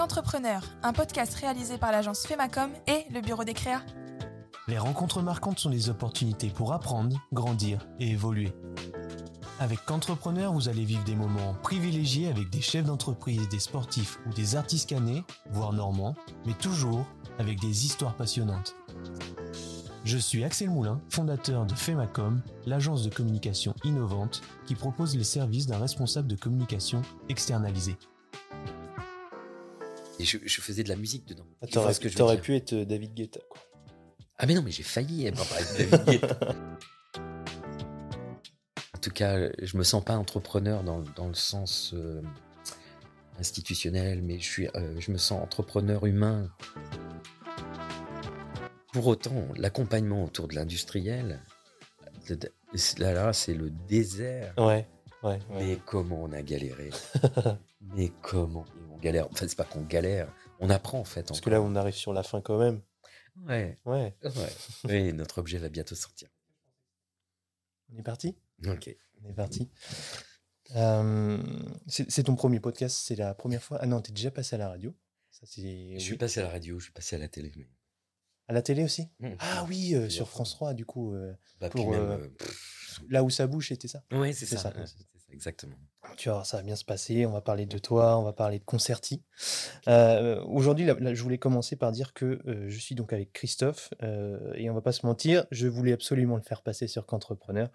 [0.00, 3.82] Qu'entrepreneur, un podcast réalisé par l'agence Femacom et le bureau des créas.
[4.66, 8.50] Les rencontres marquantes sont des opportunités pour apprendre, grandir et évoluer.
[9.58, 14.32] Avec Qu'entrepreneur, vous allez vivre des moments privilégiés avec des chefs d'entreprise, des sportifs ou
[14.32, 17.04] des artistes canés, voire normands, mais toujours
[17.38, 18.74] avec des histoires passionnantes.
[20.06, 25.66] Je suis Axel Moulin, fondateur de Femacom, l'agence de communication innovante qui propose les services
[25.66, 27.98] d'un responsable de communication externalisé.
[30.20, 31.46] Et je, je faisais de la musique dedans.
[31.62, 33.40] Ah, T'aurais ce que pu être euh, David Guetta.
[33.48, 33.58] quoi.
[34.36, 36.54] Ah mais non, mais j'ai failli être avec David Guetta.
[38.94, 42.20] En tout cas, je me sens pas entrepreneur dans, dans le sens euh,
[43.38, 46.50] institutionnel, mais je, suis, euh, je me sens entrepreneur humain.
[48.92, 51.40] Pour autant, l'accompagnement autour de l'industriel,
[52.98, 54.52] là, là c'est le désert.
[54.58, 54.86] Ouais,
[55.22, 55.64] ouais, ouais.
[55.66, 56.90] Mais comment on a galéré
[57.96, 58.66] Mais comment
[59.00, 61.24] galère Enfin, c'est pas qu'on galère, on apprend en fait.
[61.26, 62.80] Parce que là, on arrive sur la fin quand même.
[63.46, 64.14] Ouais, Ouais.
[64.22, 64.52] ouais.
[64.84, 66.28] Oui, notre objet va bientôt sortir.
[67.92, 68.36] On est parti?
[68.66, 68.94] Ok.
[69.24, 69.68] On est parti.
[70.76, 71.38] Euh,
[71.88, 73.78] c'est ton premier podcast, c'est la première fois?
[73.80, 74.94] Ah non, t'es déjà passé à la radio.
[75.30, 75.46] Ça.
[75.46, 76.16] Je suis oui.
[76.18, 77.50] passé à la radio, je suis passé à la télé.
[77.56, 77.66] Mais...
[78.48, 79.08] À la télé aussi?
[79.20, 79.30] Mmh.
[79.38, 80.28] Ah oui, euh, sur.
[80.28, 81.14] France 3, du coup.
[81.14, 84.02] euh, Bah, Pour, même, euh, pff, là où ça bouge, c'était ça?
[84.12, 84.94] ouais, c'est ça, ouais, ça,
[85.32, 85.76] exactement.
[86.16, 87.26] Tu vois, ça va bien se passer.
[87.26, 89.22] On va parler de toi, on va parler de Concerti.
[89.86, 94.52] Euh, Aujourd'hui, je voulais commencer par dire que euh, je suis donc avec Christophe euh,
[94.54, 97.70] et on va pas se mentir, je voulais absolument le faire passer sur Qu'entrepreneur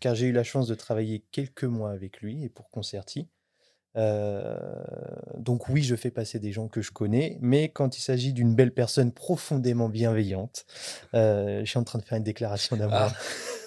[0.00, 3.28] car j'ai eu la chance de travailler quelques mois avec lui et pour Concerti.
[3.94, 8.54] Donc oui, je fais passer des gens que je connais, mais quand il s'agit d'une
[8.54, 10.66] belle personne profondément bienveillante,
[11.12, 13.12] je suis en train de faire une déclaration d'amour.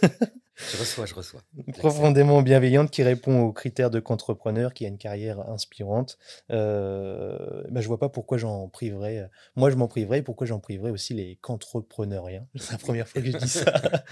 [0.02, 0.08] Ah.
[0.60, 1.42] Je reçois, je reçois.
[1.78, 6.18] profondément bienveillante qui répond aux critères de qu'entrepreneur, qui a une carrière inspirante.
[6.52, 9.30] Euh, ben, je vois pas pourquoi j'en priverais.
[9.56, 10.22] Moi, je m'en priverais.
[10.22, 12.46] Pourquoi j'en priverais aussi les qu'entrepreneuriens?
[12.56, 13.74] C'est la première fois que je dis ça.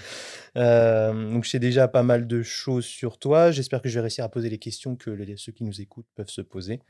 [0.56, 3.52] Euh, donc, je sais déjà pas mal de choses sur toi.
[3.52, 6.30] J'espère que je vais réussir à poser les questions que ceux qui nous écoutent peuvent
[6.30, 6.80] se poser.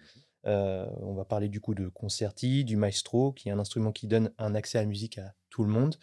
[0.47, 4.06] Euh, on va parler du coup de Concerti, du maestro, qui est un instrument qui
[4.06, 5.97] donne un accès à la musique à tout le monde.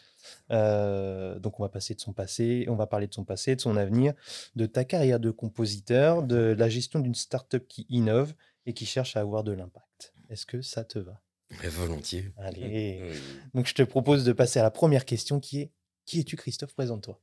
[0.52, 3.62] Euh, donc on va passer de son passé, on va parler de son passé, de
[3.62, 4.14] son avenir,
[4.56, 8.34] de ta carrière de compositeur, de la gestion d'une start-up qui innove
[8.66, 10.14] et qui cherche à avoir de l'impact.
[10.30, 11.22] Est-ce que ça te va?
[11.62, 12.32] Mais volontiers.
[12.38, 13.02] Allez.
[13.10, 13.20] Oui.
[13.54, 15.72] Donc je te propose de passer à la première question qui est
[16.06, 16.74] qui es-tu Christophe?
[16.76, 17.20] Présente-toi.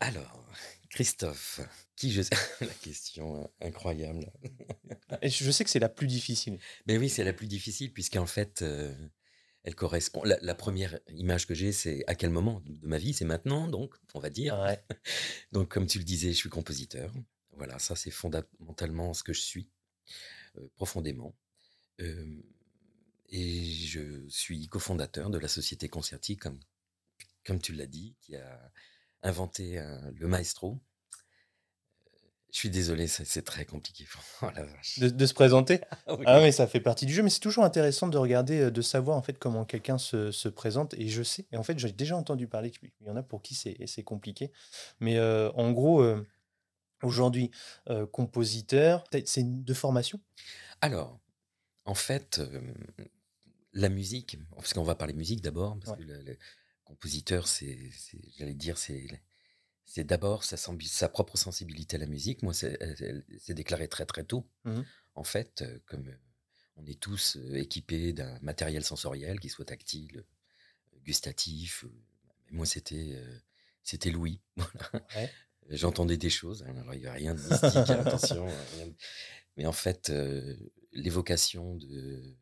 [0.00, 0.44] Alors,
[0.94, 1.60] Christophe,
[1.96, 2.22] qui je
[2.60, 4.30] La question euh, incroyable.
[5.24, 6.60] Je sais que c'est la plus difficile.
[6.86, 8.94] Mais oui, c'est la plus difficile puisqu'en fait, euh,
[9.64, 10.22] elle correspond.
[10.22, 13.66] La, la première image que j'ai, c'est à quel moment de ma vie C'est maintenant,
[13.66, 14.56] donc, on va dire.
[14.60, 14.78] Ouais.
[15.52, 17.12] Donc, comme tu le disais, je suis compositeur.
[17.56, 19.68] Voilà, ça, c'est fondamentalement ce que je suis,
[20.58, 21.34] euh, profondément.
[22.00, 22.40] Euh,
[23.30, 26.60] et je suis cofondateur de la société Concerti, comme,
[27.44, 28.70] comme tu l'as dit, qui a
[29.24, 30.78] inventé euh, le maestro.
[32.52, 34.06] Je suis désolé, c'est très compliqué.
[34.42, 35.00] Oh la vache.
[35.00, 36.24] De, de se présenter Ah oui.
[36.28, 38.80] Ah mais ça fait partie du jeu, mais c'est toujours intéressant de regarder, euh, de
[38.80, 40.94] savoir en fait comment quelqu'un se, se présente.
[40.94, 43.42] Et je sais, et en fait j'ai déjà entendu parler qu'il y en a pour
[43.42, 44.52] qui c'est compliqué.
[45.00, 46.24] Mais euh, en gros, euh,
[47.02, 47.50] aujourd'hui,
[47.90, 50.20] euh, compositeur, c'est de formation?
[50.80, 51.18] Alors,
[51.86, 52.40] en fait,
[53.72, 56.04] la musique, parce qu'on va parler musique d'abord, parce Ouais.
[56.04, 56.38] que le, le
[56.84, 57.90] compositeur, c'est,
[58.36, 59.06] j'allais dire, c'est,
[59.84, 60.56] c'est d'abord sa,
[61.08, 62.42] propre sensibilité à la musique.
[62.42, 64.46] Moi, c'est, elle- s'est déclarée très très tôt.
[64.64, 64.84] Mhm.
[65.14, 66.16] En fait, euh, comme euh,
[66.76, 70.24] on est tous euh, équipés d'un matériel sensoriel, qui soit tactile,
[71.04, 71.84] gustatif,
[72.50, 73.18] moi, c'était,
[73.82, 74.40] c'était Louis.
[74.56, 75.06] Voilà.
[75.16, 75.30] Ouais.
[75.70, 76.62] J'entendais des choses.
[76.64, 78.46] hein, Alors, il n'y a rien de mystique, hein, attention.
[78.76, 78.94] rien de-
[79.56, 80.12] Mais en fait,
[80.92, 82.36] l'évocation de,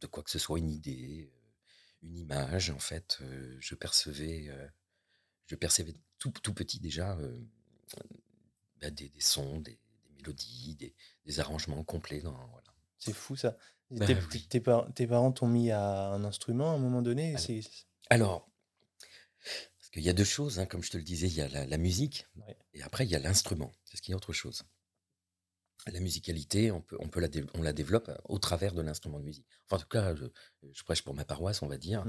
[0.00, 1.30] de quoi que ce soit, une idée,
[2.02, 4.66] une image, en fait, euh, je percevais, euh,
[5.46, 7.38] je percevais tout, tout petit déjà euh,
[8.80, 10.94] bah, des, des sons, des, des mélodies, des,
[11.26, 12.20] des arrangements complets.
[12.20, 12.72] Dans, voilà.
[12.98, 13.56] C'est fou ça.
[13.90, 14.46] Bah tes, oui.
[14.48, 17.60] tes par- tes parents t'ont mis à un instrument à un moment donné Alors, c'est-
[18.08, 18.48] Alors,
[19.78, 21.48] parce qu'il y a deux choses, hein, comme je te le disais, il y a
[21.48, 22.56] la, la musique Ouais.
[22.74, 23.72] et après il y a l'instrument.
[23.84, 24.62] C'est ce qui est autre chose.
[25.86, 29.24] La musicalité, on, peut, on, peut la, on la développe au travers de l'instrument de
[29.24, 29.46] musique.
[29.66, 30.26] Enfin, en tout cas, je,
[30.72, 32.04] je prêche pour ma paroisse, on va dire.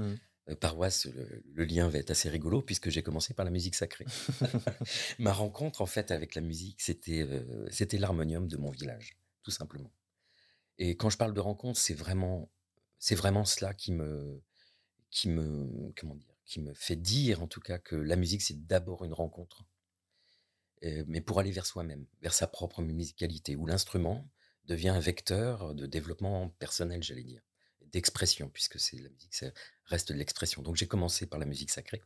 [0.48, 3.74] Euh, paroisse, le, le lien va être assez rigolo puisque j'ai commencé par la musique
[3.74, 4.06] sacrée.
[5.18, 9.52] Ma rencontre, en fait, avec la musique, c'était euh, c'était l'harmonium de mon village, tout
[9.52, 9.92] simplement.
[10.78, 12.50] Et quand je parle de rencontre, c'est vraiment,
[12.98, 14.42] c'est vraiment cela qui me,
[15.10, 18.66] qui me, comment dire, qui me fait dire, en tout cas, que la musique, c'est
[18.66, 19.64] d'abord une rencontre.
[21.06, 24.28] Mais pour aller vers soi-même, vers sa propre musicalité, où l'instrument
[24.64, 27.42] devient un vecteur de développement personnel, j'allais dire,
[27.92, 29.46] d'expression, puisque c'est la musique, ça
[29.84, 30.62] reste de l'expression.
[30.62, 32.02] Donc j'ai commencé par la musique sacrée,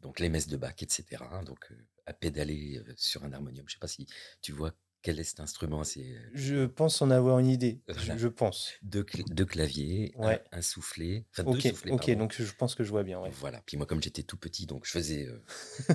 [0.00, 1.04] donc les messes de Bach, etc.
[1.46, 3.66] Donc euh, à pédaler sur un harmonium.
[3.68, 4.06] Je sais pas si
[4.40, 5.84] tu vois quel est cet instrument?
[5.84, 7.82] C'est euh, Je pense en avoir une idée.
[7.88, 8.16] Je, Voilà.
[8.16, 8.70] je pense.
[8.82, 10.44] deux, cl- deux claviers, un- Ouais.
[10.52, 11.90] un, soufflet, enfin deux Ok, soufflets.
[11.92, 12.18] ok, pardon.
[12.20, 13.20] donc je pense que je vois bien.
[13.20, 13.30] Ouais.
[13.30, 13.62] Voilà.
[13.66, 15.42] Puis moi, comme j'étais tout petit, donc je faisais, euh,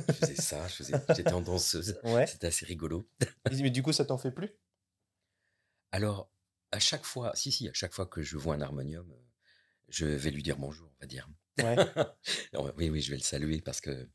[0.09, 2.00] je faisais ça, je faisais, j'étais en danseuse.
[2.04, 2.27] Ouais.
[2.27, 3.09] C'était assez rigolo.
[3.51, 4.51] Mais du coup, ça t'en fait plus?
[5.92, 6.30] Alors,
[6.71, 9.24] à chaque fois, si, si, à chaque fois que je vois un harmonium, euh,
[9.89, 11.30] je vais lui dire bonjour, on va dire.
[12.53, 14.10] Non, oui, oui, je vais le saluer parce que,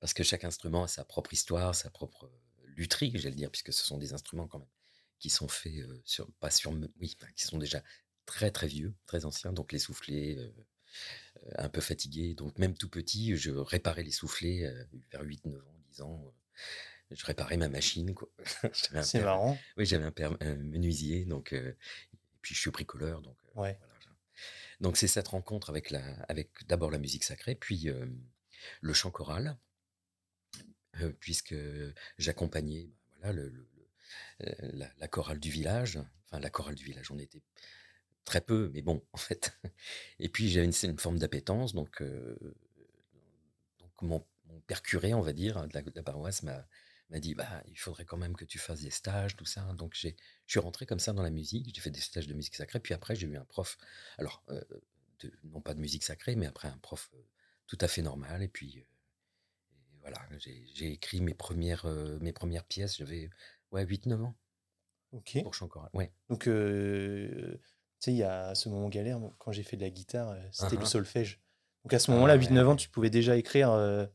[0.00, 2.41] parce que chaque instrument a sa propre histoire, sa propre euh,
[2.76, 4.68] lutherie, j'allais dire, puisque ce sont des instruments quand même
[5.18, 7.82] qui sont faits euh, sur, pas sur, oui, qui sont déjà
[8.26, 10.50] très très vieux, très anciens, donc les soufflets euh,
[11.58, 15.60] un peu fatigués, donc même tout petit, je réparais les soufflets euh, vers 8, 9
[15.64, 16.34] ans, 10 ans,
[17.12, 18.14] je réparais ma machine,
[19.02, 19.56] C'est marrant.
[19.76, 21.76] oui, j'avais un menuisier, donc et
[22.40, 23.76] puis je suis bricoleur, donc Ouais.
[23.78, 23.92] voilà.
[24.80, 27.88] Donc c'est cette rencontre avec la, avec d'abord la musique sacrée, puis
[28.80, 29.56] le chant choral,
[31.20, 31.54] puisque
[32.18, 32.90] j'accompagnais,
[33.22, 37.42] bah, voilà, euh, la, chorale du village, enfin la chorale du village, on était
[38.24, 39.58] très peu, mais bon, en fait.
[40.18, 42.36] Et puis j'avais une, forme d'appétence, donc, euh,
[43.78, 46.66] donc mon, mon père curé, on va dire, de la, paroisse m'a
[47.10, 49.92] m'a dit bah il faudrait quand même que tu fasses des stages tout ça donc
[49.94, 50.16] j'ai
[50.46, 52.80] je suis rentré comme ça dans la musique j'ai fait des stages de musique sacrée
[52.80, 53.76] puis après j'ai eu un prof
[54.16, 54.62] alors euh,
[55.44, 57.18] non pas de musique sacrée mais après un prof euh,
[57.66, 58.84] tout à fait normal et puis euh,
[60.02, 60.18] voilà
[60.74, 63.30] j'ai écrit mes premières euh, mes premières pièces j'avais
[63.70, 64.36] ouais 8 9 ans
[65.12, 65.38] Ok.
[65.42, 67.56] pour chant choral ouais Donc, euh,
[68.00, 70.40] tu sais, il y a ce moment galère, quand j'ai fait de la guitare, euh,
[70.50, 70.86] c'était Ah le ah.
[70.86, 71.40] solfège.
[71.84, 74.06] Donc à ce moment-là, Ah 8-9 ans, tu pouvais déjà écrire euh,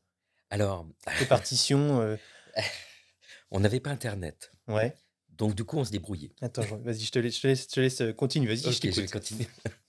[0.50, 0.88] alors
[1.20, 2.18] tes partitions.
[3.52, 4.94] on n'avait pas internet Ouais.
[5.30, 7.80] donc du coup on se débrouillait Attends, je- vas-y, je te laisse, je je te
[7.80, 8.48] laisse continue.
[8.48, 9.12] Vas-y, je Ok, je t'écoute.
[9.12, 9.48] continuer.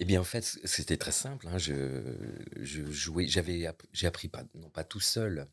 [0.00, 1.46] Eh bien, en fait, c'était très simple.
[1.46, 2.02] hein, Je,
[2.56, 5.46] je jouais, j'avais, j'ai appris pas, non pas tout seul,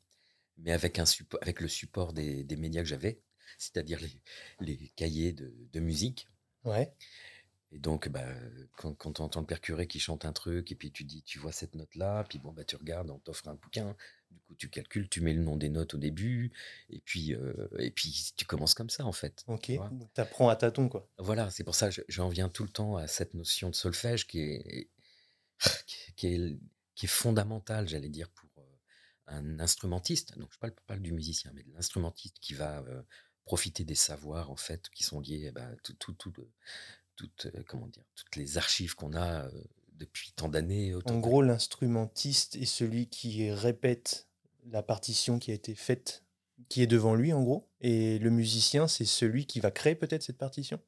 [0.57, 3.21] mais avec un support, avec le support des, des médias que j'avais,
[3.57, 6.29] c'est-à-dire les, les cahiers de, de musique.
[6.63, 6.93] Ouais.
[7.71, 8.25] Et donc, bah,
[8.77, 11.23] quand, quand tu entends le père curé qui chante un truc, et puis tu dis,
[11.23, 13.95] tu vois cette note-là, puis bon, bah, tu regardes, on t'offre un bouquin,
[14.31, 16.51] du coup, tu calcules, tu mets le nom des notes au début,
[16.89, 19.43] et puis, euh, et puis tu commences comme ça, en fait.
[19.47, 19.63] Ok.
[19.65, 19.79] tu
[20.13, 21.07] t'apprends à tâtons, quoi.
[21.17, 23.75] Voilà, c'est pour ça que je- j'en viens tout le temps à cette notion de
[23.75, 24.89] solfège qui est,
[26.15, 26.57] qui est,
[26.95, 28.61] qui est, fondamentale, j'allais dire, pour euh,
[29.27, 30.37] un instrumentiste.
[30.37, 33.01] Donc, je parle, parle du musicien, mais de l'instrumentiste qui va euh,
[33.45, 36.33] profiter des savoirs, en fait, qui sont liés à bah, tout, tout, tout
[37.45, 39.49] euh, comment dire, toutes les archives qu'on a
[39.97, 40.93] depuis tant d'années.
[41.05, 44.27] En de- gros, l'instrumentiste est celui qui répète
[44.71, 46.23] la partition qui a été faite,
[46.69, 47.69] qui est devant lui, en gros.
[47.81, 50.79] Et le musicien, c'est celui qui va créer peut-être cette partition?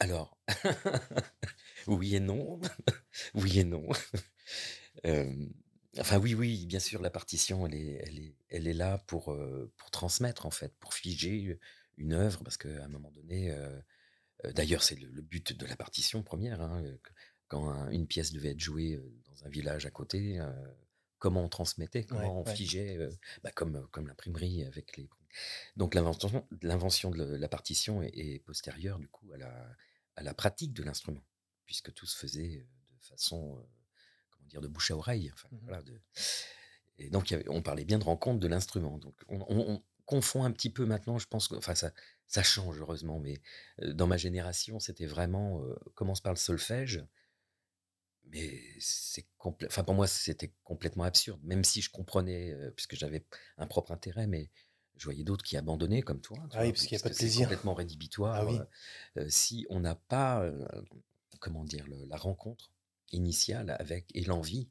[0.00, 0.36] Alors,
[1.86, 2.60] oui et non.
[3.34, 3.88] oui et non.
[5.06, 5.46] Euh,
[6.00, 9.32] enfin, oui, oui, bien sûr, la partition, elle est, elle est, elle est là pour,
[9.32, 11.56] euh, pour transmettre, en fait, pour figer
[11.96, 13.80] une œuvre, parce qu'à un moment donné, euh,
[14.54, 16.82] d'ailleurs, c'est le, le but de la partition première, hein,
[17.48, 20.50] quand un- une pièce devait être jouée dans un village à côté, euh,
[21.18, 22.54] comment on transmettait, comment on ouais.
[22.54, 23.10] figeait, euh,
[23.42, 25.08] bah, comme, comme l'imprimerie avec les...
[25.76, 29.76] Donc l'invention, l'invention de la partition est, est postérieure, du coup, à la,
[30.16, 31.22] à la pratique de l'instrument,
[31.66, 32.66] puisque tout se faisait
[33.00, 33.62] de façon, euh,
[34.30, 35.30] comment dire, de bouche à oreille.
[35.34, 35.60] Enfin, Mhm.
[35.64, 36.00] voilà, de-
[37.00, 38.98] Et donc, avait- on parlait bien de rencontre de l'instrument.
[38.98, 41.92] Donc, on, on- on confond un petit peu maintenant, je pense que, enfin, ça,
[42.26, 43.40] ça change heureusement, mais
[43.82, 47.04] dans ma génération, c'était vraiment, euh, commence par le solfège,
[48.30, 53.24] mais c'est enfin, pour moi, c'était complètement absurde, même si je comprenais, euh, puisque j'avais
[53.56, 54.50] un propre intérêt, mais
[54.96, 56.38] je voyais d'autres qui abandonnaient comme toi.
[56.52, 57.48] Ah oui, parce qu'il y a pas de c'est plaisir.
[57.48, 58.34] complètement rédhibitoire.
[58.36, 58.58] Ah oui.
[59.16, 60.66] euh, si on n'a pas, euh,
[61.40, 62.70] comment dire, le- la rencontre
[63.12, 64.68] initiale avec et l'envie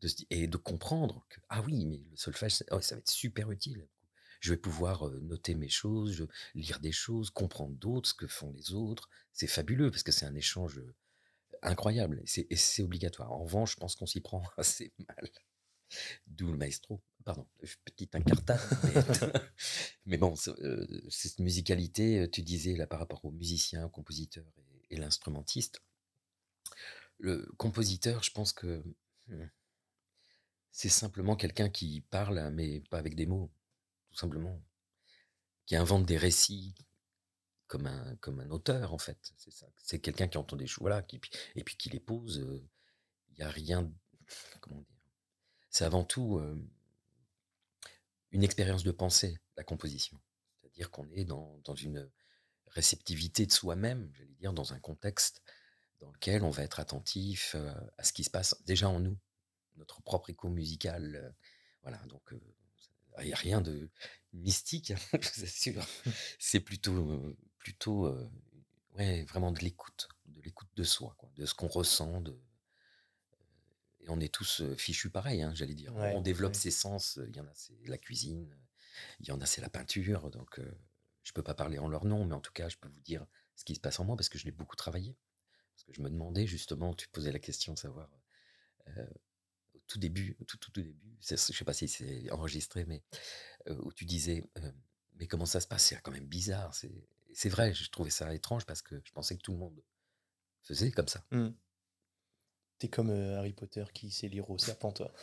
[0.00, 3.08] de se et de comprendre que ah oui, mais le solfège, oh, ça va être
[3.10, 3.86] super utile.
[4.40, 8.52] Je vais pouvoir noter mes choses, je- lire des choses, comprendre d'autres, ce que font
[8.52, 9.08] les autres.
[9.32, 10.80] C'est fabuleux parce que c'est un échange
[11.64, 13.32] incroyable et c'est- obligatoire.
[13.32, 15.30] En revanche, je pense qu'on s'y prend assez mal.
[16.26, 17.00] D'où le maestro.
[17.24, 17.46] Pardon,
[17.84, 18.60] petite incartade.
[20.04, 24.44] Mais, bon, euh, cette musicalité, euh, tu disais là par rapport au musicien, au compositeur
[24.58, 25.80] et, et l'instrumentiste.
[27.18, 28.82] Le compositeur, je pense que
[29.28, 29.46] hmm,
[30.70, 33.50] c'est simplement quelqu'un qui parle, mais pas avec des mots,
[34.10, 34.60] tout simplement.
[35.66, 36.74] Qui invente des récits
[37.66, 39.32] comme un, comme un auteur, en fait.
[39.36, 39.66] C'est ça.
[39.76, 41.20] C'est quelqu'un qui entend des choses, voilà, qui,
[41.54, 42.46] et puis qui les pose.
[43.30, 43.90] Il n'y a rien.
[44.60, 44.96] Comment dire
[45.70, 46.40] C'est avant tout
[48.30, 50.20] une expérience de pensée, la composition.
[50.60, 52.10] C'est-à-dire qu'on est dans, dans une
[52.68, 55.42] réceptivité de soi-même, j'allais dire, dans un contexte
[56.00, 57.54] dans lequel on va être attentif
[57.98, 59.16] à ce qui se passe déjà en nous,
[59.76, 61.34] notre propre écho musical.
[61.82, 62.22] voilà, donc
[63.20, 63.88] il n'y a rien de
[64.32, 65.86] mystique, hein, je vous assure.
[66.38, 68.14] C'est plutôt, plutôt
[68.96, 72.20] ouais, vraiment de l'écoute, de l'écoute de soi, quoi, de ce qu'on ressent.
[72.20, 72.38] De,
[74.02, 75.92] et on est tous fichus pareil, hein, j'allais dire.
[75.96, 77.18] on développe ses sens.
[77.26, 78.56] Il y en a, c'est la cuisine.
[79.20, 80.30] Il y en a, c'est la peinture.
[80.30, 82.88] Donc, je ne peux pas parler en leur nom, mais en tout cas, je peux
[82.88, 85.16] vous dire ce qui se passe en moi parce que je l'ai beaucoup travaillé.
[85.74, 88.08] Parce que je me demandais justement, tu posais la question de savoir
[89.74, 93.02] au tout début, tout, tout, tout début, je ne sais pas si c'est enregistré, mais
[93.66, 94.44] où tu disais,
[95.16, 95.84] mais comment ça se passe?
[95.84, 96.74] C'est quand même bizarre.
[96.74, 97.08] C'est
[97.48, 99.82] vrai, je trouvais ça étrange parce que je pensais que tout le monde
[100.62, 101.24] faisait comme ça.
[101.30, 101.48] Mmh.
[102.78, 105.14] T'es comme Harry Potter qui sait lire au serpenteur.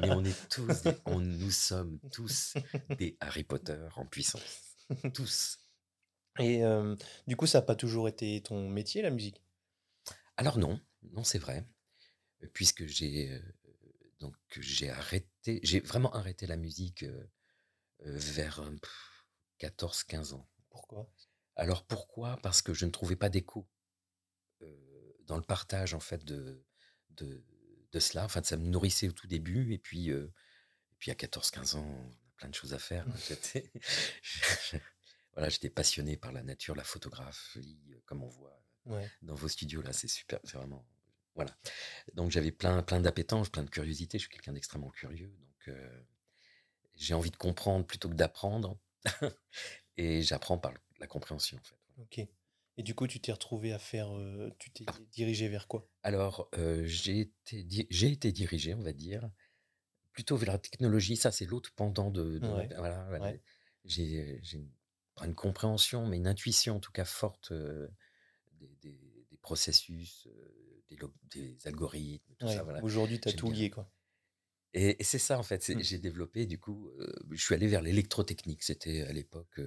[0.00, 2.54] mais, on est tous, on, nous sommes tous
[2.98, 4.76] des Harry Potter en puissance.
[5.14, 5.58] Tous.
[6.38, 6.62] Et
[7.26, 9.42] du coup, ça n'a pas toujours été ton métier, la musique?
[10.36, 10.80] Alors non,
[11.12, 11.66] non, c'est vrai.
[12.52, 13.40] Puisque j'ai
[14.20, 17.04] donc j'ai arrêté, j'ai vraiment arrêté la musique
[18.00, 18.62] vers
[19.60, 20.48] 14-15 ans.
[20.74, 21.08] Pourquoi?
[21.54, 22.36] Alors pourquoi?
[22.42, 23.64] Parce que je ne trouvais pas d'écho
[25.26, 26.66] dans le partage en fait de,
[27.10, 27.44] de,
[27.92, 28.24] de, cela.
[28.24, 32.48] Enfin, ça me nourrissait au tout début et puis, et puis à 14-15 ans, plein
[32.48, 33.06] de choses à faire.
[33.08, 33.14] Hein.
[33.28, 33.70] J'étais,
[35.34, 38.60] voilà, j'étais passionné par la nature, la photographie, comme on voit
[39.22, 40.86] dans vos studios là, c'est super, c'est vraiment
[41.34, 41.56] voilà.
[42.12, 44.18] Donc j'avais plein, plein d'appétence, plein de curiosité.
[44.18, 46.04] Je suis quelqu'un d'extrêmement curieux, donc euh,
[46.96, 48.78] j'ai envie de comprendre plutôt que d'apprendre,
[49.96, 51.76] et j'apprends par la compréhension en fait.
[51.98, 52.28] Ok.
[52.76, 54.10] Et du coup, tu t'es retrouvé à faire,
[54.58, 54.94] tu t'es ah.
[55.12, 55.88] dirigé vers quoi?
[56.02, 56.50] Alors,
[56.82, 59.30] j'ai été, été dirigé, on va dire,
[60.12, 61.16] plutôt vers la technologie.
[61.16, 62.40] Ça, c'est l'autre pendant de.
[62.76, 63.34] voilà,
[63.84, 64.70] J'ai une,
[65.22, 70.26] une, compréhension, mais une intuition en tout cas forte des, des, processus,
[70.88, 70.98] des,
[71.30, 72.64] des, algorithmes, tout ça.
[72.64, 72.82] Voilà.
[72.82, 73.88] Aujourd'hui, tu as tout lié, quoi.
[74.74, 75.66] Et, c'est ça, en fait.
[75.68, 75.82] Mmh.
[75.82, 76.90] J'ai développé, du coup,
[77.30, 78.62] je suis allé vers l'électrotechnique.
[78.62, 79.60] C'était à l'époque,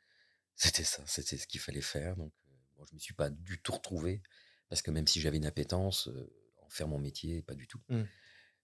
[0.56, 2.16] c'était ça, c'était ce qu'il fallait faire.
[2.16, 2.32] Donc,
[2.76, 4.22] bon, je ne me suis pas du tout retrouvé,
[4.68, 6.08] parce que même si j'avais une appétence,
[6.62, 7.80] en faire mon métier, pas du tout.
[7.88, 8.02] Mmh.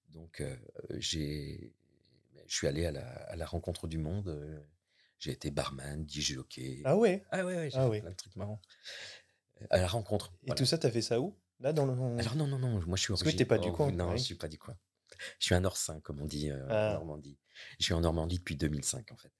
[0.09, 0.43] Donc,
[0.97, 1.75] j'ai,
[2.47, 4.65] je suis allé à la, rencontre du monde.
[5.19, 6.81] j'ai été barman, DJ jockey.
[6.85, 7.23] Ah ouais?
[7.31, 8.61] Ah ouais, j'ai ah fait plein de trucs marrants.
[9.71, 10.33] À la rencontre.
[10.47, 11.37] Et tout ça, tu as fait ça où?
[11.61, 11.93] Là, dans le.
[12.19, 13.93] Alors, non, non, non, moi je suis Parce que tu pas du coin.
[13.93, 14.77] Non, je suis pas du coin.
[15.39, 16.93] Je suis un Orsin, comme on dit en ah.
[16.95, 17.39] Normandie.
[17.79, 19.33] Je suis en Normandie depuis 2005, en fait.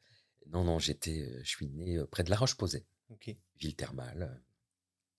[0.47, 2.85] Non, non, j'étais, je suis né près de La Roche-Posay.
[3.59, 4.43] Ville thermale.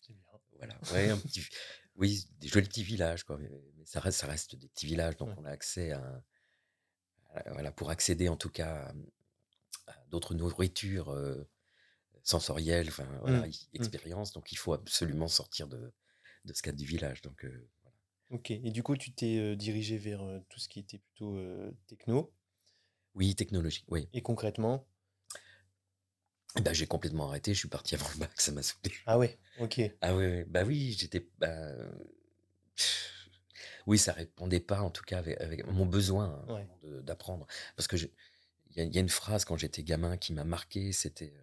[0.01, 0.24] C'est bien.
[0.58, 0.79] Voilà.
[0.91, 1.41] Ouais, un petit,
[1.96, 3.38] oui, des jolis petits villages, quoi.
[3.38, 3.50] Mais,
[3.86, 6.24] ça, reste, ça reste des petits villages, donc on a accès à,
[7.51, 8.93] Voilà, pour accéder en tout cas
[9.88, 11.15] à, d'autres nourritures
[12.24, 13.51] sensorielles, enfin, voilà, mmh.
[13.74, 14.32] expériences.
[14.32, 15.93] Donc il faut absolument sortir de,
[16.46, 17.22] de ce cadre du village.
[17.22, 17.46] Donc.
[18.33, 21.39] Ok, et du coup, tu t'es dirigé vers tout ce qui était plutôt
[21.87, 22.33] techno?
[23.13, 24.09] Oui, technologie, oui.
[24.11, 24.85] Et concrètement?
[26.61, 28.91] Bah, j'ai complètement arrêté, je suis parti avant le bac, ça m'a saoulé.
[29.05, 29.81] Ah ouais, ok.
[30.01, 31.27] Ah ouais, bah oui, j'étais.
[31.39, 31.73] Bah...
[33.85, 36.67] Oui, ça répondait pas, en tout cas, avec, mon besoin hein,
[37.01, 37.45] d'apprendre.
[37.75, 37.97] Parce que
[38.75, 41.33] il y, a une phrase quand j'étais gamin qui m'a marqué, c'était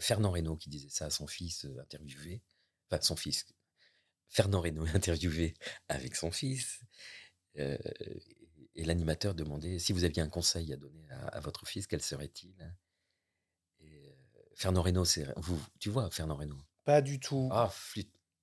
[0.00, 2.42] Fernand Reynaud qui disait ça à son fils interviewé.
[2.90, 3.46] Enfin, son fils.
[4.28, 5.54] Fernand Reynaud interviewé
[5.88, 6.80] avec son fils.
[7.54, 12.02] et l'animateur demandait si vous aviez un conseil à donner à, à votre fils, quel
[12.02, 12.54] serait-il?
[14.56, 16.58] Fernand Reynaud, c'est vous, tu vois Fernand Reynaud?
[16.84, 17.48] Pas du tout.
[17.52, 17.72] Ah,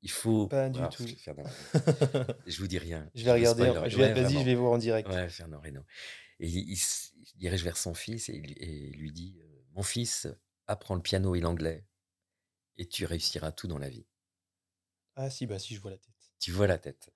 [0.01, 0.47] il faut.
[0.47, 1.05] Pas du tout.
[2.47, 3.09] je vous dis rien.
[3.13, 3.71] Je vais regarder.
[3.87, 5.07] Je vais, vas-y, je vais voir en direct.
[5.09, 5.85] Ouais, Fernand Reynaud.
[6.39, 10.27] Et il, se dirige vers son fils et, et lui dit euh, Mon fils,
[10.67, 11.85] apprends le piano et l'anglais
[12.77, 14.07] et tu réussiras tout dans la vie.
[15.21, 16.15] Ah, si, bah si, je vois la tête.
[16.39, 17.13] Tu vois la tête.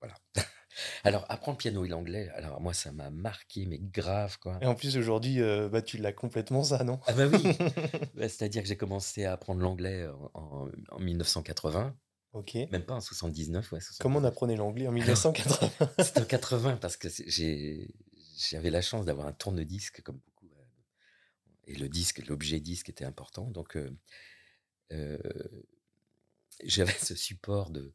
[0.00, 0.14] Voilà.
[1.04, 4.58] Alors, apprendre le piano et l'anglais, alors moi, ça m'a marqué, mais grave, quoi.
[4.62, 6.98] Et en plus, aujourd'hui, euh, bah, tu l'as complètement, ça, non?
[7.06, 7.42] Ah bah oui
[8.14, 11.94] bah, C'est-à-dire que j'ai commencé à apprendre l'anglais en, 1980.
[12.32, 12.54] Ok.
[12.70, 13.80] Même pas en 79, ouais.
[14.00, 19.26] Comment on apprenait l'anglais en 1980 C'était en 80, parce que j'avais la chance d'avoir
[19.26, 20.48] un tourne-disque, comme beaucoup.
[20.56, 20.64] Euh,
[21.66, 23.50] et le disque, l'objet disque était important.
[23.50, 25.18] Donc, euh,
[26.64, 27.92] j'avais ce support de,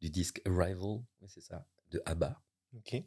[0.00, 2.42] du disque Arrival, c'est ça de ABBA.
[2.76, 3.02] Ok.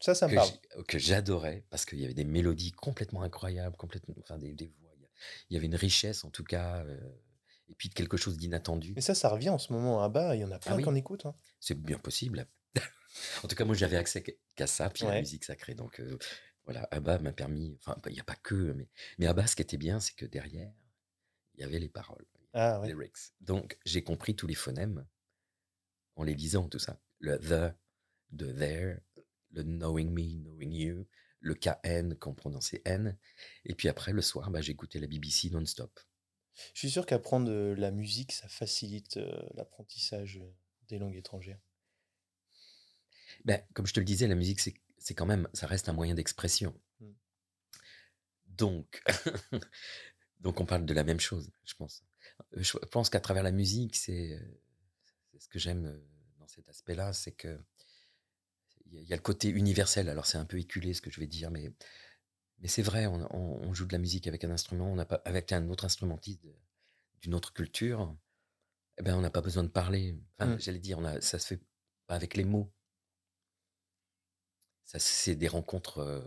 [0.00, 0.50] Ça, ça me parle.
[0.88, 4.90] Que j'adorais parce qu'il y avait des mélodies complètement incroyables, complètement, enfin des, voix.
[5.48, 6.98] Il y avait une richesse en tout cas, euh,
[7.68, 8.92] et puis quelque chose d'inattendu.
[8.94, 10.36] Mais ça, ça revient en ce moment à ABBA.
[10.36, 11.26] Il y en a plein ah qu'on écoute.
[11.26, 11.34] Hein.
[11.60, 12.46] C'est bien possible.
[13.44, 14.22] en tout cas, moi, j'avais accès
[14.56, 15.74] qu'à ça, puis la musique sacrée.
[15.74, 16.18] Donc euh,
[16.64, 17.78] voilà, ABBA m'a permis.
[17.80, 20.26] Enfin, il n'y a pas que, mais, mais ABBA, ce qui était bien, c'est que
[20.26, 20.72] derrière,
[21.54, 22.88] il y avait les paroles, Ah ouais.
[22.88, 23.32] lyrics.
[23.40, 25.06] Donc, j'ai compris tous les phonèmes
[26.16, 27.00] en les lisant, tout ça.
[27.18, 27.74] Le the,
[28.30, 29.00] de there,
[29.50, 31.06] le knowing me, knowing you,
[31.40, 33.18] le KN qu'on prononçait N.
[33.64, 36.00] Et puis après, le soir, bah, j'écoutais la BBC non-stop.
[36.72, 40.54] Je suis sûr qu'apprendre euh, la musique, ça facilite euh, l'apprentissage euh,
[40.88, 41.60] des langues étrangères.
[43.44, 45.92] Ben, comme je te le disais, la musique, c'est c'est quand même, ça reste un
[45.92, 46.80] moyen d'expression.
[47.00, 47.12] Mm.
[48.46, 49.02] Donc,
[50.40, 52.02] donc, on parle de la même chose, je pense.
[52.52, 54.40] Je pense qu'à travers la musique, c'est euh,
[55.38, 55.98] ce que j'aime euh,
[56.38, 57.58] dans cet aspect-là, c'est que
[58.86, 60.08] il y, a- le côté universel.
[60.08, 61.72] Alors, c'est un peu éculé ce que je vais dire, mais,
[62.60, 65.04] mais c'est vrai, on, on- on joue de la musique avec un instrument, on n'a
[65.06, 66.42] pas, avec un autre instrumentiste
[67.22, 68.14] d'une autre culture,
[68.98, 70.16] eh ben, on n'a pas besoin de parler.
[70.38, 70.60] Enfin, Mm.
[70.60, 71.60] j'allais dire, on a, ça se fait
[72.06, 72.70] pas avec les mots.
[74.84, 75.98] Ça, c'est des rencontres.
[75.98, 76.20] euh,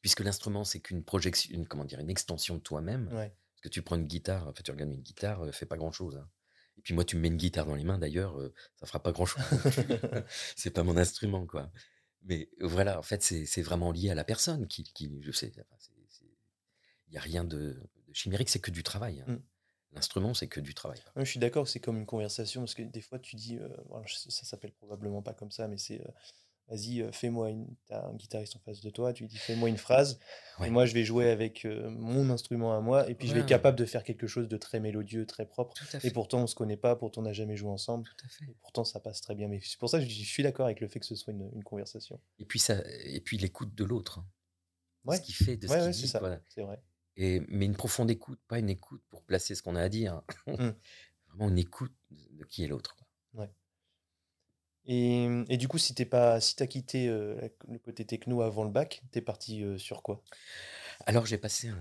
[0.00, 3.08] puisque l'instrument, c'est qu'une projection, une, comment dire, une extension de toi-même.
[3.12, 3.32] Ouais.
[3.62, 6.16] Que tu prends une guitare, enfin, tu regardes une guitare, euh, fait pas grand-chose.
[6.16, 6.28] hein.
[6.76, 9.02] Et puis moi, tu me mets une guitare dans les mains, d'ailleurs, euh, ça fera
[9.02, 9.42] pas grand-chose.
[9.50, 9.84] non plus.
[10.56, 11.70] c'est pas mon instrument, quoi.
[12.24, 15.52] Mais euh, voilà, en fait, c'est vraiment lié à la personne qui, qui je sais,
[17.08, 17.56] il n'y a rien de,
[18.06, 19.20] de chimérique, c'est que du travail.
[19.20, 19.32] hein.
[19.32, 19.42] Mm.
[19.94, 20.98] L'instrument, c'est que du travail.
[21.16, 23.68] Ouais, je suis d'accord c'est comme une conversation parce que des fois tu dis, euh,
[24.06, 26.10] ça s'appelle probablement pas comme ça, mais c'est euh,
[26.68, 27.66] vas-y, euh, fais-moi une.
[27.86, 30.18] T'as un guitariste en face de toi, tu lui dis fais-moi une phrase,
[30.64, 33.40] et moi je vais jouer avec euh, mon instrument à moi, et puis je vais
[33.40, 35.74] être capable de faire quelque chose de très mélodieux, très propre.
[36.02, 38.44] Et pourtant on se connaît pas, pourtant on n'a jamais joué ensemble, Tout à fait.
[38.44, 39.48] et pourtant ça passe très bien.
[39.48, 41.50] Mais c'est pour ça que je, suis d'accord avec le fait que ce soit une,
[41.54, 42.20] une conversation.
[42.38, 44.18] Et puis, ça, et puis l'écoute de l'autre.
[44.20, 44.26] hein.
[45.04, 46.12] Ouais, Ce qu'il fait, de ce qu'il c'est dit.
[46.20, 46.40] voilà.
[46.48, 46.80] c'est vrai.
[47.16, 50.22] Et, mais une profonde écoute, pas une écoute pour placer ce qu'on a à dire.
[50.46, 50.70] Mm.
[51.28, 52.96] Vraiment une écoute de, qui est l'autre.
[54.86, 57.36] Et, et du coup, si t'es pas, si t'as quitté euh,
[57.68, 60.22] le côté techno avant le bac, t'es parti euh, sur quoi?
[61.06, 61.80] Alors j'ai passé un,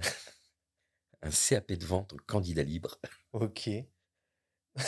[1.24, 3.00] un CAP de vente au candidat libre.
[3.34, 3.70] Ok.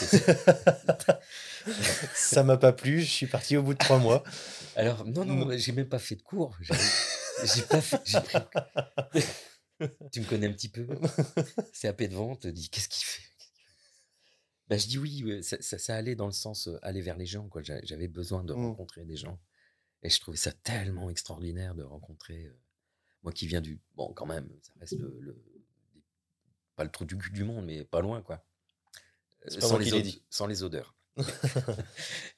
[2.15, 4.23] Ça m'a pas plu, je suis parti au bout de trois mois.
[4.75, 5.57] Alors non, non, Mm.
[5.57, 6.57] j'ai même pas fait de cours.
[6.61, 7.97] J'ai pas fait.
[8.21, 8.37] pris-
[10.11, 10.87] Tu me connais un petit peu.
[11.81, 13.21] CAP de vente, dit qu'est-ce qu'il fait?
[14.69, 17.25] Bah, Je dis oui, ça, ça- ça allait dans le sens euh, aller vers les
[17.25, 17.47] gens.
[17.49, 17.61] quoi.
[17.63, 18.65] J'a- J'avais besoin de Mm.
[18.65, 19.39] rencontrer des gens.
[20.03, 22.45] Et je trouvais ça tellement extraordinaire de rencontrer.
[22.45, 22.59] euh,
[23.23, 23.79] moi qui viens du.
[23.95, 25.17] Bon, quand même, ça reste le.
[25.21, 25.43] le-
[26.75, 28.43] pas le trou du cul du monde, mais pas loin, quoi.
[29.45, 30.95] Euh, sans, les sans odeurs.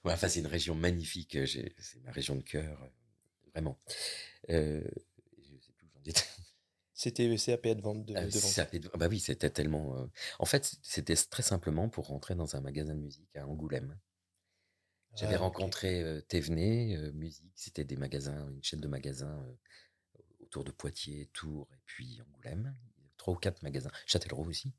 [0.03, 1.38] Ouais, enfin, c'est une région magnifique.
[1.47, 2.77] C'est ma région de cœur,
[3.53, 3.79] vraiment.
[4.49, 4.81] Je
[5.61, 6.21] sais plus où j'en étais.
[6.95, 8.05] C'était le CAP de vente.
[8.05, 9.97] De, Ah, de fait- bah oui, c'était tellement.
[9.99, 10.08] euh,
[10.39, 13.99] En fait, c'était très simplement pour rentrer dans un magasin de musique à Angoulême.
[15.15, 20.21] J'avais Ah, rencontré euh, Thévenet, euh, musique, c'était des magasins, une chaîne de magasins euh,
[20.41, 22.75] autour de Poitiers, Tours et puis Angoulême.
[23.17, 24.73] Trois ou quatre magasins, Châtellerault aussi.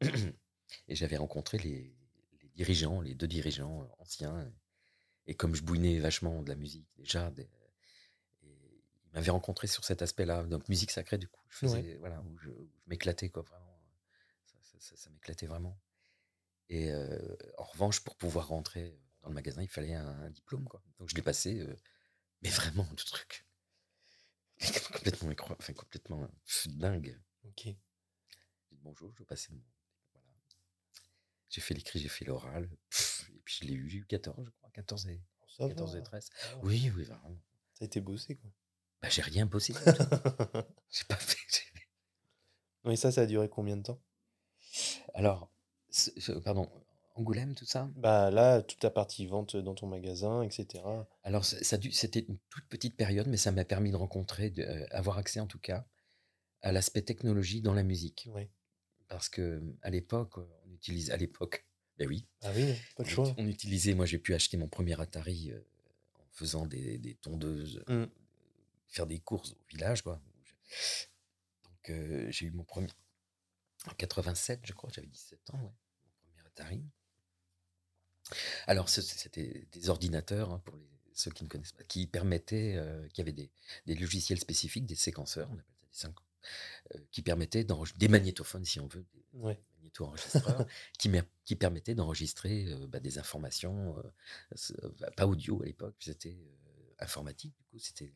[0.88, 1.94] Et j'avais rencontré les,
[2.42, 4.52] les dirigeants, les deux dirigeants euh, anciens.
[5.26, 7.48] Et comme je bouinais vachement de la musique déjà, des-
[9.14, 10.42] ils m'avaient rencontré sur cet aspect-là.
[10.42, 12.50] Donc musique sacrée, du coup, je faisais, voilà, où je,
[12.88, 13.78] m'éclatais, quoi, vraiment.
[14.44, 15.78] Ça, ça- ça- ça m'éclatait vraiment.
[16.68, 20.64] Et euh, en revanche, pour pouvoir rentrer dans le magasin, il fallait un, un diplôme,
[20.64, 20.82] quoi.
[20.98, 21.76] Donc je l'ai passé, euh,
[22.42, 23.46] mais vraiment, du truc.
[24.92, 27.20] complètement incroyable, enfin complètement pff, dingue.
[27.44, 27.62] Ok.
[27.66, 27.74] J'ai
[28.72, 29.62] dit bonjour, je vais passer mon.
[30.12, 30.26] Voilà.
[31.50, 32.68] J'ai fait l'écrit, j'ai fait l'oral.
[33.32, 34.70] Et puis je l'ai eu, j'ai eu 14, je crois.
[34.70, 35.20] 14 et,
[35.58, 36.04] 14 et va.
[36.04, 36.30] 13.
[36.34, 36.60] ça va.
[36.64, 37.38] Oui, oui, vraiment.
[37.74, 38.50] Ça a été bossé, quoi.
[39.04, 39.74] Bah, j'ai rien bossé.
[40.90, 41.36] j'ai pas fait.
[42.84, 44.00] Oui, ça, ça a duré combien de temps?
[45.12, 45.50] Alors,
[46.42, 46.70] pardon,
[47.14, 47.90] Angoulême, tout ça?
[47.96, 50.82] Bah là, toute ta partie vente dans ton magasin, etc.
[51.22, 55.12] Alors, ça, c'était une toute petite période, mais ça m'a permis de rencontrer, de, euh,
[55.12, 55.86] accès en tout cas,
[56.62, 58.28] à l'aspect technologie dans la musique.
[58.32, 58.48] Oui.
[59.08, 61.66] Parce que à l'époque, on utilise, à l'époque,
[61.98, 63.34] ben oui, Ah oui, pas de on, choix.
[63.36, 65.60] on utilisait, moi j'ai pu acheter mon premier Atari euh,
[66.18, 68.04] en faisant des, des tondeuses, Mm.
[68.88, 70.20] Faire des courses au village, quoi.
[71.64, 72.88] Donc, euh, j'ai eu mon premier,
[73.86, 76.84] en 87, je crois, j'avais 17 ans, ouais, mon premier Atari.
[78.66, 83.06] Alors, c'était des ordinateurs, hein, pour les, ceux qui ne connaissent pas, qui permettaient, euh,
[83.08, 83.50] qui avaient des,
[83.86, 86.20] des logiciels spécifiques, des séquenceurs, on appelle ça des sync-
[86.96, 89.58] euh, qui permettaient d'enregistrer des magnétophones, si on veut, des Ouais.
[89.78, 90.66] magnéto-enregistreurs,
[90.98, 91.10] qui,
[91.44, 96.38] qui permettaient d'enregistrer euh, bah, des informations, euh, pas audio à l'époque, c'était
[96.98, 98.12] informatique, du coup, c'était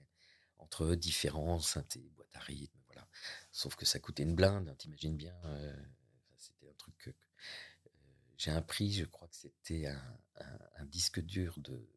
[0.59, 3.07] entre différents synthés, boîtes à rythme, voilà.
[3.53, 5.35] Sauf que ça coûtait une blinde, hein, t'imagines bien.
[5.45, 5.77] euh,
[6.37, 7.15] c'était un truc que, euh,
[8.37, 11.89] j'ai un prix, je crois que c'était un, un- un disque dur de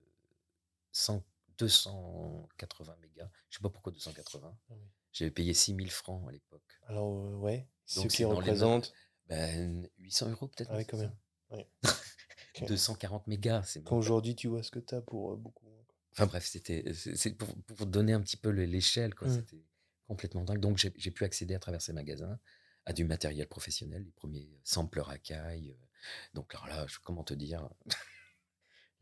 [0.91, 1.23] 100,
[1.57, 3.29] 280 mégas.
[3.49, 4.57] Je sais pas pourquoi 280.
[4.69, 4.87] Ah oui.
[5.13, 6.79] J'avais payé 6000 francs à l'époque.
[6.87, 8.93] Alors, euh, ouais, ce qui représente.
[9.27, 10.69] Ben, 800 euros peut-être.
[10.71, 11.15] Ah oui, quand même.
[11.51, 11.67] Ouais.
[12.55, 12.65] Ok.
[12.67, 15.70] 240 mégas, Quand aujourd'hui, tu vois ce que tu as pour beaucoup.
[16.13, 19.27] Enfin bref, c'était c'est pour, pour donner un petit peu le- l'échelle, quoi.
[19.27, 19.35] Mm.
[19.35, 19.63] C'était
[20.07, 20.59] complètement dingue.
[20.59, 22.37] Donc j'ai pu accéder à travers ces magasins
[22.85, 25.71] à du matériel professionnel, les premiers sampleurs à caille.
[25.71, 25.85] euh.
[26.33, 27.69] Donc alors là, je- comment te dire?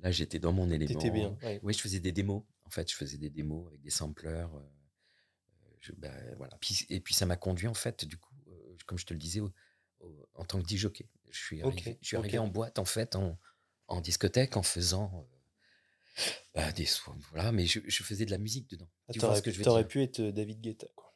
[0.02, 0.98] Là, j'étais dans mon élément.
[1.00, 1.38] T'étais bien.
[1.43, 1.60] ouais.
[1.62, 2.43] Oui, je faisais des démos.
[2.63, 4.56] En fait, je faisais des démos avec des sampleurs.
[4.56, 6.58] euh, euh, je- ben, voilà.
[6.62, 9.19] Puis- et puis ça m'a conduit en fait, du coup, euh, comme je te le
[9.19, 9.52] disais, au-
[10.00, 10.88] au- en tant que DJ.
[11.32, 13.38] Je suis arrivé, je suis arrivé en boîte en fait, en,
[13.88, 15.38] en discothèque, en faisant euh,
[16.53, 17.17] bah, des soins.
[17.32, 18.89] Voilà, mais je, je faisais de la musique dedans.
[19.08, 20.88] Ah, Tu vois ce que je veux t'aurais pu être euh, David Guetta.
[20.95, 21.15] Quoi.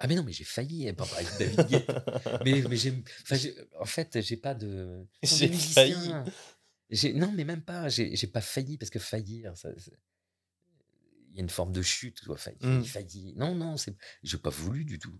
[0.00, 1.00] Ah mais non, mais j'ai failli avec
[1.38, 2.04] David Guetta.
[2.44, 2.94] mais mais j'ai,
[3.80, 5.06] en fait, j'ai pas de.
[5.22, 5.50] J'ai.
[6.90, 7.88] J'ai- Non, mais même pas.
[7.88, 9.70] J'ai pas failli parce que faillir, ça,
[11.30, 12.18] il y a une forme de chute.
[12.20, 12.84] Tu vois, failli, Mm.
[12.84, 13.34] failli.
[13.36, 13.94] Non, non, c'est.
[14.22, 15.18] J'ai pas voulu du tout.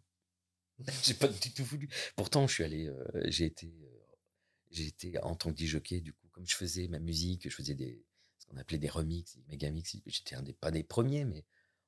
[1.03, 1.89] j'ai pas du tout voulu.
[2.17, 2.87] Pourtant, je suis allé.
[2.87, 3.67] euh, j'ai été.
[3.67, 3.95] euh,
[4.71, 7.75] j'ai été en tant que jockey du coup, comme je faisais ma musique, je faisais
[7.75, 8.05] des
[8.49, 9.97] qu'on appelait des remixes, des mégamix.
[10.07, 11.45] J'étais un des pas des premiers, mais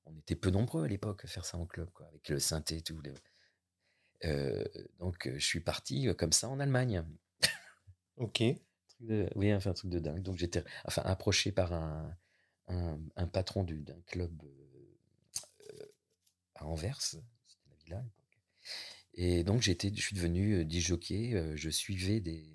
[0.07, 2.79] on était peu nombreux à l'époque à faire ça en club, quoi, avec le synthé
[2.79, 3.01] et tout.
[3.03, 3.15] les-
[4.25, 4.65] Euh,
[4.99, 7.05] donc, euh, je suis parti euh, comme ça en Allemagne.
[8.17, 8.43] Ok.
[9.01, 10.23] De- oui, enfin, un truc de dingue.
[10.23, 12.15] Donc, j'étais enfin, approché par un,
[12.69, 15.87] un, un patron du- d'un club euh,
[16.55, 17.23] à Anvers, c'était
[17.69, 18.41] la villa à l'époque.
[19.15, 21.35] Et donc, j'étais, je suis devenu DJ jockey.
[21.35, 22.47] euh, je suivais des,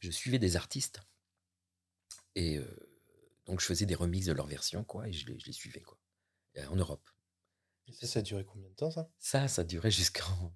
[0.00, 1.00] je suivais des artistes.
[2.40, 2.64] Et euh,
[3.44, 5.82] donc, je faisais des remixes de leur version, quoi, et je les, je les suivais,
[5.82, 5.98] quoi,
[6.56, 7.06] euh, en Europe.
[7.86, 9.10] Et ça, ça a duré combien de temps, ça?
[9.18, 10.54] Ça, ça durait jusqu'en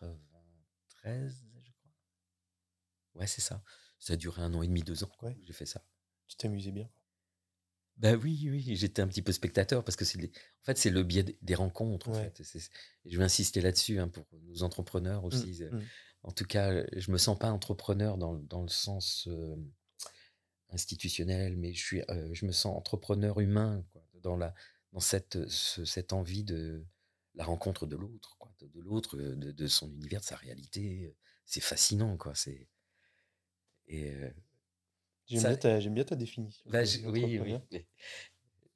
[0.00, 1.92] 93, je crois.
[3.14, 3.62] Ouais, c'est ça.
[3.98, 5.12] Ça a duré un an et demi, deux ans.
[5.22, 5.36] Ouais.
[5.42, 5.84] J'ai fait ça.
[6.26, 6.90] Tu t'amusais bien?
[7.98, 11.04] Bah oui, oui, j'étais un petit peu spectateur parce que c'est en fait c'est le
[11.04, 12.08] biais des- rencontres.
[12.08, 12.32] En Ouais.
[12.34, 12.42] fait.
[13.04, 15.62] Je vais insister là-dessus hein, pour nos entrepreneurs Mm, aussi.
[15.62, 15.82] mm.
[16.22, 19.54] En tout cas, je me sens pas entrepreneur dans, le- dans le sens euh,
[20.72, 24.54] institutionnel, mais je suis, euh, je me sens entrepreneur humain quoi, dans la
[24.92, 26.84] dans cette ce- cette envie de
[27.34, 31.16] la rencontre de l'autre, quoi, de, de l'autre, de, de son univers, de sa réalité.
[31.46, 32.34] C'est fascinant, quoi.
[32.34, 32.68] C'est
[33.88, 34.30] et euh,
[35.26, 36.62] J'aime Ça- bien, ta- j'aime bien ta définition.
[36.68, 37.58] bah, je- oui, oui.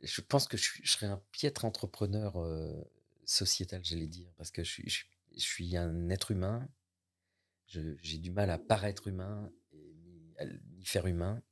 [0.02, 2.72] Je pense que je, serais un piètre entrepreneur euh,
[3.24, 5.04] sociétal, j'allais dire, parce que je suis, je,
[5.34, 6.66] je suis un être humain.
[7.66, 11.42] J'ai du mal à paraître humain et ni, à- ni faire humain.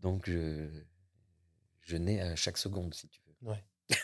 [0.00, 0.68] Donc, je,
[1.82, 3.48] je nais à chaque seconde, si tu veux.
[3.50, 3.64] Ouais.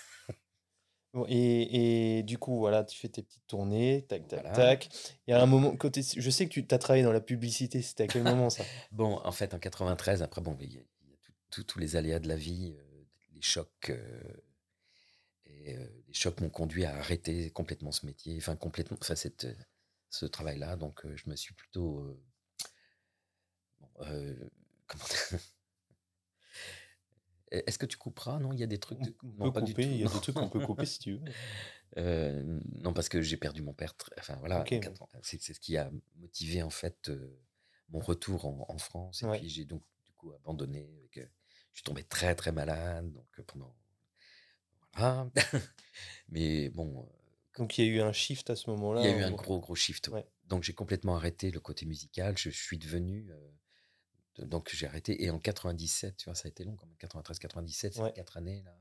[1.14, 4.54] Bon, et, et du coup, voilà, tu fais tes petites tournées, tac, tac, Voilà.
[4.54, 4.90] tac.
[5.26, 7.80] Il y a un moment, côté, je sais que tu as travaillé dans la publicité,
[7.80, 8.62] c'était à quel moment ça?
[8.92, 12.28] Bon, en fait, en 93, après, bon, il y a, y tous les aléas de
[12.28, 13.88] la vie, euh, les chocs.
[13.88, 14.20] euh,
[15.46, 19.46] et euh, les chocs m'ont conduit à arrêter complètement ce métier, enfin, complètement, enfin, cette,
[20.10, 20.76] ce travail-là.
[20.76, 22.20] Donc, je me suis plutôt.
[23.80, 23.88] bon,
[27.50, 28.38] Est-ce que tu couperas?
[28.40, 28.98] Non, il y a des trucs.
[29.00, 30.50] On de- on non, peut pas du couper, tout, il y a des trucs qu'on
[30.50, 31.24] peut couper si tu veux.
[31.96, 33.96] Euh, non, parce que j'ai perdu mon père.
[33.96, 34.80] très- Enfin voilà, Ok, en bon.
[34.82, 35.08] quatre ans.
[35.22, 37.40] c'est ce qui a motivé en fait euh,
[37.88, 39.22] mon retour en, en France.
[39.22, 39.38] Et Ouais.
[39.38, 40.86] puis j'ai donc du coup abandonné.
[40.98, 41.26] Avec, euh,
[41.72, 43.74] je suis tombé très très malade, donc pendant
[44.92, 45.30] voilà.
[46.28, 47.08] Mais bon,
[47.56, 49.00] Donc il y a eu un shift à ce moment-là.
[49.00, 50.08] il y a eu un gros gros shift.
[50.08, 50.26] Ouais.
[50.44, 52.36] Donc j'ai complètement arrêté le côté musical.
[52.36, 53.34] Je suis devenu de-
[54.46, 56.96] donc j'ai arrêté et en 97, tu vois, ça a été long quand même.
[56.98, 58.12] 93, 97, c'est Ouais.
[58.12, 58.76] quatre années là.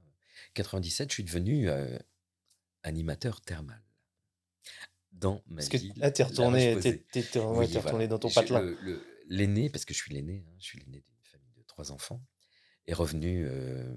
[0.53, 1.97] 97, je suis devenu euh,
[2.83, 3.81] animateur thermal
[5.11, 8.07] dans ma Parce que là, t'es La retourné, t'es, t'es- t'es- Oui, t'es retourné voilà.
[8.07, 8.75] dans ton patelin.
[9.29, 12.21] L'aîné, parce que je suis l'aîné, hein, je suis l'aîné d'une famille de trois enfants,
[12.85, 13.45] est revenu.
[13.47, 13.93] euh,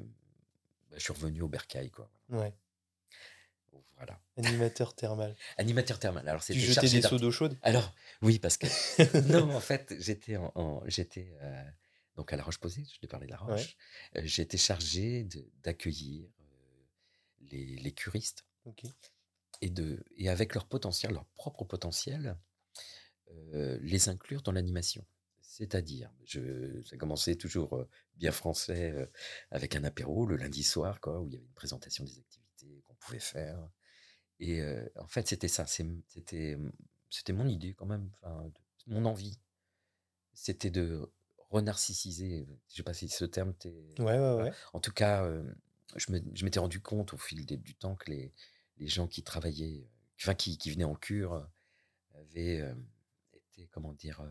[0.91, 2.11] bah, je suis revenu au bercail, quoi.
[2.31, 2.53] Ouais.
[4.01, 4.19] Voilà.
[4.39, 5.37] Animateur thermal.
[5.59, 6.27] Animateur thermal.
[6.27, 8.67] Alors, Tu jetais des seaux d'eau chaude Alors, oui, parce que.
[9.33, 11.65] non, en fait, j'étais en, en- j'étais euh,
[12.17, 13.77] donc à La Roche-Posay, je t'ai parlé de La Roche.
[14.17, 15.29] Euh, j'étais chargé
[15.63, 16.85] d'accueillir euh,
[17.51, 18.85] les, les curistes Ok.
[19.61, 22.37] et, de, et avec leur potentiel, leur propre potentiel,
[23.53, 25.05] les inclure dans l'animation.
[25.41, 27.85] C'est-à-dire, je, ça commençait toujours
[28.17, 29.09] bien français,
[29.51, 32.83] avec un apéro le lundi soir, quoi, où il y avait une présentation des activités
[32.87, 33.59] qu'on pouvait faire.
[34.41, 36.57] Et euh, en fait, c'était ça, c'est- c'était,
[37.33, 39.39] mon idée quand même, enfin, de- mon envie.
[40.33, 41.11] C'était de
[41.51, 43.95] renarcissiser, je sais pas si ce terme t'est...
[43.99, 44.53] Ouais, ouais, ouais.
[44.73, 45.45] En tout cas, euh,
[45.97, 46.11] je
[46.45, 48.33] m'étais rendu compte au fil des- du temps que les,
[48.79, 49.87] les gens qui travaillaient,
[50.21, 51.47] enfin qui, qui venaient en cure,
[52.15, 52.75] avaient euh,
[53.35, 54.23] été, comment dire,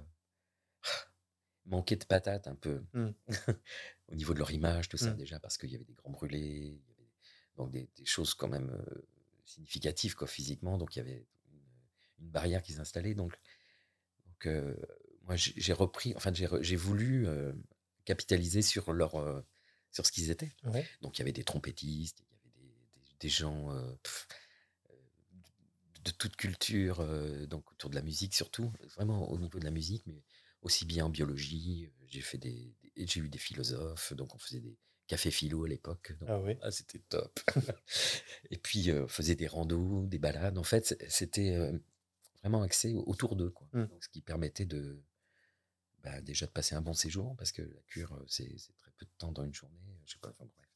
[1.65, 3.09] manqué de patates un peu Mm.
[4.07, 5.17] au niveau de leur image, tout ça Mm.
[5.17, 7.09] déjà, parce qu'il y avait des grands brûlés, il y avait
[7.57, 9.01] donc des, des choses quand même euh,
[9.49, 13.15] significatives quoi, physiquement, donc il y avait une, une barrière qui s'installait.
[13.15, 13.33] Donc,
[14.25, 14.75] donc euh,
[15.23, 17.53] moi, j'ai repris, enfin, j'ai voulu euh,
[18.05, 19.41] capitaliser sur leur, euh,
[19.91, 20.51] sur ce qu'ils étaient.
[20.63, 20.87] Ouais.
[21.01, 22.61] Donc, il y avait des trompettistes, il y avait des,
[23.01, 23.69] des- des gens
[24.03, 24.27] pff,
[24.91, 24.95] euh,
[26.05, 27.05] de toute culture,
[27.47, 30.23] donc autour de la musique surtout, vraiment au niveau de la musique, mais
[30.61, 31.91] aussi bien en biologie.
[32.07, 34.77] J'ai fait des, des- j'ai eu des philosophes, donc on faisait des
[35.09, 36.13] cafés philo à l'époque.
[36.27, 36.57] Ah ouais.
[36.61, 37.37] ah, c'était top.
[38.51, 40.57] Et puis, euh, on faisait des randos, des balades.
[40.57, 41.77] En fait, c'était euh,
[42.41, 43.67] vraiment axé au- autour d'eux, quoi.
[43.73, 43.85] Mm.
[43.87, 45.01] Donc, ce qui permettait de,
[46.03, 49.05] bah, déjà de passer un bon séjour, parce que la cure, euh, c'est très peu
[49.05, 49.75] de temps dans une journée.
[49.89, 50.69] euh, Je sais pas, enfin bref.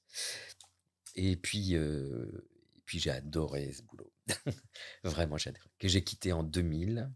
[1.15, 4.11] Et puis, euh, et puis j'ai adoré ce boulot.
[5.03, 5.69] Vraiment, j'ai adoré.
[5.79, 7.09] Que j'ai quitté en 2000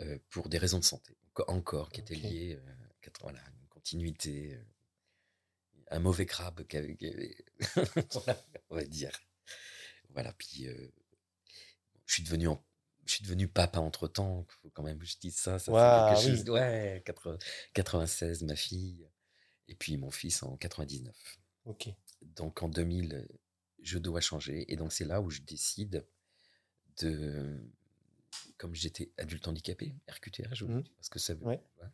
[0.00, 1.16] euh, pour des raisons de santé.
[1.34, 2.22] Enco- Encore, qui étaient Ok.
[2.22, 2.58] liées
[3.02, 4.58] quatre- voilà, une continuité,
[5.90, 7.44] un mauvais crabe qui avait, qui avait-
[8.12, 9.18] voilà, on va dire.
[10.10, 10.88] Voilà, puis euh,
[12.06, 12.64] je suis devenu en-
[13.06, 14.46] je suis devenu papa entre temps.
[14.62, 15.58] Faut quand même que je dise ça.
[15.58, 15.64] ça
[16.12, 16.36] c'est quelque oui.
[16.38, 16.50] chose.
[16.50, 17.38] Ouais, 80
[17.74, 19.08] 96, ma fille,
[19.68, 21.38] et puis mon fils en 99.
[21.64, 21.88] Ok.
[22.22, 23.26] Donc en 2000, euh,
[23.82, 24.70] je dois changer.
[24.72, 26.06] Et donc c'est là où je décide
[26.98, 27.60] de.
[28.58, 30.84] Comme j'étais adulte handicapé, RQTH, je Mhm.
[30.96, 31.44] parce que ça veut.
[31.46, 31.60] Ouais.
[31.76, 31.92] voilà.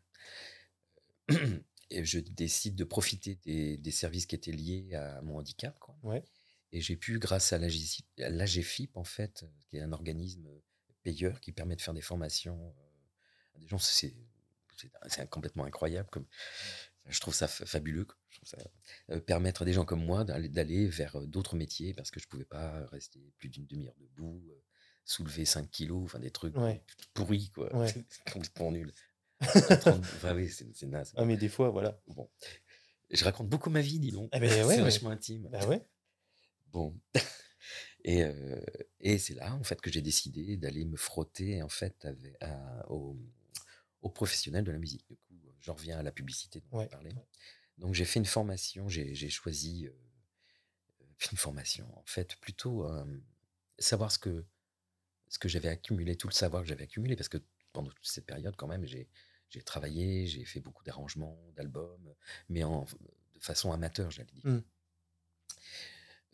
[1.90, 5.78] Et je décide de profiter des, des services qui étaient liés à mon handicap.
[5.78, 5.96] Quoi.
[6.02, 6.24] Ouais.
[6.72, 10.48] Et j'ai pu, grâce à l'AGFIP, en fait, euh, qui est un organisme
[11.04, 14.14] payeur qui permet de faire des formations euh, à des gens, c'est
[15.30, 16.08] complètement incroyable.
[16.10, 16.26] Comme,
[17.06, 18.04] je trouve ça fa- fabuleux.
[18.04, 18.16] quoi.
[18.30, 18.58] Je trouve ça,
[19.10, 22.26] euh, permettre à des gens comme moi d'aller vers euh, d'autres métiers parce que je
[22.26, 24.60] pouvais pas rester plus d'une demi-heure debout, euh,
[25.04, 26.82] soulever 5 kilos, enfin des trucs Ouais.
[27.14, 27.74] pourris, quoi.
[27.76, 27.94] Ouais.
[28.32, 28.92] Complètement nul.
[29.40, 31.12] À 30 enfin, oui, c'est naze.
[31.16, 32.00] Ah, mais des fois, voilà.
[32.08, 32.28] Bon.
[33.10, 34.30] Je raconte beaucoup ma vie, dis donc.
[34.32, 34.80] Eh ben c'est ouais.
[34.80, 35.48] vachement intime.
[35.50, 35.86] Bah ouais.
[36.72, 36.98] Bon.
[38.04, 38.60] Et, euh,
[39.00, 42.88] et c'est là, en fait, que j'ai décidé d'aller me frotter, en fait, avec, à-
[42.88, 43.16] aux,
[44.02, 45.04] aux professionnels de la musique.
[45.08, 47.14] Du coup, euh, j'en reviens à la publicité dont Ouais, on parlait.
[47.78, 49.92] Donc, j'ai fait une formation, j'ai j'ai choisi euh,
[51.32, 53.04] une formation, en fait, plutôt euh,
[53.78, 54.44] savoir ce que,
[55.28, 57.38] ce que j'avais accumulé, tout le savoir que j'avais accumulé, parce que
[57.72, 59.08] pendant toute cette période, quand même, j'ai
[59.50, 62.14] j'ai travaillé, j'ai fait beaucoup d'arrangements, d'albums,
[62.48, 64.46] mais en, de façon amateur, j'allais dire.
[64.46, 64.62] Mm.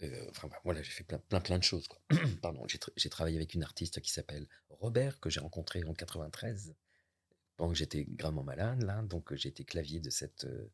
[0.02, 1.86] Euh, enfin, bah, voilà, j'ai fait plein, plein, plein de choses.
[1.86, 2.00] quoi.
[2.42, 5.94] Pardon, j'ai tra- j'ai travaillé avec une artiste qui s'appelle Robert, que j'ai rencontré en
[5.94, 6.74] 93,
[7.56, 9.02] pendant que j'étais gravement malade, là.
[9.02, 10.70] Donc, euh, j'ai été clavier de cette, euh,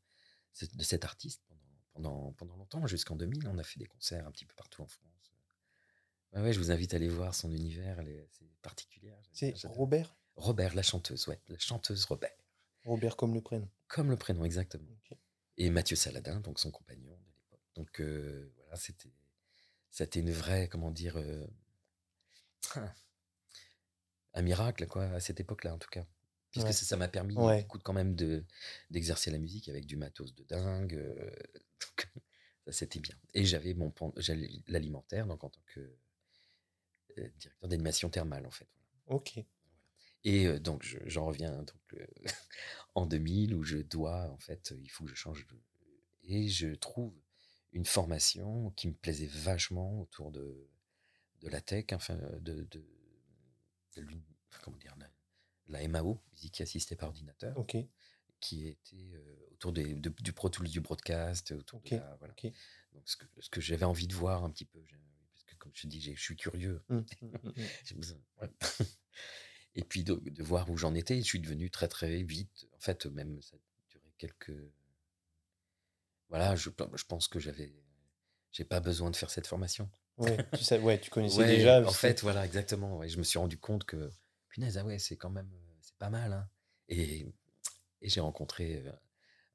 [0.53, 3.47] cette- de cet artiste pendant, pendant, pendant longtemps, jusqu'en 2000.
[3.49, 5.33] On a fait des concerts un petit peu partout en France.
[6.33, 9.13] Ouais, ouais, je vous invite à aller voir son univers, c'est particulier.
[9.33, 9.55] C'est.
[9.65, 10.15] Robert?
[10.39, 12.33] Robert, la chanteuse, ouais, la chanteuse Robert.
[12.85, 13.69] Robert comme le prénom.
[13.89, 14.89] Comme le prénom, exactement.
[15.57, 17.61] Et Mathieu Saladin, donc son compagnon de l'époque.
[17.75, 19.13] Donc euh, voilà, c'était,
[19.91, 21.47] c'était une vraie, comment dire, euh,
[24.35, 26.07] un miracle, quoi, à cette époque-là, en tout cas.
[26.51, 26.73] Puisque Ouais.
[26.73, 27.61] ça m'a permis, Ouais.
[27.61, 28.45] écoute, quand même, de,
[28.91, 30.95] d'exercer la musique avec du matos de dingue.
[30.95, 31.31] euh,
[31.81, 32.09] donc,
[32.65, 33.17] ça, c'était bien.
[33.35, 35.95] Et j'avais mon j'allais l'alimentaire, donc en tant que
[37.37, 38.69] directeur d'animation thermale, en fait.
[39.09, 39.41] Ok.
[40.25, 41.97] Et donc, je- j'en reviens donc,
[42.95, 45.57] en 2000 où je dois, en fait, il faut que je change de...
[46.25, 47.15] Et je trouve
[47.73, 50.69] une formation qui me plaisait vachement autour de,
[51.43, 52.85] de la tech, enfin, de, de,
[54.63, 55.09] comment dire, la,
[55.69, 57.57] la MAO, musique assistée par ordinateur,
[58.41, 62.17] qui était euh, autour des, de- du Pro Tools, du broadcast, autour de la...
[62.17, 62.35] Voilà.
[62.95, 63.17] Donc, ce
[63.51, 64.81] que, j'avais envie de voir un petit peu,
[65.33, 66.83] parce que comme je te dis, je suis curieux.
[66.89, 67.53] Mm, mm, mm,
[69.75, 72.67] Et puis de, de voir où j'en étais, je suis devenu très très vite.
[72.77, 74.53] En fait, même ça a duré quelques.
[76.29, 77.73] Voilà, je, je pense que j'avais.
[78.51, 79.91] J'ai pas besoin de faire cette formation.
[80.17, 81.87] Ouais, tu sais, ouais, tu connaissais Ouais, déjà.
[81.87, 82.97] En fait, voilà, exactement.
[82.99, 84.11] ouais, je me suis rendu compte que,
[84.49, 85.51] punaise, ah ouais, c'est quand même,
[85.81, 86.33] c'est pas mal.
[86.33, 86.49] hein.
[86.89, 87.27] Et,
[88.01, 88.93] et j'ai rencontré euh,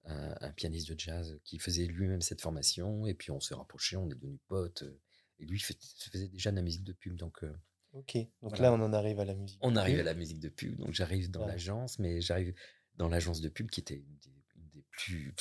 [0.05, 3.07] un, un pianiste de jazz qui faisait lui-même cette formation.
[3.07, 4.83] Et puis on s'est rapprochés, on est devenus potes.
[4.83, 4.99] euh,
[5.39, 5.77] Et lui fait-
[6.11, 7.15] faisait déjà de la musique de pub.
[7.17, 7.53] Donc euh,
[7.93, 8.15] Ok.
[8.15, 8.63] Donc Voilà.
[8.63, 9.59] là, on en arrive à la musique.
[9.61, 10.75] on arrive à la musique de pub.
[10.77, 12.53] Donc j'arrive dans l'agence, mais j'arrive
[12.95, 15.33] dans l'agence de pub qui était une des, une des plus,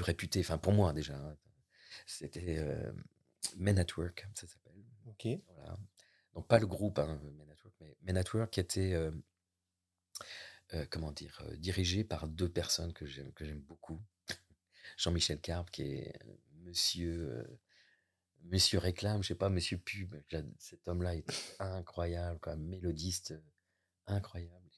[0.00, 0.40] réputées.
[0.40, 1.16] Enfin, pour moi déjà.
[1.16, 1.36] hein.
[2.06, 2.92] C'était euh,
[3.56, 4.74] Men at Work, ça s'appelle.
[5.06, 5.26] Ok.
[5.54, 5.78] Voilà.
[6.34, 9.10] Donc pas le groupe hein, Men at Work, mais Men at Work qui était, euh,
[10.74, 14.00] euh, comment dire, dirigé par deux personnes que j'aime que j'aime beaucoup.
[14.96, 16.12] Jean-Michel Carpe, qui est
[16.62, 17.46] Monsieur
[18.44, 20.14] Monsieur réclame, je sais pas, Monsieur pub.
[20.58, 21.24] Cet homme-là est
[21.58, 23.34] incroyable, même, mélodiste,
[24.06, 24.70] incroyable.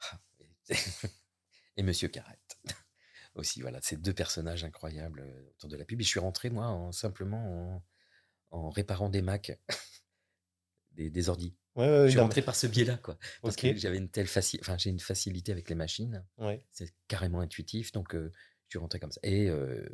[0.00, 0.20] Ah,
[0.68, 0.68] et-
[1.82, 2.58] Monsieur Carrette
[3.34, 6.00] aussi, voilà, ces deux personnages incroyables euh, autour de la pub.
[6.00, 7.76] Et je suis rentré moi en, simplement
[8.50, 9.58] en, en réparant des Macs
[10.92, 11.56] des, des ordis.
[11.74, 13.18] Ouais, ouais, Je suis rentré par ce biais-là, quoi.
[13.40, 16.24] Parce que j'avais une telle faci- enfin, j'ai une facilité avec les machines.
[16.38, 16.64] ouais.
[16.70, 18.30] C'est carrément intuitif, donc euh,
[18.68, 19.20] je suis rentré comme ça.
[19.22, 19.88] Et euh,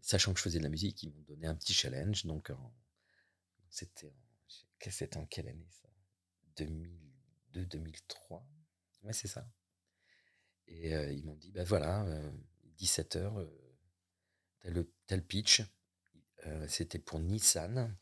[0.00, 2.24] sachant que je faisais de la musique, ils m'ont donné un petit challenge.
[2.26, 2.50] Donc,
[3.70, 4.12] c'était
[5.16, 5.88] en, en quelle année ça?
[6.56, 8.46] 2002, 2003
[9.02, 9.46] Ouais, c'est ça.
[10.68, 12.04] Et euh, ils m'ont dit, ben voilà,
[12.78, 13.48] 17h,
[14.60, 15.62] tel, tel pitch.
[16.46, 17.96] Euh, c'était pour Nissan,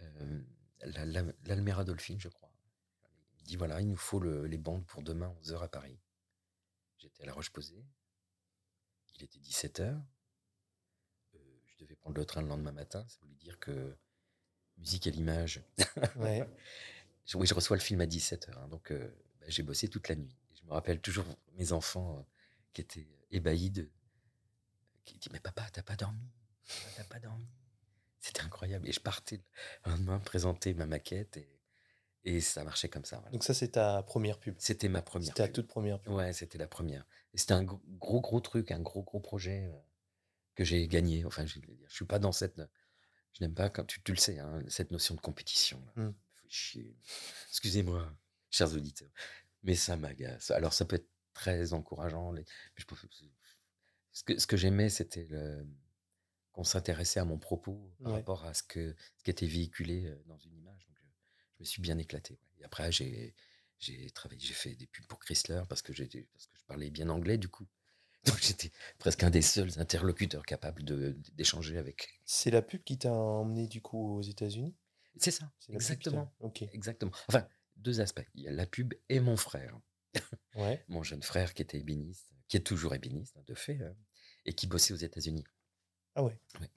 [0.00, 0.42] euh,
[0.80, 2.50] la- la- l'Almera Dolphin, je crois.
[3.40, 5.98] Il dit, voilà, il nous faut le- les bandes pour demain, 11h à Paris.
[6.98, 7.84] J'étais à La Roche-Posay.
[9.16, 10.02] Il était 17h.
[11.76, 13.04] Je devais prendre le train le lendemain matin.
[13.08, 13.96] Ça voulait dire que
[14.78, 15.62] musique à l'image.
[16.16, 16.46] Ouais.
[17.34, 18.68] Oui, je reçois le film à 17h.
[18.68, 20.36] donc, euh, bah, j'ai bossé toute la nuit.
[20.52, 22.22] Et je me rappelle toujours mes enfants euh,
[22.72, 23.90] qui étaient ébahis de.
[25.04, 26.22] qui disaient Mais papa, t'as pas dormi?
[26.96, 27.48] T'as pas dormi?
[28.20, 28.88] C'était incroyable.
[28.88, 29.40] Et je partais
[29.84, 31.48] le lendemain présenter ma maquette et,
[32.22, 33.16] et ça marchait comme ça.
[33.16, 33.32] voilà.
[33.32, 34.54] Donc ça, c'est ta première pub.
[34.58, 35.30] C'était ma première.
[35.30, 36.12] C'était ta toute première pub.
[36.12, 37.04] Ouais, c'était la première.
[37.34, 39.76] Et c'était un gros, gros, gros truc, un gros, gros projet euh,
[40.56, 41.24] que j'ai gagné.
[41.24, 42.60] Enfin, je je suis pas dans cette.
[43.34, 45.84] Je n'aime pas, quand tu, tu le sais, hein, cette notion de compétition.
[45.96, 46.10] Mm.
[47.50, 48.12] Excusez-moi,
[48.50, 49.10] chers auditeurs.
[49.62, 50.50] Mais ça m'agace.
[50.50, 52.32] Alors, ça peut être très encourageant.
[52.32, 52.44] les-
[52.76, 52.96] je peux-
[54.12, 55.66] Ce que, ce que j'aimais, c'était le-
[56.52, 58.18] qu'on s'intéressait à mon propos par Ouais.
[58.18, 60.86] rapport à ce, que, ce qui était véhiculé euh, dans une image.
[60.86, 61.06] Donc, je,
[61.56, 62.38] je me suis bien éclaté.
[62.58, 63.34] Et après, j'ai
[63.78, 67.10] j'ai travaillé, j'ai fait des pubs pour Chrysler parce que parce que je parlais bien
[67.10, 67.66] anglais du coup.
[68.24, 70.82] Donc j'étais presque un des seuls interlocuteurs capables
[71.34, 72.08] d'échanger avec.
[72.24, 74.74] C'est la pub qui t'a emmené du coup aux États-Unis?
[75.18, 76.62] C'est ça, exactement, Ok.
[76.72, 77.12] exactement.
[77.28, 78.26] Enfin, deux aspects.
[78.34, 79.78] Il y a la pub et mon frère,
[80.56, 80.84] Ouais.
[80.88, 83.94] mon jeune frère qui était ébéniste, qui est toujours ébéniste hein, de fait, hein,
[84.44, 85.44] et qui bossait aux États-Unis.
[86.14, 86.38] Ah ouais.
[86.60, 86.70] Ouais.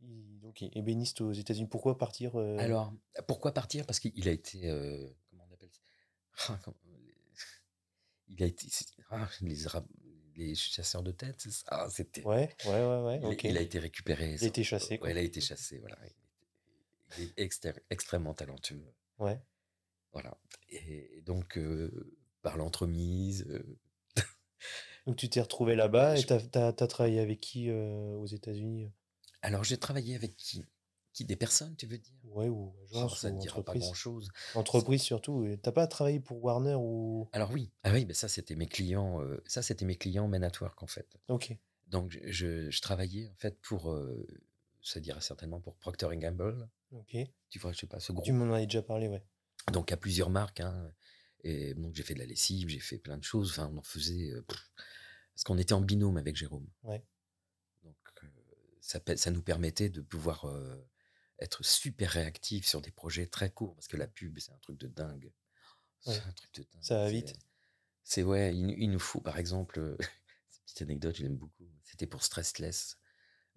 [0.00, 0.62] Il- Ok.
[0.62, 1.66] Ébéniste aux États-Unis.
[1.68, 2.94] Pourquoi partir euh, Alors,
[3.26, 3.84] pourquoi partir?
[3.84, 6.52] Parce qu'il a été, euh, comment on appelle ça?
[6.54, 6.76] Ah, comment-
[8.28, 8.66] Il a été,
[9.10, 9.86] ah, les, Arabes-
[10.38, 12.24] les chasseurs de tête, c'est ça Ah, C'était.
[12.24, 13.36] Ouais, ouais, ouais, ouais.
[13.44, 14.36] Il, a été récupéré.
[14.40, 15.08] Il a été chassé, quoi.
[15.08, 15.98] Ouais, il a été chassé, voilà.
[17.18, 18.84] Il, est exter- extrêmement talentueux.
[19.18, 19.40] Ouais.
[20.12, 20.38] Voilà.
[20.70, 23.78] Et, donc, euh, par l'entremise, euh,
[25.06, 28.92] Donc tu t'es retrouvé là-bas et t'as- t'as travaillé avec qui euh, aux États-Unis?
[29.42, 30.64] Alors j'ai travaillé avec qui?
[31.12, 32.14] Qui Des personnes, tu veux dire?
[32.24, 34.28] Ouais, ou Oh, agence Ça ne dira pas grand-chose.
[34.54, 35.46] Entreprise surtout.
[35.62, 39.20] T'as pas travaillé pour Warner ou Alors oui, ah oui, mais ça c'était mes clients.
[39.22, 41.18] euh, ça c'était mes clients Men at Work en fait.
[41.28, 41.56] Ok.
[41.88, 44.26] Donc je, travaillais en fait pour, euh,
[44.82, 46.68] ça dira certainement pour Procter Gamble.
[46.92, 47.16] Ok.
[47.50, 48.24] Tu vois, je sais pas, ce groupe.
[48.24, 49.22] Tu m'en avais déjà parlé, ouais.
[49.72, 50.60] Donc, à plusieurs marques.
[50.60, 50.92] hein.
[51.44, 53.50] Et donc, j'ai fait de la lessive, j'ai fait plein de choses.
[53.50, 54.32] Enfin, on en faisait.
[54.32, 54.70] euh, pff,
[55.34, 56.66] parce qu'on était en binôme avec Jérôme.
[56.82, 57.04] Ouais.
[57.84, 58.26] Donc, euh,
[58.80, 60.76] ça, ça nous permettait de pouvoir euh,
[61.38, 63.74] être super réactifs sur des projets très courts.
[63.74, 65.32] Parce que la pub, c'est un truc de dingue.
[66.00, 66.82] C'est un truc de dingue.
[66.82, 67.34] Ça va vite.
[68.04, 69.96] C'est ouais, il, il nous faut, par exemple, euh,
[70.50, 71.68] cette petite anecdote, je l'aime beaucoup.
[71.84, 72.98] C'était pour Stressless.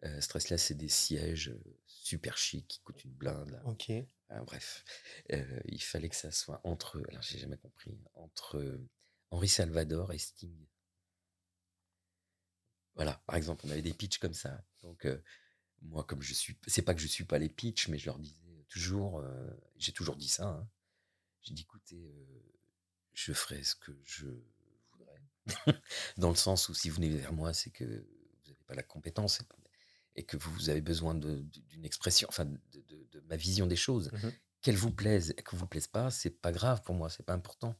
[0.03, 3.49] Euh, Stressless, c'est des sièges euh, super chics qui coûtent une blinde.
[3.51, 3.61] là.
[3.65, 3.91] Ok.
[4.29, 4.85] Ah, bref,
[5.33, 8.79] euh, il fallait que ça soit entre, alors j'ai jamais compris, entre
[9.29, 10.55] Henri Salvador et Sting.
[12.95, 14.63] Voilà, par exemple, on avait des pitchs comme ça.
[14.81, 15.21] Donc, euh,
[15.81, 18.19] moi, comme je suis, c'est pas que je suis pas les pitchs, mais je leur
[18.19, 18.35] disais
[18.69, 20.47] toujours, euh, j'ai toujours dit ça.
[20.47, 20.69] hein.
[21.41, 22.43] J'ai dit, écoutez, euh,
[23.13, 24.27] je ferai ce que je
[24.91, 25.21] voudrais.
[26.17, 28.83] Dans le sens où si vous venez vers moi, c'est que vous n'avez pas la
[28.83, 29.41] compétence
[30.15, 34.11] et- que vous avez besoin d'une expression, enfin, de, de- de ma vision des choses
[34.13, 34.31] Mhm.
[34.61, 37.33] qu'elle vous plaise et que vous plaise pas, c'est pas grave pour moi, c'est pas
[37.33, 37.75] important.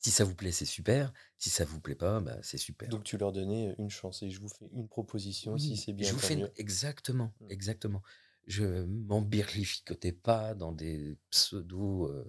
[0.00, 1.12] Si ça vous plaît, c'est super.
[1.38, 2.88] Si ça vous plaît pas, bah, c'est super.
[2.88, 5.92] Donc tu leur donnais une chance et je vous fais une proposition Oui, si c'est
[5.92, 6.08] bien.
[6.08, 6.50] je vous fais mieux.
[6.56, 7.50] exactement, Mm.
[7.50, 8.02] exactement.
[8.46, 12.24] Je m'embirlificotais pas dans des pseudo euh,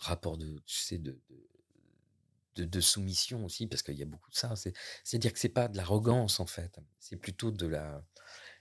[0.00, 1.48] rapports de, tu sais, de, de,
[2.56, 4.54] de- de soumission aussi, parce qu'il y a beaucoup de ça.
[4.56, 4.72] C'est,
[5.04, 8.04] c'est-à-dire que c'est pas de l'arrogance en fait, c'est plutôt de la,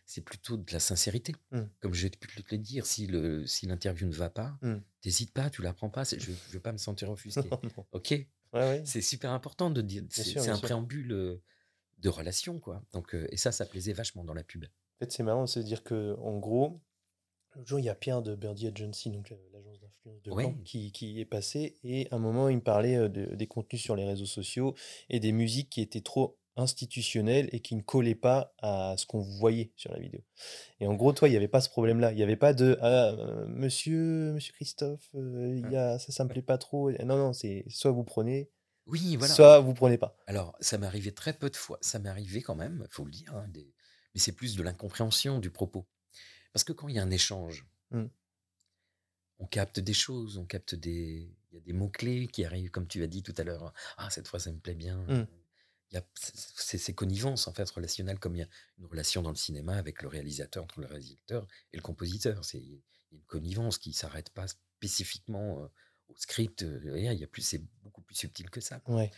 [0.09, 1.35] c'est plutôt de la sincérité.
[1.51, 1.61] Mm.
[1.81, 4.77] Comme j'ai pu te le dire, si le, si l'interview ne va pas, Mm.
[5.01, 6.03] t'hésites pas, tu la prends pas.
[6.05, 7.41] Je, je veux pas me sentir offusqué.
[7.91, 8.81] Ok, Ouais, ouais.
[8.85, 10.03] c'est super important de dire.
[10.09, 10.61] C'est, un sûr.
[10.61, 11.43] préambule euh,
[11.99, 12.81] de relation, quoi.
[12.93, 14.63] Donc, euh, et ça, ça plaisait vachement dans la pub.
[14.63, 16.79] En fait, c'est marrant de se dire que, en gros,
[17.55, 20.43] l'autre jour, il y a Pierre de Birdie Agency, donc euh, l'agence d'influence de Ouais.
[20.45, 21.77] Caen, qui, qui est passé.
[21.83, 24.73] Et à un moment, il me parlait de- des contenus sur les réseaux sociaux
[25.09, 29.21] et des musiques qui étaient trop institutionnelles et qui ne collaient pas à ce qu'on
[29.21, 30.21] voyait sur la vidéo.
[30.79, 32.11] Et en gros, toi, il n'y avait pas ce problème-là.
[32.11, 36.23] Il n'y avait pas de ah, euh, Monsieur, Monsieur Christophe, euh, y a, ça, ça
[36.23, 36.91] me plaît pas trop.
[36.91, 38.49] Non, non, c'est soit vous prenez,
[38.87, 39.33] Oui, voilà.
[39.33, 40.17] soit vous prenez pas.
[40.27, 41.77] Alors, ça m'est arrivé très peu de fois.
[41.81, 43.73] Ça m'est arrivé quand même, il faut le dire, hein, des-
[44.15, 45.85] mais c'est plus de l'incompréhension du propos.
[46.53, 48.05] Parce que quand il y a un échange, Mm.
[49.39, 51.31] on capte des choses, on capte des.
[51.51, 53.73] Il y a des mots-clés qui arrivent, comme tu as dit tout à l'heure.
[53.97, 54.97] Ah, cette fois, ça me plaît bien.
[55.07, 55.27] Mmh.
[55.91, 59.21] Il y a- C'est c'est connivence, en fait, relationnelle, comme il y a une relation
[59.21, 62.43] dans le cinéma avec le réalisateur, entre le réalisateur et le compositeur.
[62.45, 62.59] C'est
[63.11, 65.67] une connivence qui s'arrête pas spécifiquement euh,
[66.09, 66.63] au script.
[66.63, 68.81] euh, Il y a plus, c'est beaucoup plus subtil que ça.
[68.87, 69.11] Ouais.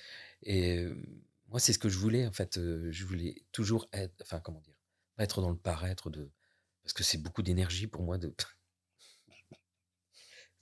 [0.43, 0.95] Et euh,
[1.47, 2.57] moi, c'est ce que je voulais, en fait.
[2.57, 4.76] euh, je voulais toujours être, enfin, comment dire,
[5.15, 6.32] pas être dans le paraître de.
[6.84, 8.34] Parce que c'est beaucoup d'énergie pour moi de.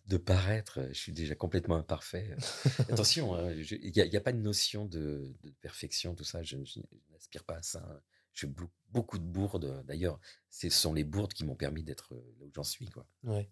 [0.07, 0.79] de paraître.
[0.89, 2.35] Je suis déjà complètement imparfait.
[2.89, 6.43] Attention, hein, il n'y a, pas de notion de, de perfection, tout ça.
[6.43, 6.79] Je, je
[7.11, 7.85] n'aspire pas à ça.
[7.89, 8.01] hein.
[8.33, 8.53] Je fais
[8.89, 9.83] beaucoup de bourdes.
[9.85, 12.87] D'ailleurs, ce sont les bourdes qui m'ont permis d'être euh, là où j'en suis.
[12.87, 13.07] Quoi.
[13.23, 13.49] Ouais.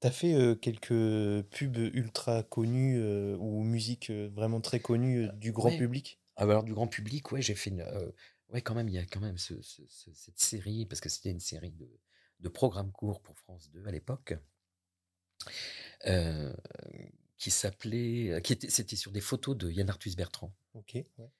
[0.00, 5.32] T'as fait euh, quelques pubs ultra connus euh, ou musique euh, vraiment très connue euh,
[5.32, 5.76] du grand ouais.
[5.76, 6.18] public?
[6.36, 8.10] Ah bah alors du grand public, ouais, j'ai fait une, euh,
[8.48, 11.10] ouais, quand même, il y a quand même ce- ce- ce- cette série, parce que
[11.10, 12.00] c'était une série de,
[12.40, 14.32] de programmes courts pour France 2 à l'époque,
[16.06, 16.52] euh,
[17.36, 20.52] qui s'appelait, qui était, c'était sur des photos de Yann Arthus Bertrand.
[20.74, 20.94] Ok.
[20.94, 21.30] Ouais.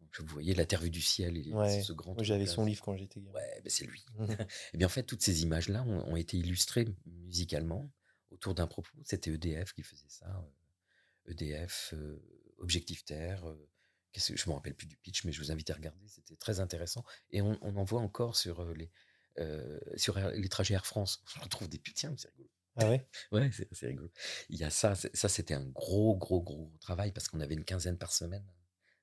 [0.00, 1.82] Donc, vous voyez La Terre vue du ciel et Ouais.
[1.82, 3.32] ce grand Moi, j'avais son livre quand j'étais gamin.
[3.34, 4.04] Ouais, ben c'est lui.
[4.18, 4.26] Mhm.
[4.74, 7.90] Et bien en fait, toutes ces images-là ont, ont été illustrées musicalement
[8.30, 8.90] autour d'un propos.
[9.04, 10.26] C'était EDF qui faisait ça.
[11.28, 12.20] EDF, euh,
[12.58, 13.46] Objectif Terre.
[13.48, 13.68] euh,
[14.12, 16.08] qu'est-ce que, je me rappelle plus du pitch, mais je vous invite à regarder.
[16.08, 17.04] C'était très intéressant.
[17.30, 18.90] Et on, on en voit encore sur les,
[19.38, 21.22] euh, sur les trajets Air France.
[21.32, 22.48] Je retrouve des putains, c'est rigolo.
[22.76, 23.06] Ah ouais?
[23.32, 24.10] Ouais, c'est rigolo.
[24.48, 27.64] Il y a ça, ça c'était un gros, gros, gros travail parce qu'on avait une
[27.64, 28.44] quinzaine par semaine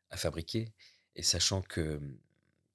[0.09, 0.73] à fabriquer.
[1.15, 2.01] Et sachant que,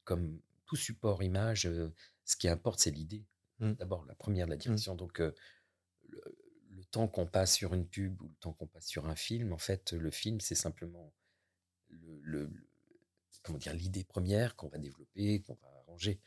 [0.05, 1.93] comme tout support image, euh,
[2.27, 3.25] ce qui importe, c'est l'idée.
[3.61, 3.73] Mm.
[3.75, 4.97] D'abord, la première de la direction.
[4.97, 5.33] Donc, euh,
[6.09, 6.23] le,
[6.71, 9.53] le temps qu'on passe sur une pub ou le temps qu'on passe sur un film,
[9.53, 11.13] en fait, le film, c'est simplement
[11.91, 12.67] le, le- le-
[13.43, 16.21] comment dire, l'idée première qu'on va développer, qu'on va arranger.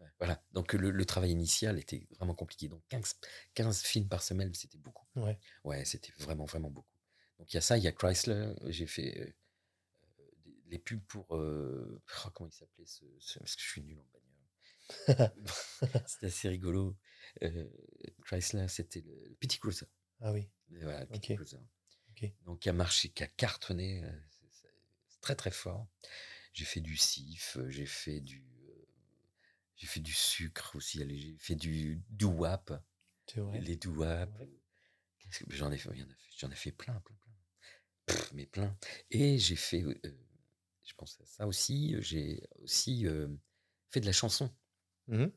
[0.00, 0.42] Ouais, Voilà.
[0.52, 2.68] Donc, le, le travail initial était vraiment compliqué.
[2.68, 3.14] Donc, 15,
[3.54, 5.06] 15 films par semaine, c'était beaucoup.
[5.16, 5.38] Ouais.
[5.64, 6.88] Ouais, c'était vraiment, vraiment beaucoup.
[7.38, 8.52] Donc, il y a ça, il y a Chrysler.
[8.66, 9.32] J'ai fait euh,
[10.66, 11.36] les pubs pour.
[11.36, 15.32] euh, oh, comment il s'appelait ce, ce- Parce que je suis nul en bagnole.
[16.06, 16.96] c'était assez rigolo.
[17.42, 17.68] Euh,
[18.24, 19.86] Chrysler, c'était le, Petit Cruiser.
[20.20, 20.48] Ah oui.
[20.72, 21.34] Et voilà, le Petit.
[21.34, 21.58] Cruiser.
[22.10, 22.30] Ok.
[22.44, 24.02] Donc, qui a marché, qui a cartonné.
[24.30, 24.68] c'est- c'est
[25.08, 25.86] c'est très, très fort.
[26.52, 28.44] J'ai fait du sif, j'ai fait du.
[29.76, 32.02] J'ai fait du sucre aussi, j'ai fait du
[33.50, 33.60] vrai?
[33.60, 33.76] les
[35.44, 35.90] que- J'en ai, fait-
[36.38, 37.32] j'en ai fait plein, plein, plein.
[38.06, 38.76] Pff, mais plein.
[39.10, 39.96] Et j'ai fait, euh,
[40.84, 43.28] je pense à ça aussi, euh, j'ai aussi euh,
[43.90, 44.50] fait de la chanson.
[45.08, 45.30] Mhm.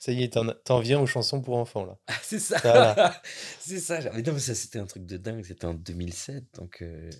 [0.00, 1.98] Ça y est, t'en, t'en viens aux chansons pour enfants, là.
[2.08, 3.22] Ah, c'est ça, Voilà.
[3.60, 4.00] c'est ça.
[4.12, 5.42] Mais non, mais ça c'était un truc de dingue.
[5.44, 7.10] C'était en 2007, donc euh,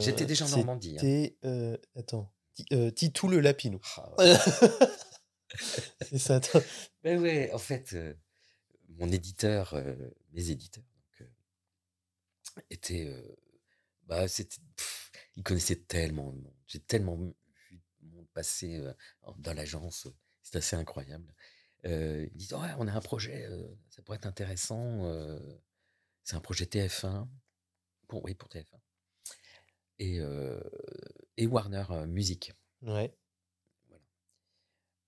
[0.00, 0.96] j'étais déjà en Normandie.
[0.98, 1.02] hein.
[1.02, 1.38] C'était.
[1.94, 2.32] attends.
[2.54, 3.80] Ti- Titou le Lapinou.
[3.96, 4.34] Ah, ouais.
[6.02, 6.36] C'est ça.
[6.36, 6.62] attends.
[7.02, 8.14] Ben ouais, en fait, euh,
[8.88, 9.94] mon éditeur, euh,
[10.32, 11.28] mes éditeurs, donc,
[12.56, 13.12] euh, étaient,
[14.04, 16.54] bah, c'était, pff, ils connaissaient tellement de monde.
[16.66, 17.34] J'ai tellement vu
[18.00, 18.82] de monde passer
[19.38, 20.08] dans l'agence,
[20.42, 21.32] c'est assez incroyable.
[21.84, 23.48] Ils disent, ouais, on a un projet,
[23.90, 25.04] ça pourrait être intéressant.
[26.24, 27.28] c'est un projet TF1.
[28.08, 28.80] Bon, oui, pour TF1.
[29.98, 30.20] Et,
[31.36, 32.52] et Warner Music.
[32.82, 33.16] Ouais.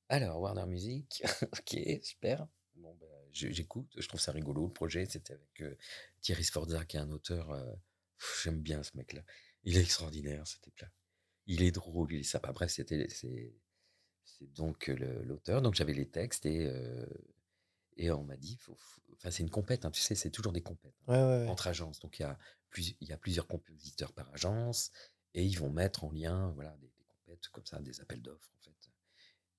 [0.09, 2.46] Alors, Warner Music, ok, super.
[2.76, 4.66] Bon, bah, j'écoute, je trouve ça rigolo.
[4.66, 5.76] Le projet, c'était avec euh,
[6.20, 7.50] Thierry Sforza, qui est un auteur.
[7.50, 7.72] euh,
[8.42, 9.22] J'aime bien ce mec-là.
[9.64, 10.90] Il est extraordinaire, c'était plat.
[11.46, 12.52] Il est drôle, il est sympa.
[12.52, 13.54] Bref, c'était, c'est,
[14.54, 15.62] donc l'auteur.
[15.62, 17.06] Donc, j'avais les textes et, euh,
[17.96, 20.52] et on m'a dit, faut, faut- enfin, c'est une compète, hein, tu sais, c'est toujours
[20.52, 21.48] des compètes hein, Ouais, ouais, ouais.
[21.50, 22.00] entre agences.
[22.00, 22.38] Donc, il y a,
[22.70, 24.92] plus, il y a plusieurs compositeurs par agence
[25.34, 28.50] et ils vont mettre en lien voilà, des, des compètes comme ça, des appels d'offres,
[28.59, 28.74] en fait.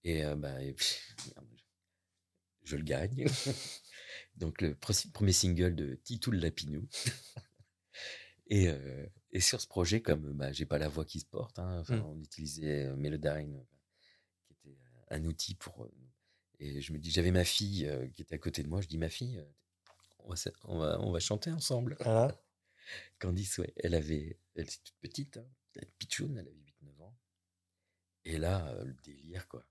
[0.04, 0.96] Et, euh, bah, et puis,
[2.64, 3.26] je, le gagne.
[4.36, 6.88] Donc, le pre- premier single de Titou le Lapinou.
[8.48, 11.60] et, euh, et sur ce projet, comme bah, j'ai pas la voix qui se porte,
[11.60, 12.06] hein, enfin, Mm.
[12.06, 13.64] on utilisait Melodyne, euh,
[14.48, 15.86] qui était euh, un outil pour.
[15.86, 15.92] euh,
[16.62, 18.82] et je me dis, j'avais ma fille qui était à côté de moi.
[18.82, 19.42] Je dis, ma fille,
[20.20, 20.36] on va,
[20.66, 21.96] on va, on va chanter ensemble.
[22.02, 22.38] Voilà.
[23.18, 25.46] Candice, ouais, elle avait, elle était toute petite, hein,
[25.76, 27.18] elle était pitchoune, elle avait 8-9 ans.
[28.26, 29.66] Et là, le délire, quoi.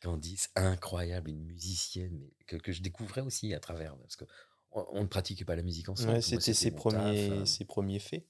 [0.00, 4.24] Candice, incroyable, une musicienne, mais que, que je découvrais aussi à travers, parce que
[4.72, 6.12] on, on ne pratiquait pas la musique ensemble.
[6.12, 7.46] Ouais, c'était ses taf, premiers, hein.
[7.46, 8.26] ses premiers faits.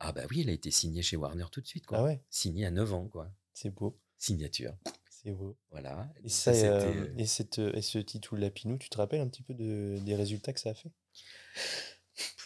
[0.00, 1.98] Ah bah oui, elle a été signée chez Warner tout de suite, quoi.
[1.98, 3.30] Ah ouais, Signée à 9 ans, quoi.
[3.54, 3.96] c'est beau.
[4.18, 4.76] Signature,
[5.08, 5.56] C'est beau.
[5.70, 6.12] voilà.
[6.24, 9.20] Et, ça, c'était, euh, euh, et, cette, et ce Titou le Lapinou, tu te rappelles
[9.20, 10.90] un petit peu de, des résultats que ça a fait?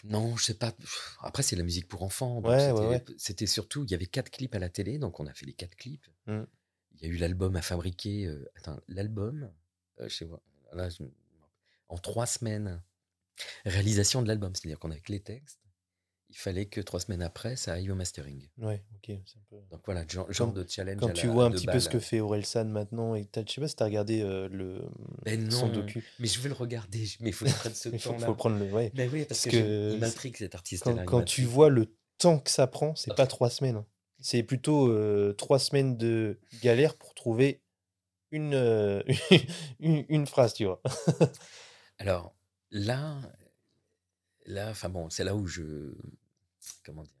[0.03, 0.73] Non, je sais pas.
[1.21, 2.39] Après, c'est la musique pour enfants.
[2.41, 3.05] Ouais, c'était, ouais, ouais.
[3.17, 5.53] c'était surtout, il y avait quatre clips à la télé, donc on a fait les
[5.53, 6.07] quatre clips.
[6.27, 6.43] Mm.
[6.95, 8.25] Il y a eu l'album à fabriquer.
[8.25, 9.51] euh, attends, l'album,
[9.99, 10.41] euh, je sais pas,
[10.73, 11.11] là, je me-
[11.89, 12.81] en trois semaines.
[13.65, 15.59] Réalisation de l'album, c'est-à-dire qu'on avait que les textes.
[16.29, 18.49] Il fallait que trois semaines après, ça aille au mastering.
[18.57, 19.17] Ouais, ok.
[19.25, 20.99] c'est un peu- Donc voilà, genre, de challenge.
[20.99, 23.61] Quand tu la- vois un petit peu ce que fait Orelsan maintenant, et je sais
[23.61, 24.81] pas si t'as regardé euh, le,
[25.23, 26.03] Ben son non, docu.
[26.19, 28.33] mais je vais le regarder, mais il faut prenne ce Il faut, temps-là.
[28.33, 28.71] prendre le.
[28.73, 28.91] Ouais.
[28.93, 31.05] Ben oui, parce, Parce que, que il m'intrigue cet artiste-là.
[31.05, 33.77] Quand, tu vois le temps que ça prend, c'est pas trois semaines.
[33.77, 33.85] hein.
[34.19, 37.61] C'est plutôt euh, trois semaines de galère pour trouver
[38.31, 39.01] une, euh,
[39.79, 40.81] une, une phrase, tu vois.
[41.99, 42.35] Alors
[42.71, 43.17] là,
[44.45, 45.93] là, enfin bon, c'est là où je,
[46.85, 47.13] comment dire,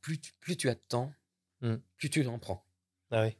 [0.00, 1.12] plus tu, plus tu as de temps,
[1.60, 1.76] Mm.
[1.96, 2.66] plus tu en prends.
[3.10, 3.36] Ah oui.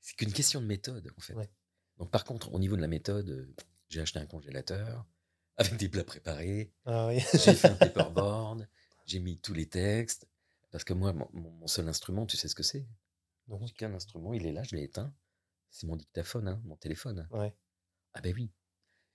[0.00, 1.34] C'est qu'une question de méthode, en fait.
[1.34, 1.50] Ouais.
[1.98, 3.54] Donc, par contre, au niveau de la méthode, euh,
[3.88, 5.04] j'ai acheté un congélateur
[5.56, 7.18] avec des plats préparés, Ah oui.
[7.34, 8.66] j'ai fait un paperboard,
[9.04, 10.26] j'ai mis tous les textes.
[10.70, 12.86] Parce que moi, mon, seul instrument, tu sais ce que c'est?
[13.48, 13.58] Non.
[13.66, 15.12] J'ai qu'un instrument, il est là, je l'ai éteint.
[15.70, 17.26] C'est mon dictaphone, hein, mon téléphone.
[17.30, 17.54] Ouais.
[18.14, 18.50] Ah ben oui.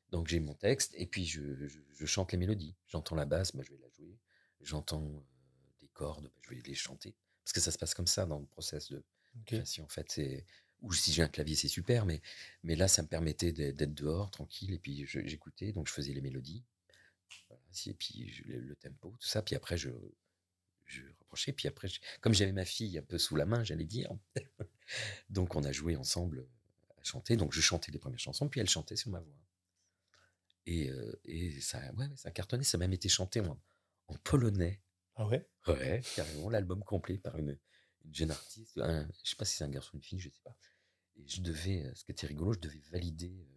[0.09, 2.75] Donc j'ai mon texte et puis je, je- je chante les mélodies.
[2.87, 4.19] J'entends la basse, bah, je vais la jouer.
[4.63, 5.19] J'entends euh,
[5.81, 7.15] des cordes, bah, je vais les chanter.
[7.43, 9.03] Parce que ça se passe comme ça dans le process de
[9.45, 9.85] création.
[9.85, 10.45] En fait, c'est
[10.81, 12.21] ou si j'ai un clavier, c'est super, mais,
[12.63, 16.19] mais là, ça me permettait d'être dehors, tranquille, et puis j'écoutais, donc je faisais les
[16.21, 16.63] mélodies,
[17.87, 19.89] et puis je- le, tempo, tout ça, puis après je,
[20.85, 23.85] je rapprochais, puis après, je- comme j'avais ma fille un peu sous la main, j'allais
[23.85, 24.11] dire,
[25.29, 26.47] donc on a joué ensemble
[26.97, 29.35] à chanter, donc je chantais les premières chansons, puis elle chantait sur ma voix.
[30.65, 33.57] Et, euh, et ça, ouais, ça a cartonné, ça a même été chanté en,
[34.07, 34.81] en polonais.
[35.15, 35.47] Ah ouais?
[35.67, 37.57] Ouais, carrément, l'album complet par une,
[38.05, 38.77] une jeune artiste.
[38.79, 40.55] Un, je sais pas si c'est un garçon ou une fille, je sais pas.
[41.17, 43.47] Et je devais, euh, ce qui était rigolo, je devais valider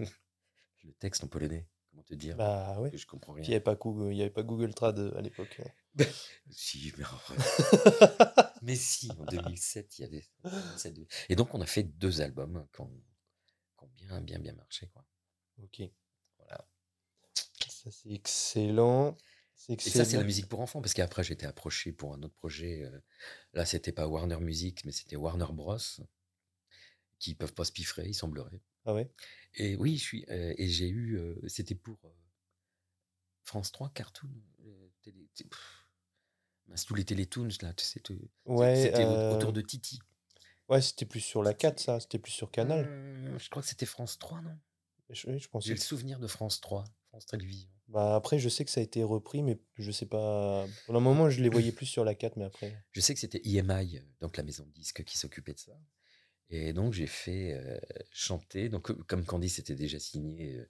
[0.00, 0.04] euh,
[0.84, 1.66] le texte en polonais.
[1.90, 2.36] Comment te dire?
[2.36, 2.90] Bah ouais.
[2.90, 3.50] que je comprends Puis il rien.
[3.50, 5.60] n'y avait, pas Google- il y avait pas Google Trad euh, à l'époque.
[6.50, 7.36] Si, mais, en vrai.
[8.62, 10.24] mais si, en 2007, il y avait.
[10.44, 12.90] 2007, deux- Et donc, on a fait deux albums qui ont,
[13.76, 14.88] qui ont bien, bien, bien marché.
[14.88, 15.04] Quoi.
[15.62, 15.82] ok.
[17.82, 19.16] Ça, c'est excellent.
[19.86, 22.34] Et ça, c'est la musique pour enfants, parce qu'après, j'ai été approché pour un autre
[22.34, 22.82] projet.
[22.84, 23.00] euh,
[23.54, 25.78] là, c'était pas Warner Music, mais c'était Warner Bros.
[27.18, 28.60] qui peuvent pas se piffrer, il semblerait.
[28.84, 29.10] Ah ouais?
[29.54, 30.24] Et oui, je suis.
[30.28, 31.16] euh, et j'ai eu.
[31.18, 31.98] euh, c'était pour
[33.44, 34.28] France 3 Cartoon.
[35.02, 35.26] télé,
[36.86, 38.00] tous les Télétoons, là, tu sais.
[38.00, 39.98] tout- Ouais, C'était euh, autour de Titi.
[40.68, 41.98] Ouais, c'était plus sur la 4, ça.
[41.98, 42.84] C'était plus sur Canal.
[42.84, 44.56] Hum, je crois que c'était France 3, non?
[45.10, 45.64] Je, je pense.
[45.66, 47.68] J'ai le souvenir de France 3, France Télévisions.
[47.88, 50.66] Bah, après, je sais que ça a été repris, mais je sais pas.
[50.86, 52.72] Pour le moment, je les voyais plus sur la 4, mais après.
[52.92, 55.72] Je sais que c'était EMI, euh, donc la maison de disques, qui s'occupait de ça.
[56.52, 57.78] Et donc j'ai fait euh,
[58.10, 60.68] chanter, donc euh, comme Candy c'était déjà signé, euh,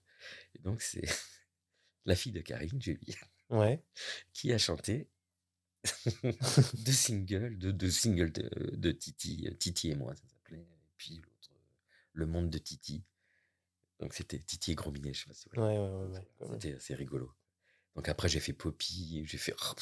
[0.60, 1.00] donc c'est
[2.04, 3.16] la fille de Karine, Julie,
[3.48, 3.82] Ouais.
[4.34, 5.08] qui a chanté
[6.74, 11.16] deux singles, deux, deux singles de, de Titi, Titi et moi, ça s'appelait, et puis
[11.16, 11.50] l'autre,
[12.12, 13.02] Le Monde de Titi.
[14.00, 15.78] Donc c'était Titi et Gros Minet, je sais pas si vous voyez.
[15.78, 16.20] ouais.
[16.52, 17.30] C'était assez rigolo.
[17.96, 19.54] Donc après, j'ai fait Poppy, j'ai fait.
[19.62, 19.74] Oh.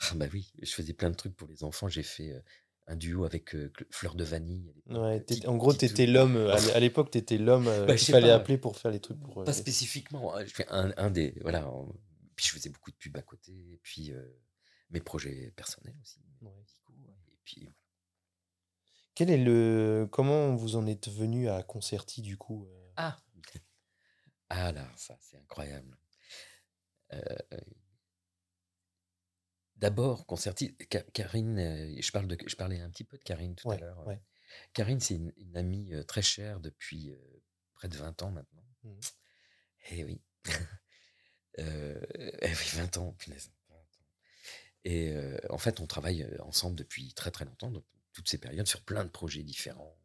[0.00, 1.88] Ah, bah oui, je faisais plein de trucs pour les enfants.
[1.88, 2.40] J'ai fait euh,
[2.86, 4.72] un duo avec euh, Fleur de Vanille.
[4.86, 5.86] Ouais, euh, en gros, Titou.
[5.88, 6.36] t'étais l'homme.
[6.36, 8.34] euh, À l'é- à l'époque, t'étais l'homme euh, Bah, qu'il fallait pas.
[8.34, 9.40] appeler pour faire les trucs pour.
[9.40, 10.34] euh, Pas spécifiquement.
[10.36, 11.34] hein, Je fais un, un des.
[11.40, 11.68] Voilà.
[11.68, 11.92] en-
[12.36, 13.52] Puis je faisais beaucoup de pubs à côté.
[13.52, 14.12] Et puis
[14.90, 16.20] mes projets personnels aussi.
[16.42, 16.50] Ouais.
[17.32, 17.68] Et puis.
[19.14, 20.08] Quel est le.
[20.10, 22.66] Comment vous en êtes venu à Concerti, du coup
[22.96, 23.18] Ah
[24.52, 25.98] Ah là, ça, c'est incroyable.
[27.12, 27.36] Euh,
[29.76, 33.56] D'abord, Concerti, Ka- Karine, euh, je, parle de, je parlais un petit peu de Karine
[33.56, 34.00] tout Ouais, à l'heure.
[34.00, 34.22] euh, ouais.
[34.72, 37.42] Karine, c'est une, une amie euh, très chère depuis euh,
[37.74, 38.64] près de 20 ans maintenant.
[38.84, 39.00] Mhm.
[39.90, 40.20] Eh oui.
[41.58, 42.00] Euh,
[42.40, 43.52] eh oui, 20 ans, punaise.
[43.68, 44.06] 20 ans.
[44.84, 48.38] Et euh, en fait, on travaille euh, ensemble depuis très très longtemps, donc toutes ces
[48.38, 49.96] périodes, sur plein de projets différents.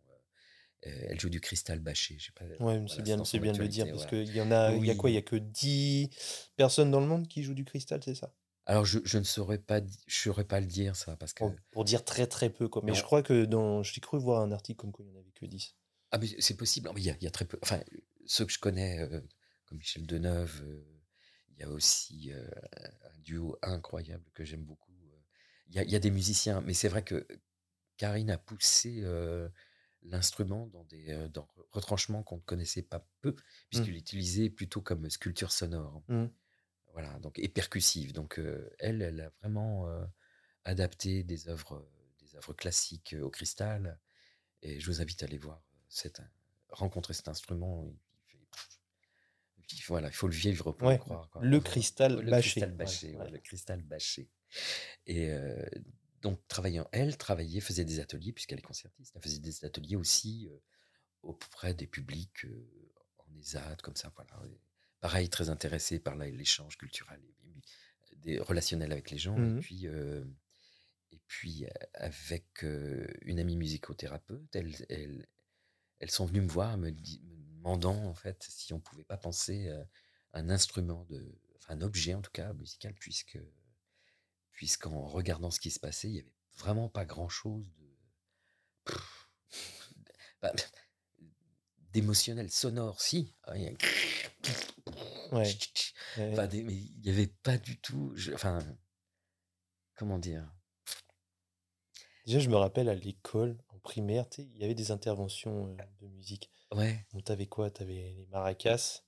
[0.87, 2.17] Euh, elle joue du cristal bâché.
[2.19, 4.51] Je sais pas, Ouais, c'est bien, c'est bien de le dire, parce qu'il y en
[4.51, 5.11] a, il y a quoi?
[5.11, 5.23] Il y a Oui.
[5.23, 6.09] que 10
[6.55, 8.33] personnes dans le monde qui jouent du cristal, c'est ça?
[8.65, 11.43] Alors, je, je ne saurais pas, je saurais pas le dire, ça, parce que.
[11.43, 12.81] Pour, pour dire très très peu, quoi.
[12.85, 13.81] Mais je crois que dans.
[13.83, 15.75] J'ai cru voir un article comme quoi il n'y en avait que 10.
[16.11, 16.89] Ah, mais c'est possible.
[16.97, 17.59] Il y, a, il y a très peu.
[17.61, 17.81] Enfin,
[18.25, 19.21] ceux que je connais, euh,
[19.65, 20.83] comme Michel Deneuve, euh,
[21.49, 22.47] il y a aussi euh,
[23.13, 24.93] un duo incroyable que j'aime beaucoup.
[25.69, 27.27] Il y, a, il y a des musiciens, mais c'est vrai que
[27.97, 29.01] Karine a poussé
[30.03, 33.35] l'instrument dans des euh, dans retranchements qu'on ne connaissait pas peu,
[33.69, 36.03] puisqu'il l'utilisait plutôt comme sculpture sonore.
[36.07, 36.25] Mm.
[36.93, 38.13] Voilà, donc et percussive.
[38.13, 40.03] Donc euh, elle, elle a vraiment euh,
[40.63, 41.87] adapté des œuvres,
[42.19, 43.99] des œuvres classiques au cristal.
[44.63, 46.21] Et je vous invite à aller voir cette,
[46.69, 47.93] rencontrer cet instrument.
[49.69, 51.29] Il voilà, il faut le vivre pour Ouais, le croire.
[51.29, 51.41] quoi.
[51.43, 52.61] le cristal le bâché.
[52.61, 53.31] Cristal Ouais, bâché, ouais, ouais.
[53.31, 54.29] le cristal bâché.
[55.05, 55.61] Et euh,
[56.21, 59.13] donc, travaillant, elle travaillait, faisait des ateliers, puisqu'elle est concertiste.
[59.15, 60.57] Elle faisait des ateliers aussi euh,
[61.23, 62.67] auprès des publics euh,
[63.19, 64.39] en ESAT, comme ça, voilà.
[64.51, 64.59] Et
[64.99, 69.37] pareil, très intéressé par l'échange culturel, et- des relationnels avec les gens.
[69.37, 70.25] Et puis, euh,
[71.11, 72.63] et puis avec
[73.21, 75.27] une amie musicothérapeute, elles, elles,
[75.99, 79.67] elles sont venues me voir, me, me demandant en fait si on pouvait pas penser
[79.69, 79.83] euh,
[80.33, 83.37] un instrument de, enfin un objet en tout cas musical, puisque
[84.57, 88.93] puisqu'en regardant ce qui se passait, il y avait vraiment pas grand chose de
[90.41, 90.51] bah,
[91.93, 93.35] d'émotionnel sonore, si.
[93.43, 93.71] Ah, il y a-
[95.31, 95.43] Ouais.
[96.17, 96.31] Ouais.
[96.33, 98.13] Enfin, des- mais il n'y avait pas du tout.
[98.15, 98.59] je- enfin,
[99.95, 100.49] comment dire?
[102.25, 106.49] Déjà, je me rappelle à l'école, en primaire, il y avait des interventions de musique.
[106.71, 107.05] Ouais.
[107.25, 107.69] T'avais quoi?
[107.71, 109.01] T'avais les maracas,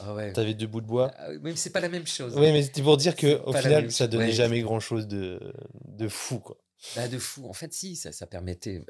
[0.00, 0.32] Ah ouais.
[0.32, 1.12] t'avais deux bouts de bois.
[1.16, 2.34] Ah oui, mais c'est pas la même chose.
[2.36, 4.10] Oui, mais c'était pour dire que au final, ça chose.
[4.10, 4.32] donnait Ouais.
[4.32, 5.38] jamais grand-chose de,
[5.86, 6.58] de fou, quoi.
[6.96, 7.46] Bah, de fou.
[7.48, 8.84] En fait, si, ça, ça permettait.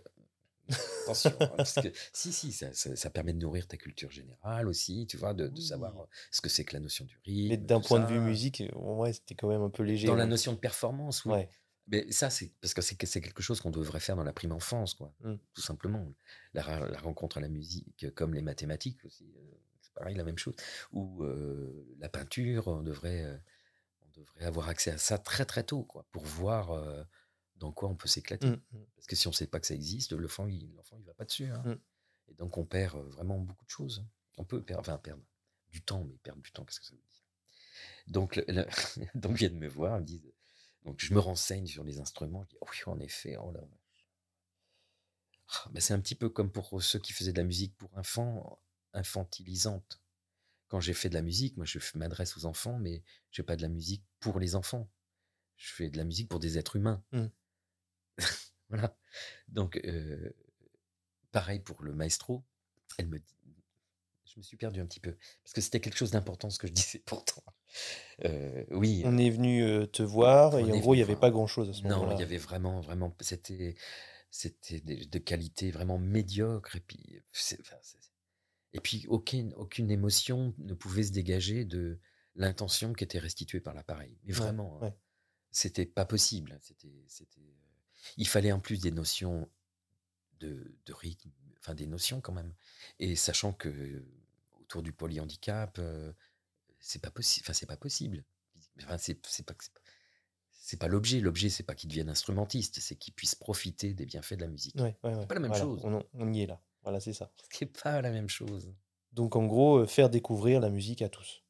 [1.04, 4.68] Attention, hein, parce que si, si, ça, ça, ça permet de nourrir ta culture générale
[4.68, 6.02] aussi, tu vois, de, de savoir Oui.
[6.02, 7.66] euh, ce que c'est que la notion du Mais rythme.
[7.66, 10.06] d'un tout point de vue musique, euh, ouais, c'était quand même un peu léger.
[10.06, 10.30] Dans la ouais.
[10.30, 11.32] notion de performance, oui.
[11.32, 11.48] Ouais.
[11.88, 14.32] Mais ça, c'est parce que c'est que c'est quelque chose qu'on devrait faire dans la
[14.32, 15.12] prime enfance, quoi.
[15.24, 15.34] Mm.
[15.52, 16.06] Tout simplement.
[16.54, 16.62] La
[17.02, 19.51] rencontre à la musique, comme les mathématiques aussi, euh,
[19.94, 20.54] c'est pareil, la même chose.
[20.92, 23.36] Ou euh, la peinture, on devrait, euh,
[24.02, 27.02] on devrait avoir accès à ça très très tôt, quoi, pour voir euh,
[27.56, 28.48] dans quoi on peut s'éclater.
[28.48, 28.84] Mm, mm.
[28.96, 31.14] Parce que si on ne sait pas que ça existe, l'enfant, il, l'enfant, il va
[31.14, 31.46] pas dessus.
[31.46, 31.62] hein.
[31.64, 31.76] Mm.
[32.28, 34.04] Et donc, on perd vraiment beaucoup de choses.
[34.38, 35.22] On peut perdre, enfin, perdre
[35.70, 37.22] du temps, mais perdre du temps, qu'est-ce que ça veut dire?
[38.08, 38.66] Donc, le- le-
[39.14, 40.32] donc, ils viennent me voir, ils me disent.
[40.84, 42.42] Donc, je me renseigne sur les instruments.
[42.44, 43.60] Je dis, oh oui, en effet, oh là.
[45.48, 47.96] Ah, ben, c'est un petit peu comme pour ceux qui faisaient de la musique pour
[47.96, 48.58] enfants,
[48.94, 50.00] infantilisante.
[50.68, 53.56] Quand j'ai fait de la musique, moi, je m'adresse aux enfants, mais je fais pas
[53.56, 54.88] de la musique pour les enfants.
[55.56, 57.04] Je fais de la musique pour des êtres humains.
[57.12, 57.26] Mm.
[58.70, 58.96] voilà.
[59.48, 60.30] Donc, euh,
[61.30, 62.42] pareil pour le maestro.
[62.98, 63.36] Elle me dit,
[64.24, 66.66] je me suis perdu un petit peu parce que c'était quelque chose d'important ce que
[66.66, 67.42] je disais pourtant.
[68.24, 69.02] Euh, oui.
[69.04, 71.72] On est venu euh, te voir et en gros, il n'y avait pas grand-chose à
[71.74, 72.14] ce Non, moment-là.
[72.14, 73.74] il y avait vraiment, vraiment, c'était,
[74.30, 77.98] c'était de, de qualité vraiment médiocre et puis, c'est- enfin, c'est-
[78.74, 81.98] et puis aucune, aucune émotion ne pouvait se dégager de
[82.34, 84.18] l'intention qui était restituée par l'appareil.
[84.24, 84.94] Mais Ouais, vraiment, hein, ouais.
[85.50, 86.58] c'était pas possible.
[86.62, 87.54] C'était, c'était,
[88.16, 89.50] il fallait en plus des notions
[90.40, 92.54] de, de rythme, enfin des notions quand même.
[92.98, 94.04] Et sachant que
[94.60, 96.12] autour du polyhandicap, euh,
[96.80, 97.44] c'est pas possible.
[97.44, 98.24] Enfin, c'est pas possible.
[98.82, 101.20] Enfin, c'est, c'est pas c'est pas, c'est l'objet.
[101.20, 104.74] L'objet, c'est pas qu'il devienne instrumentiste, c'est qu'il puisse profiter des bienfaits de la musique.
[104.76, 105.26] Ouais, ouais, ouais.
[105.26, 105.80] pas la même Voilà, chose.
[105.84, 106.62] On, on y est là.
[106.82, 107.30] Voilà, c'est ça.
[107.42, 108.72] Ce qui est pas la même chose.
[109.12, 111.42] Donc, en gros, euh, faire découvrir la musique à tous.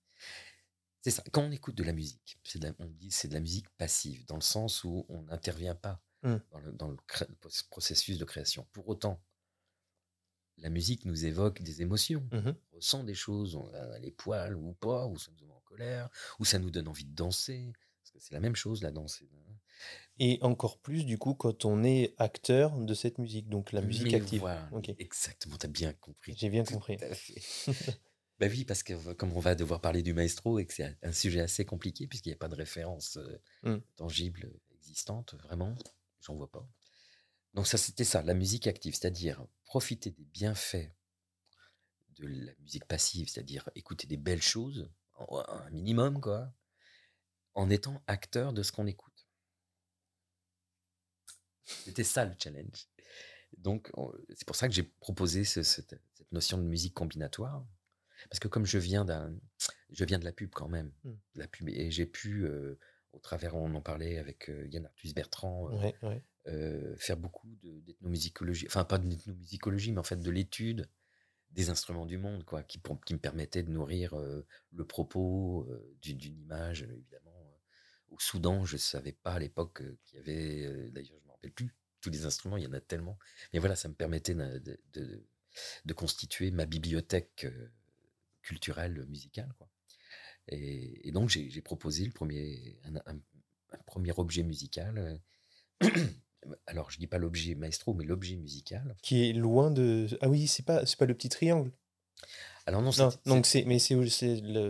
[1.00, 1.22] C'est ça.
[1.32, 3.68] Quand on écoute de la musique, c'est de la- on dit c'est de la musique
[3.70, 6.36] passive, dans le sens où on n'intervient pas Mm.
[6.52, 7.26] dans, le, dans le cré-
[7.70, 8.66] processus de création.
[8.72, 9.20] Pour autant,
[10.58, 12.28] la musique nous évoque des émotions.
[12.30, 12.54] Mhm.
[12.72, 15.60] On ressent des choses, on a les poils ou pas, ou ça nous met en
[15.60, 16.08] colère,
[16.38, 17.72] ou ça nous donne envie de danser.
[18.02, 19.22] Parce que c'est la même chose, la danse.
[20.18, 24.12] Et encore plus, du coup, quand on est acteur de cette musique, donc la musique
[24.12, 24.40] Mais active.
[24.40, 24.70] voilà.
[24.98, 26.34] Exactement, tu as bien compris.
[26.38, 26.96] J'ai bien Tout compris.
[27.02, 27.40] à fait.
[28.38, 30.96] bah oui, parce que euh, comme on va devoir parler du maestro et que c'est
[31.02, 33.78] un- sujet assez compliqué, puisqu'il n'y a pas de référence euh, Mm.
[33.96, 35.74] tangible existante, vraiment,
[36.20, 36.66] j'en vois pas.
[37.54, 40.90] Donc ça, c'était ça, la musique active, c'est-à-dire profiter des bienfaits
[42.16, 46.52] de la musique passive, c'est-à-dire écouter des belles choses, un minimum, quoi,
[47.54, 49.11] en étant acteur de ce qu'on écoute.
[51.64, 52.86] C'était ça le challenge.
[53.58, 57.64] Donc, on- c'est pour ça que j'ai proposé ce- cette, cette notion de musique combinatoire.
[58.30, 59.04] Parce que comme je viens
[59.90, 61.10] je viens de la pub quand même, Mm.
[61.34, 62.78] de la pub, et j'ai pu, euh,
[63.12, 66.22] au travers, on en parlait avec euh, Yann Arthus Bertrand, euh, Ouais, ouais.
[66.46, 70.88] euh, faire beaucoup de- d'ethnomusicologie, enfin pas d'ethnomusicologie, mais en fait de l'étude
[71.50, 75.66] des instruments du monde, quoi, qui, pour- qui me permettait de nourrir euh, le propos
[75.68, 77.30] euh, d'une image, évidemment.
[78.08, 81.70] Au Soudan, je ne savais pas à l'époque qu'il y avait, d'ailleurs, je me plus,
[82.00, 83.18] tous les instruments, il y en a tellement.
[83.52, 87.68] Mais voilà, ça me permettait de, de- constituer ma bibliothèque euh,
[88.42, 89.68] culturelle, musicale, quoi.
[90.48, 93.20] Et, donc, j'ai proposé le premier, un, un-
[93.72, 95.20] un premier objet musical.
[95.82, 95.88] euh,
[96.66, 98.96] alors, je dis pas l'objet maestro, mais l'objet musical.
[99.02, 100.08] Qui est loin de.
[100.20, 101.70] Ah oui, c'est pas, c'est pas le petit triangle?
[102.66, 103.94] Alors non, Non, c'est- donc c'est- mais c'est,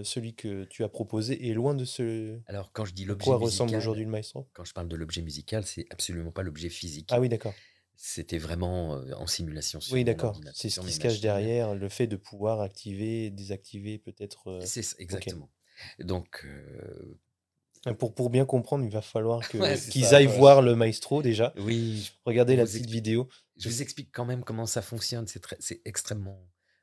[0.04, 2.38] celui que tu as proposé est loin de ce.
[2.46, 4.48] alors quand je dis l'objet quoi musical, ressemble aujourd'hui le maestro?
[4.54, 7.08] quand je parle de l'objet musical, c'est absolument pas l'objet physique.
[7.12, 7.54] Ah oui, d'accord.
[7.94, 10.40] C'était vraiment euh, en simulation sur Oui, d'accord.
[10.54, 14.48] C'est ce qui se cache derrière, le fait de pouvoir activer, désactiver peut-être.
[14.50, 15.50] euh, C'est exactement.
[15.98, 20.38] Donc, euh, Pour, pour bien comprendre, il va falloir Ouais, qu'ils aillent ouais.
[20.38, 21.52] voir le maestro déjà.
[21.58, 23.28] oui, Regardez la petite vidéo.
[23.58, 25.26] je vous explique quand même comment ça fonctionne.
[25.60, 26.40] C'est extrêmement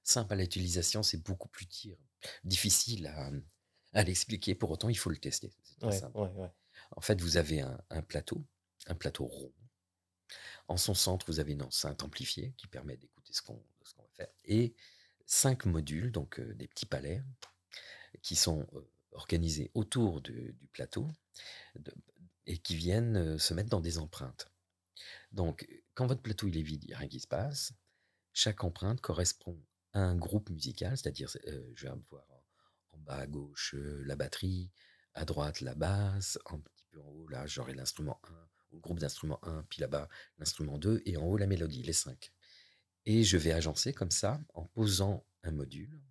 [0.09, 1.67] simple à l'utilisation, c'est beaucoup plus
[2.43, 3.31] difficile à,
[3.93, 4.55] à l'expliquer.
[4.55, 5.51] Pour autant, il faut le tester.
[5.81, 6.51] Ouais, ouais, ouais.
[6.91, 8.43] En fait, vous avez un, un plateau,
[8.87, 9.53] un plateau rond.
[10.67, 13.55] En son centre, vous avez une enceinte amplifiée qui permet d'écouter ce qu'on
[13.97, 14.27] va faire.
[14.45, 14.75] Et
[15.25, 17.23] cinq modules, donc euh, des petits palais,
[18.21, 18.81] qui sont euh,
[19.11, 21.07] organisés autour de- du plateau
[21.75, 21.93] de-
[22.45, 24.51] et qui viennent euh, se mettre dans des empreintes.
[25.31, 27.73] Donc, quand votre plateau il est vide, il n'y a rien qui se passe.
[28.33, 29.59] Chaque empreinte correspond
[29.93, 32.43] un groupe musical, c'est-à-dire, euh, je vais avoir en,
[32.91, 34.69] en bas à gauche euh, la batterie,
[35.13, 38.31] à droite la basse, un petit peu en haut, là, j'aurai l'instrument 1,
[38.71, 41.93] ou le groupe d'instruments 1, puis là-bas l'instrument 2, et en haut la mélodie, les
[41.93, 42.31] 5.
[43.05, 46.01] Et je vais agencer comme ça, en posant un module,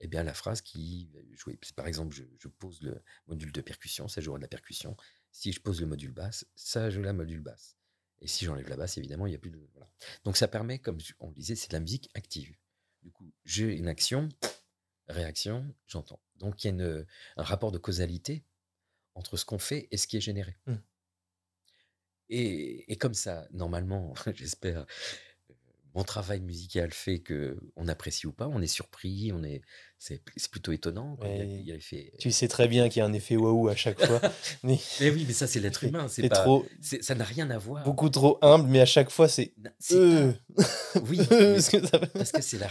[0.00, 1.58] eh bien, la phrase qui jouer.
[1.74, 4.96] Par exemple, je, je pose le module de percussion, ça jouera de la percussion.
[5.32, 7.76] Si je pose le module basse, ça joue la module basse.
[8.20, 9.68] Et si j'enlève la basse, évidemment, il n'y a plus de.
[9.74, 9.90] Voilà.
[10.24, 12.54] Donc ça permet, comme on le disait, c'est de la musique active.
[13.08, 14.28] Du coup, j'ai une action,
[15.08, 16.20] réaction, j'entends.
[16.36, 17.06] Donc il y a une-
[17.38, 18.44] un rapport de causalité
[19.14, 20.58] entre ce qu'on fait et ce qui est généré.
[20.66, 20.74] Mm.
[22.30, 24.84] Et, et comme ça, normalement, j'espère,
[25.98, 29.62] mon travail musical fait que on apprécie ou pas, on est surpris, on est,
[29.98, 31.16] c'est plutôt étonnant.
[31.16, 31.26] quoi.
[31.28, 31.58] Il y a- Ouais.
[31.60, 33.74] il y a l'effet- Tu sais très bien qu'il y a un effet waouh à
[33.74, 34.20] chaque fois.
[34.62, 37.58] Mais Mais oui, mais ça c'est l'être humain, c'est pas, trop, ça n'a rien à
[37.58, 37.82] voir.
[37.84, 39.54] beaucoup trop humble, mais à chaque fois, c'est.
[39.90, 40.62] Euh, pas-
[41.08, 42.70] oui, parce que ça- parce que c'est la,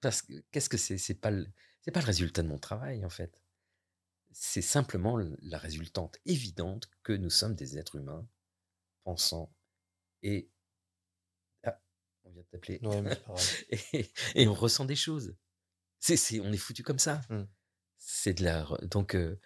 [0.00, 0.98] parce que qu'est-ce que c'est?
[0.98, 1.46] C'est pas le,
[1.80, 3.42] c'est pas le résultat de mon travail en fait.
[4.30, 8.24] C'est simplement la résultante évidente que nous sommes des êtres humains
[9.02, 9.52] pensants
[10.22, 10.48] et
[12.28, 13.16] on vient de t'appeler Ouais,
[13.92, 15.34] et, et on ressent des choses.
[16.00, 17.20] C'est, on est foutu comme ça.
[17.30, 17.42] Mm.
[17.96, 18.66] C'est de la.
[18.82, 19.40] Donc, euh,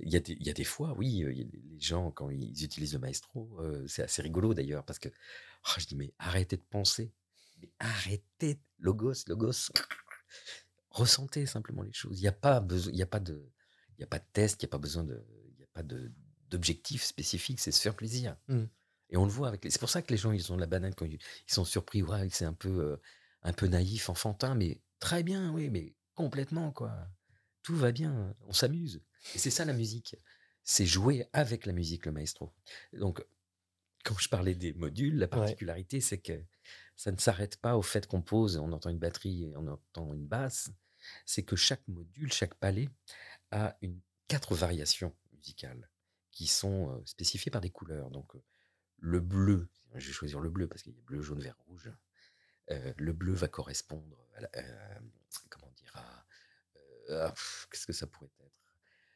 [0.00, 2.10] il y, a des- il y a des fois, oui, euh, y a les gens,
[2.10, 5.96] quand ils utilisent le maestro, euh, c'est assez rigolo d'ailleurs, parce que oh, je dis,
[5.96, 7.12] mais arrêtez de penser.
[7.60, 9.70] Mais arrêtez, logos, logos.
[10.90, 12.18] Ressentez simplement les choses.
[12.18, 13.50] Il n'y a pas besoin, il y a pas de,
[13.98, 15.82] y a pas de test, il n'y a pas besoin de, il n'y a pas
[15.82, 16.12] de,
[16.48, 18.36] d'objectif spécifique, c'est se faire plaisir.
[18.48, 18.64] Mm.
[19.10, 19.70] Et on le voit avec les...
[19.70, 21.64] C'est pour ça que les gens, ils ont de la banane quand ils, ils sont
[21.64, 22.02] surpris.
[22.02, 22.96] Ouais, c'est un peu, euh,
[23.42, 26.92] un peu naïf, enfantin, mais très bien, oui, mais complètement, quoi.
[27.62, 29.02] Tout va bien, on s'amuse.
[29.34, 30.16] Et c'est ça la musique.
[30.62, 32.52] C'est jouer avec la musique, le maestro.
[32.92, 33.24] Donc,
[34.04, 36.44] quand je parlais des modules, la particularité, c'est que
[36.96, 40.12] ça ne s'arrête pas au fait qu'on pose, on entend une batterie et on entend
[40.12, 40.70] une basse.
[41.26, 42.88] C'est que chaque module, chaque palais
[43.50, 45.88] a une, quatre variations musicales
[46.30, 48.10] qui sont euh, spécifiées par des couleurs.
[48.10, 48.42] Donc, euh,
[48.98, 51.90] le bleu, je vais choisir le bleu parce qu'il y a bleu, jaune, vert, rouge.
[52.70, 55.00] Euh, le bleu va correspondre à, la- euh,
[55.48, 56.26] comment dire, à,
[57.10, 58.74] euh, pff, qu'est-ce que ça pourrait être?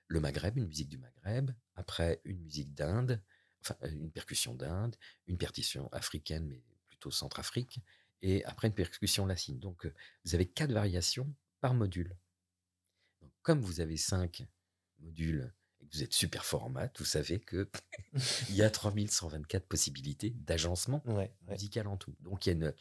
[0.09, 1.51] Le Maghreb, une musique du Maghreb.
[1.75, 3.23] Après, une musique d'Inde,
[3.61, 7.81] enfin, une percussion d'Inde, une percussion africaine, mais plutôt Centrafrique.
[8.23, 9.59] Et après, une percussion latine.
[9.59, 9.91] Donc,
[10.25, 12.17] vous avez quatre variations par module.
[13.21, 14.45] Donc, comme vous avez cinq
[14.99, 15.53] modules
[15.93, 17.71] vous êtes super fort en maths, vous savez que
[18.49, 21.53] il y a 3124 possibilités d'agencement Ouais, ouais.
[21.55, 22.15] musical en tout.
[22.21, 22.75] Donc il y a une,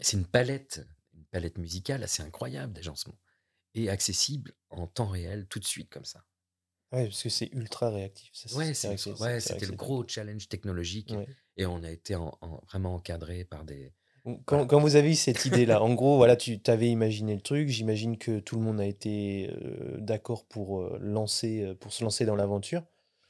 [0.00, 3.18] c'est une palette, une palette musicale assez incroyable d'agencement
[3.74, 6.24] et accessible en temps réel tout de suite comme ça.
[6.92, 8.30] Ouais, parce que c'est ultra réactif.
[8.34, 11.12] ça, c'est- Ouais, c'était le gros challenge technologique
[11.56, 13.92] et on a été en- en- vraiment encadré par des.
[14.46, 17.68] Quand, vous avez eu cette idée-là, en gros, voilà, tu t'avais imaginé le truc.
[17.68, 22.02] J'imagine que tout le monde a été euh, d'accord pour euh, lancer, euh, pour se
[22.02, 22.82] lancer dans l'aventure.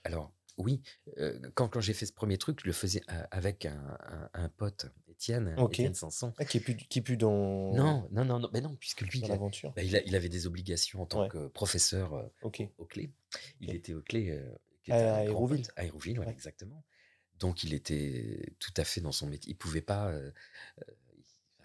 [0.05, 0.83] Alors oui,
[1.19, 3.01] euh, quand, quand j'ai fait ce premier truc, je le faisais
[3.33, 5.73] avec un, un- un pote, Étienne, Ok.
[5.81, 6.33] Étienne Sanson.
[6.39, 9.01] Ah, qui est plus, qui est plus dans, Non, non, non, non, mais non, puisque
[9.01, 11.29] lui, il, a- bah, il a- il avait des obligations en tant Ouais.
[11.29, 12.63] que professeur euh, Ok.
[12.79, 13.11] au clé.
[13.61, 14.41] Il était au clé.
[14.85, 15.63] qui À était Aéroville.
[15.63, 15.71] pote.
[15.77, 16.33] À Aéroville, ouais, Ouais.
[16.33, 16.85] exactement.
[17.45, 19.53] Donc il était tout à fait dans son métier.
[19.53, 20.09] Il pouvait pas.
[20.09, 20.31] euh,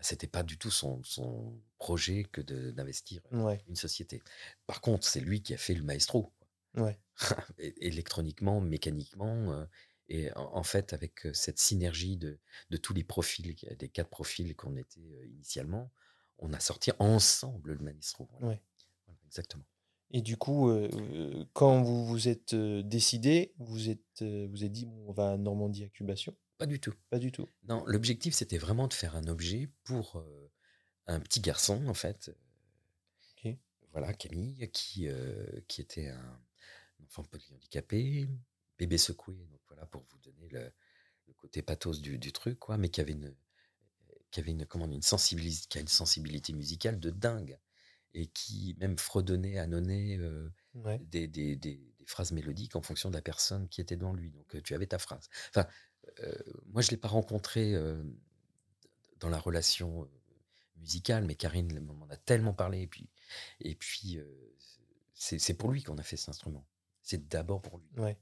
[0.01, 4.21] c'était pas du tout son, son projet que d'investir Ouais, une société.
[4.65, 6.33] Par contre, c'est lui qui a fait le maestro,
[6.75, 6.97] ouais.
[7.57, 9.51] électroniquement, mécaniquement.
[9.53, 9.65] euh,
[10.07, 12.39] et en, en fait, avec cette synergie de,
[12.71, 15.91] de tous les profils, des quatre profils qu'on était initialement,
[16.39, 18.27] on a sorti ensemble le maestro.
[18.31, 18.47] Voilà.
[18.47, 18.61] Ouais.
[19.05, 19.65] Voilà, exactement.
[20.11, 24.71] Et du coup, euh, euh, quand vous vous êtes euh, décidé, vous êtes, vous êtes
[24.71, 26.35] dit, bon, on va à Normandie Incubation.
[26.59, 26.93] Pas du tout.
[27.09, 27.47] Pas du tout.
[27.69, 30.51] Non, l'objectif, c'était vraiment de faire un objet pour euh,
[31.07, 32.35] un petit garçon, en fait.
[33.31, 33.55] Ok.
[33.93, 36.17] Voilà, Camille, qui, euh, qui était un,
[36.99, 38.27] un enfant polyhandicapé,
[38.77, 40.69] bébé secoué, donc voilà, pour vous donner le,
[41.27, 43.33] le côté pathos du, du truc, quoi, mais qui avait une,
[44.29, 47.57] qui avait une, comment, une, sensibilité, qui a une sensibilité musicale de dingue,
[48.13, 50.99] et qui même fredonnait, annonnait euh, Ouais.
[50.99, 54.31] des, des, des- des phrases mélodiques en fonction de la personne qui était devant lui.
[54.31, 55.29] Donc tu avais ta phrase.
[55.49, 55.67] Enfin,
[56.21, 56.33] euh,
[56.67, 58.01] moi je ne l'ai pas rencontré euh,
[59.19, 60.07] dans la relation euh,
[60.77, 62.81] musical, mais Karine m'en a tellement parlé.
[62.81, 63.09] Et puis,
[63.59, 64.19] et puis
[65.13, 66.65] c'est pour lui qu'on a fait cet instrument.
[67.03, 67.89] C'est d'abord pour lui.
[67.97, 68.17] Ouais.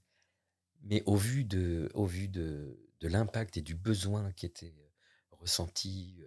[0.83, 4.75] Mais au vu de, au vu de, de l'impact et du besoin qui était
[5.31, 6.19] ressenti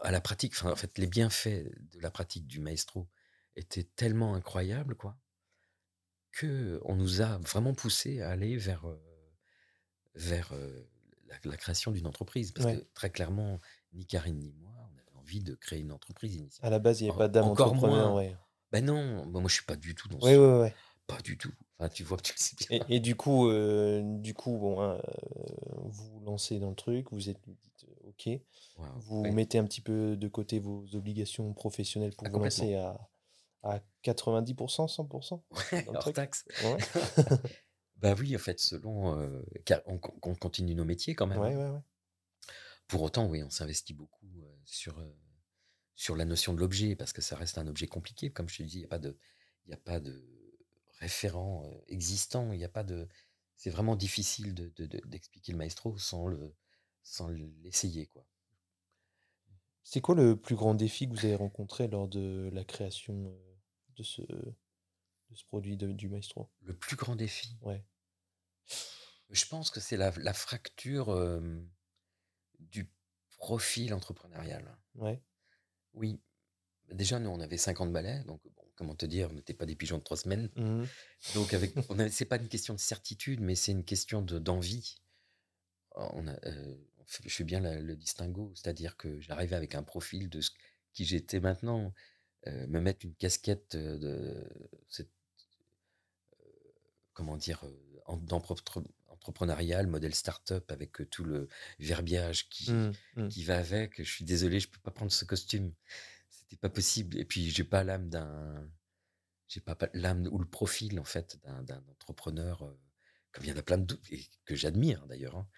[0.00, 3.08] à la pratique, enfin, en fait, les bienfaits de la pratique du maestro
[3.56, 5.16] étaient tellement incroyables, quoi,
[6.32, 9.00] que on nous a vraiment poussé à aller vers, euh,
[10.14, 10.88] vers euh,
[11.44, 12.52] la, création d'une entreprise.
[12.52, 13.60] Parce que très clairement,
[13.92, 16.66] ni Karine ni moi, on avait envie de créer une entreprise initiale.
[16.66, 18.10] À la base, il n'y avait pas d'âme Encore entrepreneur.
[18.10, 18.16] moins.
[18.22, 18.36] Ouais.
[18.72, 20.60] Ben non, ben moi je suis pas du tout dans Ouais, ce...
[20.62, 20.74] ouais.
[21.06, 21.52] Pas du tout.
[21.78, 22.84] Enfin, tu vois tu le sais bien.
[22.88, 26.76] Et, et du coup, euh, du coup bon, hein, euh, vous vous lancez dans le
[26.76, 27.40] truc, vous êtes
[28.26, 28.40] OK,
[28.96, 29.30] vous ouais.
[29.32, 33.08] mettez un petit peu de côté vos obligations professionnelles pour Ah, vous lancer à,
[33.62, 36.44] à 90%, 100% Ouais, hors taxe.
[36.64, 36.78] Ouais,
[37.96, 39.18] Bah oui, en fait, selon...
[39.18, 41.38] euh, car on, on continue nos métiers quand même.
[41.40, 41.84] hein.
[42.88, 45.16] Pour autant, oui, on s'investit beaucoup euh, sur, euh,
[45.94, 48.30] sur la notion de l'objet, parce que ça reste un objet compliqué.
[48.32, 49.16] Comme je te dis, il n'y a pas de,
[49.66, 50.26] y a pas de
[50.98, 53.06] référent euh, existant, il n'y a pas de...
[53.56, 56.54] C'est vraiment difficile de- de- de- d'expliquer le maestro sans le
[57.02, 58.26] sans l'essayer, quoi.
[59.82, 63.54] C'est quoi le plus grand défi que vous avez rencontré lors de la création euh,
[63.96, 66.48] de ce, de ce produit de- du Maestro?
[66.62, 67.84] Le plus grand défi, Ouais.
[69.30, 71.40] je pense que c'est la, la fracture euh,
[72.60, 72.88] du
[73.38, 74.76] profil entrepreneurial.
[74.94, 75.20] Ouais.
[75.94, 76.20] Oui,
[76.92, 79.74] déjà, nous, on avait 50 balais, donc bon, comment te dire, on n'était pas des
[79.76, 80.50] pigeons de trois semaines.
[80.56, 80.86] Mhm.
[81.34, 84.96] Donc, avec, on c'est pas une question de certitude, mais c'est une question de, d'envie.
[85.96, 86.76] On a, euh,
[87.24, 90.50] je fais bien la- le distinguo, c'est-à-dire que j'arrivais avec un profil de ce
[90.92, 91.92] qui j'étais maintenant,
[92.46, 94.48] euh, me mettre une casquette euh, de
[94.88, 95.10] cette,
[96.40, 96.44] euh,
[97.12, 97.64] comment dire,
[99.08, 101.48] entrepreneurial, modèle start-up avec tout le
[101.78, 102.92] verbiage qui, Mhm.
[103.16, 103.28] Mhm.
[103.28, 104.02] qui va avec.
[104.02, 105.72] Je suis désolé, je peux pas prendre ce costume.
[106.30, 107.18] C'était pas possible.
[107.18, 108.68] Et puis j'ai pas l'âme d'un,
[109.48, 112.78] j'ai pas l'âme ou le profil en fait d'un entrepreneur euh,
[113.32, 115.36] comme il y en a plein de et que j'admire d'ailleurs.
[115.36, 115.48] hein.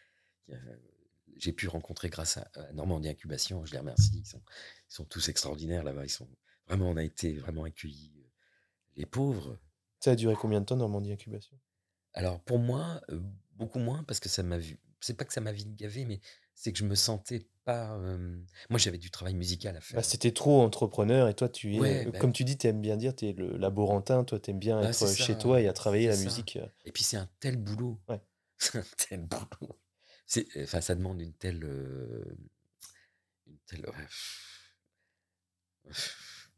[1.38, 3.64] J'ai pu rencontrer grâce à, à Normandie Incubation.
[3.64, 4.12] Je les remercie.
[4.18, 4.42] Ils sont,
[4.90, 6.04] ils sont tous extraordinaires là-bas.
[6.04, 6.28] Ils sont
[6.66, 8.12] vraiment, on a été vraiment accueillis.
[8.18, 8.28] euh,
[8.96, 9.58] Les pauvres.
[10.00, 11.56] Ça a duré combien de temps, Normandie Incubation?
[12.14, 13.20] Alors pour moi, euh,
[13.52, 14.78] beaucoup moins parce que ça m'a vu.
[15.00, 16.20] C'est pas que ça m'a vite gavé, mais
[16.54, 17.94] c'est que je me sentais pas.
[17.96, 18.38] euh,
[18.70, 20.04] Moi, j'avais du travail musical à Bah, faire.
[20.04, 22.80] c'était trop entrepreneur et toi, tu es, Ouais, euh, bah, comme tu dis, tu aimes
[22.82, 25.60] bien dire, tu es le laborantin, toi, tu aimes bien bah, être chez ça, toi
[25.60, 26.22] et à travailler la ça.
[26.24, 26.58] musique.
[26.84, 28.00] Et puis c'est un tel boulot.
[28.08, 28.20] Ouais.
[28.58, 29.78] C'est un tel boulot.
[30.34, 32.24] C'est, enfin, ça demande une telle, euh,
[33.46, 33.84] une telle,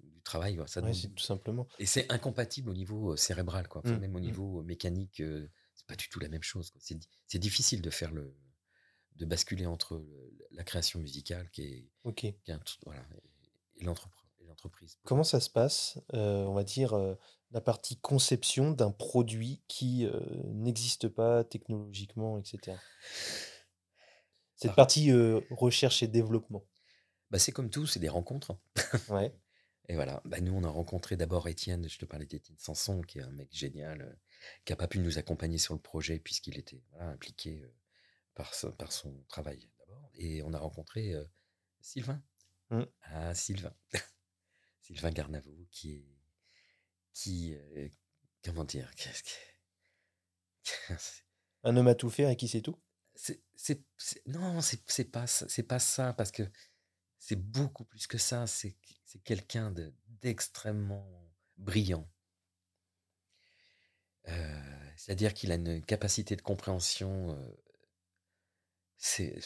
[0.01, 0.55] du travail.
[0.57, 0.69] quoi.
[0.69, 1.67] Ça Ouais, demande- c'est tout simplement.
[1.81, 3.83] Et c'est incompatible au niveau euh, cérébral, quoi.
[3.85, 4.23] Enfin, Mm, même au mm.
[4.23, 6.73] niveau euh, mécanique, euh, c'est pas du tout la même chose.
[6.79, 8.37] C'est, di- c'est difficile de faire le,
[9.17, 10.07] de basculer entre
[10.53, 12.21] la création musicale qui est, Ok.
[12.21, 13.05] qui est un tr- voilà,
[13.77, 14.99] et, l'entreprise.
[15.05, 17.17] Comment ça se passe, euh, on va dire, euh,
[17.51, 22.77] la partie conception d'un produit qui euh, n'existe pas technologiquement, etc.
[24.57, 24.75] Cette Ah.
[24.75, 26.65] partie euh, recherche et développement.
[27.31, 28.57] Bah, c'est comme tout, c'est des rencontres.
[29.09, 29.35] Ouais.
[29.89, 33.19] Et voilà, bah, nous on a rencontré d'abord Étienne, je te parlais d'Étienne Sanson, qui
[33.19, 34.15] est un mec génial, euh,
[34.65, 37.75] qui n'a pas pu nous accompagner sur le projet puisqu'il était voilà, impliqué euh,
[38.35, 40.11] par, son, par son travail d'abord.
[40.15, 41.13] Et on a rencontré
[41.83, 42.23] Sylvain.
[42.71, 42.83] Mm.
[43.03, 43.75] Ah, Sylvain.
[44.81, 46.09] Sylvain Garnavo, qui est.
[47.13, 47.55] Qui.
[48.43, 48.91] comment dire
[51.63, 52.79] Un homme à tout faire et qui sait tout.
[53.15, 53.41] C'est,
[54.27, 56.43] non, c'est, c'est pas ça, c'est pas ça parce que
[57.19, 58.47] c'est beaucoup plus que ça.
[58.47, 59.93] C'est, c'est quelqu'un de,
[60.23, 61.07] d'extrêmement
[61.59, 62.09] brillant.
[64.29, 67.31] Euh, c'est-à-dire qu'il a une capacité de compréhension.
[67.39, 67.55] euh,
[68.99, 69.39] c'est,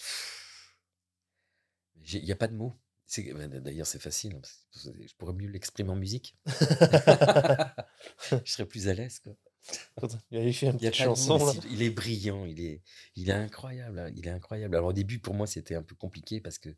[2.13, 2.75] il n'y a pas de mots.
[3.17, 4.35] Ben, d'ailleurs, c'est facile.
[4.37, 4.43] hein,
[4.75, 6.37] Je pourrais mieux l'exprimer en musique.
[8.31, 9.21] Je serais plus à l'aise.
[10.31, 11.37] Il avait fait une petite chanson.
[11.39, 11.53] là.
[11.83, 12.83] est brillant, il est,
[13.17, 14.75] il est incroyable, hein, il est incroyable.
[14.77, 16.71] Alors au début, pour moi, c'était un peu compliqué parce que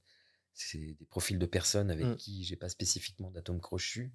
[0.55, 2.17] c'est des profils de personnes avec Mm.
[2.17, 4.13] qui j'ai pas spécifiquement d'atomes crochus.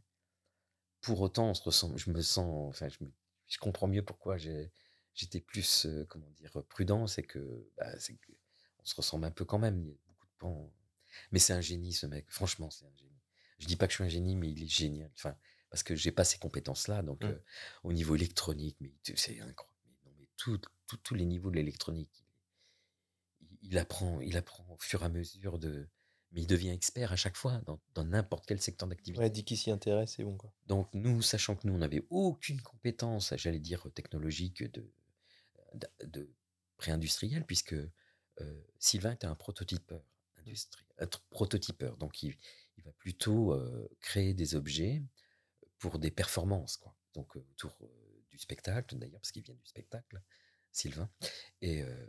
[1.02, 3.12] Pour autant, on se ressent, je me sens, enfin, je, me-
[3.48, 8.32] je comprends mieux pourquoi j'étais plus, euh, comment dire, prudent, c'est que, bah, c'est que
[8.80, 9.80] on se ressemble un peu quand même.
[9.82, 10.74] Il y a beaucoup de pans.
[11.32, 12.26] Mais c'est un génie, ce mec.
[12.30, 13.12] Franchement, c'est un génie.
[13.60, 15.10] Je dis pas que je suis un génie, mais il est génial.
[15.16, 15.36] Enfin,
[15.70, 17.02] parce que j'ai pas ces compétences-là.
[17.02, 17.28] Donc, Mm.
[17.28, 17.40] euh,
[17.84, 19.76] au niveau électronique, mais c'est incroyable.
[20.06, 22.26] Non, mais tous les niveaux de l'électronique,
[23.42, 25.88] il, il apprend, il apprend au fur et à mesure de.
[26.32, 27.62] Mais il devient expert à chaque fois
[27.94, 29.22] dans n'importe quel secteur d'activité.
[29.24, 30.52] Ouais, dit qu'il s'y intéresse, c'est bon quoi.
[30.68, 34.92] Donc, nous, sachant que nous, on n'avait aucune compétence, j'allais dire technologique, de,
[35.76, 36.34] de, de
[36.76, 40.04] pré-industriel, puisque euh, Sylvain était un prototypeur,
[40.36, 41.96] un industrie, être prototypeur.
[41.96, 42.36] Donc, il,
[42.78, 45.04] il va plutôt euh, créer des objets
[45.90, 46.96] pour des performances, quoi.
[47.14, 50.22] Donc, euh, autour euh, du spectacle, d'ailleurs, parce qu'il vient du spectacle,
[50.72, 51.10] Sylvain.
[51.62, 52.06] Et euh,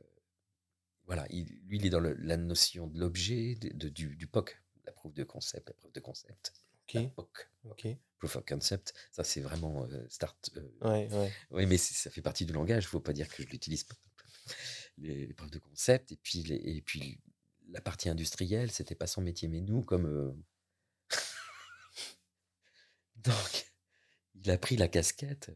[1.05, 4.57] voilà, il- lui, il est dans le- la notion de l'objet, du, du POC,
[4.87, 6.53] la preuve de concept, la preuve de concept.
[6.95, 7.87] La Ok, POC, ok.
[8.19, 10.51] proof of concept, ça c'est vraiment euh, start.
[10.57, 11.33] euh, Ouais, ouais.
[11.51, 13.85] oui, mais ça fait partie du langage, il ne faut pas dire que je l'utilise
[13.85, 13.97] pas.
[14.99, 17.21] Les, les preuves de concept, et puis, les- et puis
[17.69, 20.07] la partie industrielle, c'était pas son métier, mais nous, comme.
[20.07, 20.33] euh,
[23.17, 23.66] Donc,
[24.43, 25.51] il a pris la casquette,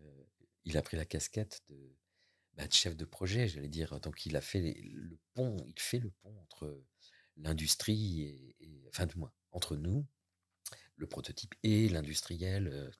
[0.64, 1.96] il a pris la casquette de,
[2.54, 4.00] bah, de chef de projet, j'allais dire.
[4.00, 6.82] Donc, il a fait le pont, il fait le pont entre
[7.36, 10.06] l'industrie et, et- enfin, du moins, entre nous,
[10.96, 12.92] le prototype et l'industriel.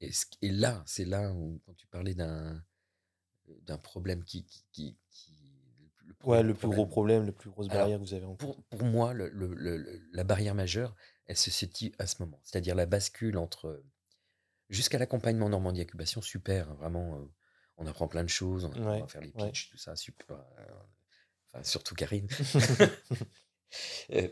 [0.00, 0.10] et,
[0.50, 2.64] là, c'est là où, quand tu parlais d'un
[3.62, 7.68] d'un problème qui, qui, qui- qui- le Ouais, le plus gros problème, la plus grosse
[7.68, 10.94] Alors, barrière que vous avez en pour, pour moi, le- le- la barrière majeure,
[11.26, 12.40] elle se situe à ce moment.
[12.44, 13.82] C'est-à-dire la bascule entre.
[14.70, 17.16] Jusqu'à l'accompagnement Normandie Incubation, super, hein, vraiment.
[17.16, 17.24] euh,
[17.76, 19.46] on apprend plein de choses, on, Ouais, va faire les ouais.
[19.50, 20.36] pitchs, tout ça, super.
[20.36, 20.64] euh,
[21.52, 22.28] enfin, surtout Karine.
[24.12, 24.26] Euh,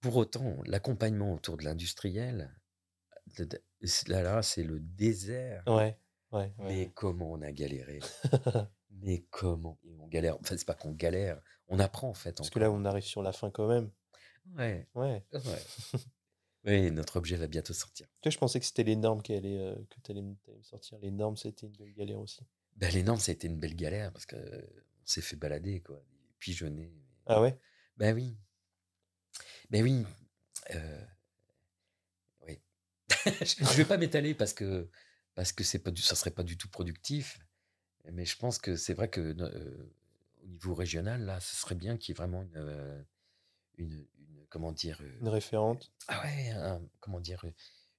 [0.00, 2.54] pour autant, l'accompagnement autour de l'industriel,
[4.08, 5.62] là, là c'est le désert.
[5.66, 5.98] Ouais,
[6.32, 8.00] ouais, Mais comment on a galéré?
[8.90, 9.78] Mais comment?
[9.98, 10.36] On galère.
[10.40, 12.36] Enfin, c'est pas qu'on galère, on apprend en fait.
[12.36, 13.90] Parce que là, on arrive sur la fin quand même.
[14.56, 14.86] Ouais.
[14.94, 15.24] Ouais.
[15.32, 15.62] Ouais.
[16.64, 18.06] Oui, notre objet va bientôt sortir.
[18.20, 20.34] Tu vois, je pensais que c'était les normes qui allaient, euh, que tu allais, me
[20.62, 20.98] sortir.
[20.98, 22.46] Les normes, c'était une belle galère aussi.
[22.76, 24.60] Ben, les normes, ça a été une belle galère parce que euh,
[25.02, 26.02] on s'est fait balader, quoi.
[26.38, 26.92] Pigeonner.
[27.26, 27.58] Ah ouais?
[27.96, 28.36] Ben oui.
[29.70, 30.04] Ben oui.
[30.74, 31.04] Euh,
[32.46, 32.60] oui.
[33.24, 34.88] je vais pas m'étaler parce que
[35.34, 37.38] parce que pas du, ça serait pas du tout productif.
[38.12, 39.92] Mais je pense que c'est vrai que euh,
[40.42, 43.04] au niveau régional, là, ce serait bien qu'il y ait vraiment une,
[43.80, 45.92] une, une- comment dire, euh, Une référente.
[46.08, 47.44] ah ouais, un- comment dire,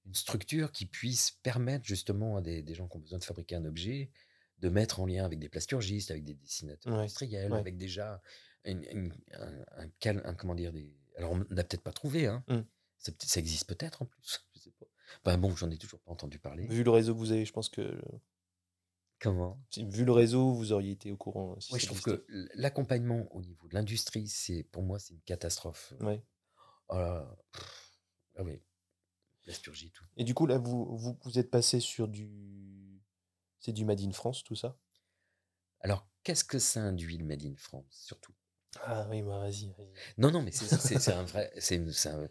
[0.06, 3.54] une structure qui puisse permettre justement à des, des gens qui ont besoin de fabriquer
[3.56, 4.10] un objet
[4.58, 7.58] de mettre en lien avec des plasturgistes, avec des dessinateurs Ouais, industriels, ouais.
[7.58, 8.20] avec déjà
[8.64, 10.96] une- une- un, un un- comment dire, des...
[11.16, 12.44] Alors, on n'a peut-être pas trouvé, hein.
[12.48, 12.60] Mm.
[12.98, 14.86] Ça, existe peut-être en plus, je sais pas.
[15.24, 16.66] Enfin bon, j'en ai toujours pas entendu parler.
[16.68, 18.00] Vu le réseau que vous avez, je pense que.
[19.22, 19.56] Comment?
[19.76, 21.52] Vu le réseau, vous auriez été au courant.
[21.52, 25.14] euh, Si Moi, je trouve que l'accompagnement au niveau de l'industrie, c'est pour moi, c'est
[25.14, 25.94] une catastrophe.
[26.00, 26.20] Ouais.
[26.88, 28.00] Oh là, pff,
[28.36, 28.60] ah oui,
[29.44, 30.04] plasturgie, tout.
[30.16, 32.28] Et du coup, là, vous, vous, vous êtes passé sur du.
[33.60, 34.76] C'est du Made in France, tout ça?
[35.80, 38.32] Alors, qu'est-ce que ça induit le Made in France, surtout?
[38.82, 39.92] Ah oui, bah vas-y, vas-y.
[40.18, 41.52] Non, non, mais c'est un vrai.
[41.70, 42.28] un-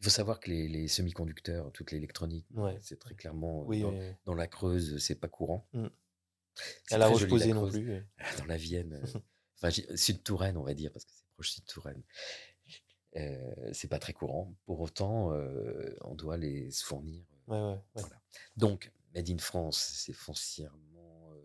[0.00, 2.78] il faut savoir que les, les semi-conducteurs, toute l'électronique, Ouais.
[2.82, 4.14] c'est très clairement Oui, dans, oui, oui.
[4.26, 5.66] dans la Creuse, c'est pas courant.
[5.72, 5.86] Mm.
[6.86, 7.90] C'est À la très joli, Roche-Posay non plus.
[7.92, 8.00] euh.
[8.38, 9.18] Dans la Vienne, euh,
[9.62, 12.02] enfin Sud-Touraine, on va dire, parce que c'est proche Sud-Touraine.
[13.16, 14.54] Euh, c'est pas très courant.
[14.66, 17.22] Pour autant, euh, on doit les fournir.
[17.46, 17.80] Ouais, ouais, ouais.
[17.94, 18.20] Voilà.
[18.56, 21.40] Donc, Made in France, c'est foncièrement euh,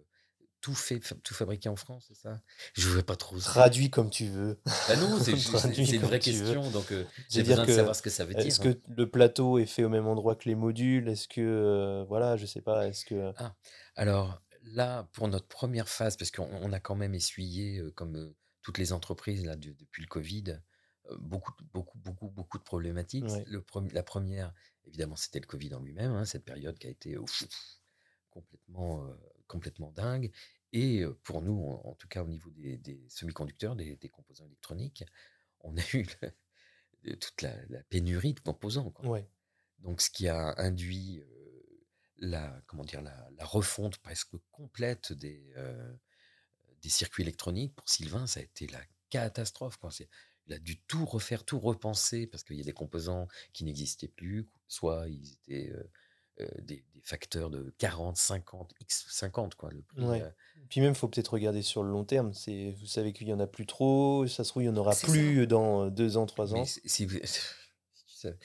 [0.61, 2.41] tout fait, fa- tout fabriqué en France, c'est ça?
[2.73, 3.37] Je ne pas trop.
[3.37, 4.59] Traduit comme tu veux.
[4.87, 5.31] Bah non, c'est
[5.93, 6.19] une vraie veux.
[6.19, 6.91] question, donc
[7.29, 8.45] j'ai besoin de que, savoir ce que ça veut dire.
[8.47, 8.73] Est-ce hein.
[8.73, 11.07] que le plateau est fait au même endroit que les modules?
[11.07, 12.03] Est-ce que.
[12.07, 12.87] voilà, je sais pas.
[12.87, 13.31] Est-ce que.
[13.37, 13.55] Ah,
[13.95, 14.41] alors
[14.73, 18.93] là, pour notre première phase, parce qu'on on a quand même essuyé, comme toutes les
[18.93, 20.59] entreprises là, de- depuis le Covid,
[21.19, 23.25] beaucoup, beaucoup, beaucoup, beaucoup de problématiques.
[23.25, 23.43] Ouais.
[23.47, 24.53] Le premi- la première,
[24.85, 27.43] évidemment, c'était le Covid en lui-même, hein, cette période qui a été ouf,
[28.29, 29.13] complètement, euh,
[29.47, 30.31] complètement dingue.
[30.71, 34.45] Et pour nous, en, en tout cas au niveau des, des semi-conducteurs, des, des composants
[34.45, 35.03] électroniques,
[35.61, 36.05] on a eu
[37.01, 38.91] le- toute la, la pénurie de composants.
[38.91, 39.07] quoi.
[39.07, 39.27] Ouais.
[39.79, 41.23] Donc, ce qui a induit
[42.19, 45.93] la, comment dire, la, la refonte presque complète des, euh,
[46.81, 49.77] des circuits électroniques, pour Sylvain, ça a été la catastrophe.
[49.77, 49.89] Quoi.
[50.47, 54.07] Il a dû tout refaire, tout repenser, parce qu'il y a des composants qui n'existaient
[54.07, 55.83] plus, soit ils étaient euh,
[56.41, 60.03] euh, des, des facteurs de 40, 50, x 50, quoi, le prix.
[60.05, 60.21] Ouais.
[60.21, 60.29] euh,
[60.69, 62.33] Puis même, faut peut-être regarder sur le long terme.
[62.33, 64.25] C'est, vous savez qu'il y en a plus trop.
[64.27, 65.07] Ça se trouve, il y en aura ça.
[65.07, 66.65] plus dans deux ans, trois ans.
[66.65, 68.39] si, si vous- si tu savais-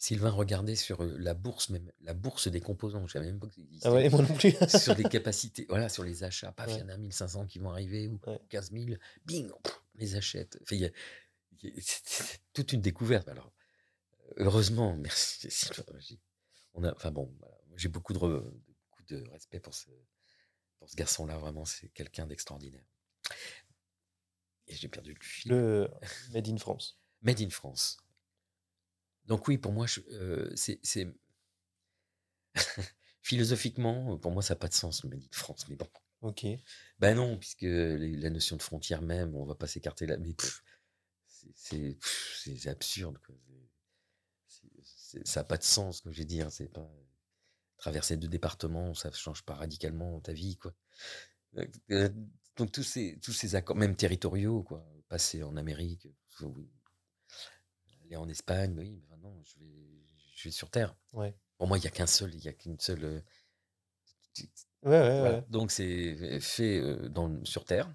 [0.00, 3.54] Sylvain regardait sur la bourse, même la bourse des composants, je savais même pas que
[3.54, 3.88] ça existait.
[3.88, 4.52] Ah ouais, moi non plus.
[4.80, 6.52] sur les capacités, voilà, sur les achats.
[6.52, 8.40] Paf, il y en a 1500 qui vont arriver ou Ouais.
[8.48, 8.86] 15 000,
[9.26, 10.56] bing, pff, on les achète.
[10.62, 10.90] Enfin, y a-
[11.62, 13.26] y a- c'est toute une découverte.
[13.28, 13.52] Alors,
[14.36, 15.50] heureusement, merci.
[15.50, 16.20] Sylvain, j'ai-
[16.74, 19.88] On a, enfin bon, voilà, j'ai beaucoup de, re- beaucoup de respect pour ce,
[20.78, 21.36] pour ce garçon-là.
[21.38, 22.84] Vraiment, c'est quelqu'un d'extraordinaire.
[24.68, 25.50] Et j'ai perdu le fil.
[25.50, 25.90] Le
[26.32, 27.00] Made in France.
[27.22, 27.96] Made in France.
[29.28, 31.06] Donc oui, pour moi, euh, c'est c'est-
[33.22, 35.66] philosophiquement, pour moi, ça n'a pas de sens le Made in France.
[35.68, 35.88] Mais bon,
[36.22, 36.46] Ok.
[36.98, 40.16] ben non, puisque les- la notion de frontière même, on va pas s'écarter là.
[40.18, 40.34] Mais
[41.26, 43.18] c'est- c'est c'est absurde.
[43.26, 43.34] Quoi.
[44.46, 46.50] C'est- c'est- ça n'a pas de sens, que je veux dire.
[46.50, 46.88] C'est pas
[47.78, 50.74] traverser deux départements, ça change pas radicalement ta vie, quoi.
[51.58, 52.08] Euh, euh,
[52.56, 56.08] Donc tous ces tous ces accords, même territoriaux, quoi, passer en Amérique,
[56.42, 56.70] oui,
[58.04, 59.66] aller en Espagne, oui, non, je vais
[60.36, 60.94] je vais sur Terre.
[61.12, 61.34] Ouais.
[61.56, 63.04] Pour moi, il y a qu'un seul, il y a qu'une seule.
[63.04, 63.20] euh,
[64.84, 65.34] Ouais, ouais, voilà.
[65.38, 65.44] ouais.
[65.50, 67.92] Donc c'est fait euh, dans sur Terre.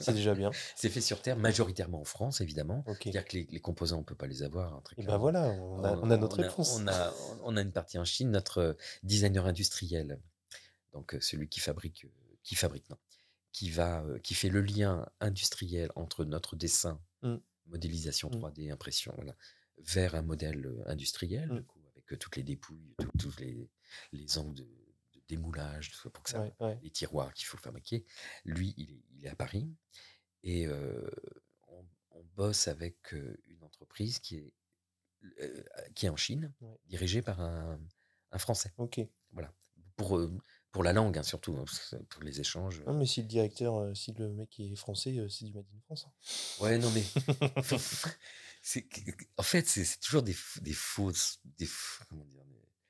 [0.00, 0.50] C'est déjà bien.
[0.76, 2.84] C'est fait sur Terre, majoritairement en France, évidemment.
[2.86, 2.98] Ok.
[3.02, 4.80] C'est-à-dire que les, les composants, on peut pas les avoir.
[4.96, 6.76] Et ben voilà, on a, on a notre réponse.
[6.80, 7.12] On a,
[7.42, 8.72] on a une partie en Chine, notre euh,
[9.02, 10.20] designer industriel,
[10.92, 12.06] donc celui qui fabrique,
[12.44, 12.96] qui fabrique, non,
[13.52, 17.36] qui va, qui fait le lien industriel entre notre dessin, Mm.
[17.66, 18.36] modélisation Mm.
[18.36, 19.34] 3D, impression, voilà,
[19.78, 21.56] vers un modèle euh, industriel, Mm.
[21.56, 23.68] du coup, avec euh, toutes les dépouilles, tous les,
[24.12, 26.78] les angles de, de démoulage, pour que ça, Ouais, ouais.
[26.82, 28.04] les tiroirs qu'il faut fabriquer.
[28.44, 29.68] Lui, il est, il est à Paris
[30.42, 31.10] et euh,
[31.68, 34.52] on, on bosse avec une entreprise qui est,
[35.40, 35.62] euh,
[35.94, 36.76] qui est en Chine, Ouais.
[36.86, 37.80] dirigée par un,
[38.32, 38.72] un Français.
[38.78, 39.00] Ok.
[39.32, 39.52] Voilà.
[39.96, 40.20] Pour,
[40.72, 41.64] pour la langue, hein, surtout, hein,
[42.10, 42.82] pour les échanges.
[42.84, 46.06] Non, mais si le directeur, si le mec est français, c'est du Made in France.
[46.06, 46.62] hein.
[46.62, 47.02] Ouais, non, mais.
[49.36, 51.40] en fait, c'est toujours des, fausses.
[51.58, 51.68] Des,
[52.08, 52.42] comment dire,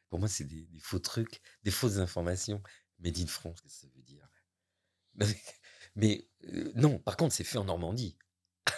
[0.08, 2.62] pour moi, c'est des, des faux trucs, des fausses informations.
[2.98, 4.26] Made in France, qu'est-ce que ça veut dire?
[5.14, 5.26] Mais,
[5.94, 8.18] mais, euh, non, par contre, c'est fait en Normandie.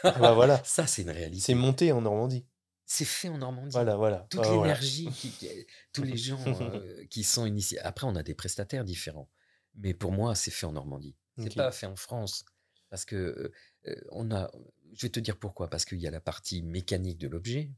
[0.05, 1.41] Ah bah voilà, Ça, c'est une réalité.
[1.41, 2.47] c'est monté en Normandie.
[2.87, 3.73] C'est fait en Normandie.
[3.73, 4.27] Voilà, voilà.
[4.31, 4.63] Toute Ah, voilà.
[4.75, 7.79] l'énergie, qui- qui- tous les gens euh, qui sont initiés.
[7.81, 9.29] Après, on a des prestataires différents.
[9.75, 11.17] Mais pour moi, c'est fait en Normandie.
[11.39, 11.55] C'est Ok.
[11.57, 12.45] pas fait en France.
[12.89, 13.53] Parce que
[13.87, 14.51] euh, on a.
[14.95, 15.69] Je vais te dire pourquoi.
[15.71, 17.71] Parce qu'il y a la partie mécanique de l'objet,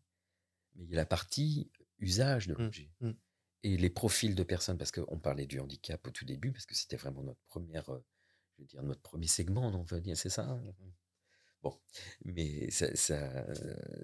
[0.75, 2.91] mais il y a la partie usage de Mm, l'objet.
[3.01, 3.11] mm.
[3.63, 6.75] Et les profils de personnes, parce qu'on parlait du handicap au tout début, parce que
[6.75, 8.03] c'était vraiment notre première, euh,
[8.57, 10.49] je veux dire, notre premier segment, on va dire, c'est ça.
[10.49, 10.63] hein?
[11.63, 11.79] Bon,
[12.25, 13.47] mais ça, ça,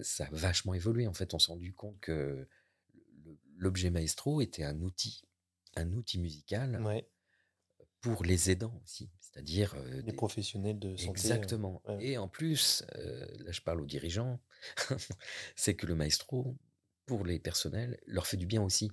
[0.03, 1.07] ça a vachement évolué.
[1.07, 2.47] En fait, on s'est rendu compte que
[3.57, 5.23] l'objet maestro était un outil,
[5.75, 7.09] un outil musical Ouais,
[8.01, 11.09] pour les aidants aussi, c'est-à-dire euh, les des- professionnels de santé.
[11.09, 11.83] euh, Exactement.
[11.89, 11.97] ouais.
[12.05, 14.41] Et en plus, euh, là je parle aux dirigeants,
[15.57, 16.57] c'est que le maestro,
[17.07, 18.91] pour les personnels, leur fait du bien aussi.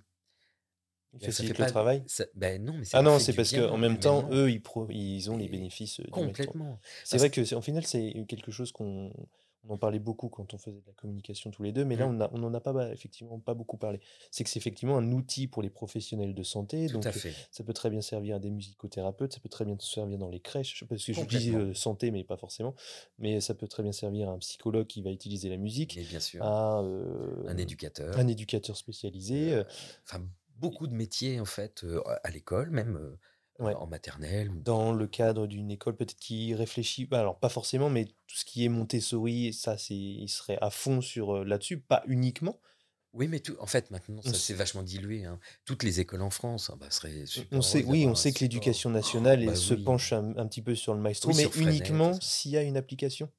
[1.21, 2.03] Ça fait le pas- travail?
[2.07, 5.29] ça- ben non, mais Ah non, c'est parce qu'en même temps, eux, ils, pro- ils
[5.29, 6.01] ont les bénéfices.
[6.11, 6.79] Complètement.
[7.03, 9.13] C'est vrai que en final, c'est quelque chose qu'on
[9.67, 12.07] on en parlait beaucoup quand on faisait de la communication tous les deux, mais là,
[12.07, 12.27] Mm.
[12.33, 13.99] on n'en a pas effectivement pas beaucoup parlé.
[14.29, 16.87] C'est que c'est effectivement un outil pour les professionnels de santé.
[16.87, 17.33] Tout donc, à euh, fait.
[17.51, 20.39] ça peut très bien servir à des musicothérapeutes, ça peut très bien servir dans les
[20.41, 22.75] crèches, parce que je dis euh, santé, mais pas forcément.
[23.19, 26.19] Mais ça peut très bien servir à un psychologue qui va utiliser la musique, bien
[26.19, 28.17] sûr, à euh, un éducateur.
[28.17, 29.53] un éducateur spécialisé.
[29.53, 29.63] euh,
[30.05, 30.21] Enfin,
[30.57, 31.85] beaucoup de métiers en fait,
[32.23, 33.17] à l'école, même
[33.65, 33.73] Ouais.
[33.75, 34.49] en maternelle.
[34.49, 38.35] ou- dans le cadre d'une école peut-être qui réfléchit, bah, alors pas forcément, mais tout
[38.35, 42.59] ce qui est Montessori, ça, c'est, il serait à fond sur là-dessus, pas uniquement.
[43.15, 45.23] Oui, mais tout, en fait, maintenant, ça s'est vachement dilué.
[45.25, 45.39] hein.
[45.65, 48.39] Toutes les écoles en France hein, bah, seraient super On sait, oui, on sait que
[48.39, 49.83] l'éducation nationale Bah se oui.
[49.83, 52.63] penche un, un petit peu sur le maestro, Oui, mais Freinet, uniquement s'il y a
[52.63, 53.31] une application.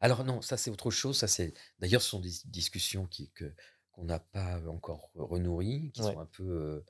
[0.00, 1.16] Alors non, ça c'est autre chose.
[1.16, 3.54] Ça c'est d'ailleurs ce sont des discussions qui que
[3.92, 6.12] qu'on n'a pas encore renourries, qui Ouais.
[6.12, 6.84] sont un peu euh,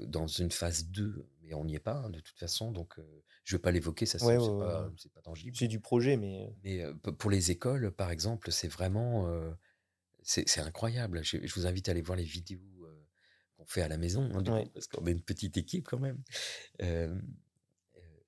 [0.00, 2.72] dans une phase 2, mais on n'y est pas hein, de toute façon.
[2.72, 5.10] Donc euh, je vais pas l'évoquer, ça c'est Ouais, c'est ouais, ouais, pas, ouais.
[5.14, 5.56] pas tangible.
[5.56, 9.50] C'est du projet, mais Mais euh, pour les écoles, par exemple, c'est vraiment euh,
[10.22, 11.24] c'est incroyable.
[11.24, 12.86] Je, je vous invite à aller voir les vidéos
[13.56, 16.22] qu'on fait à la maison, hein, coup, parce qu'on est une petite équipe quand même.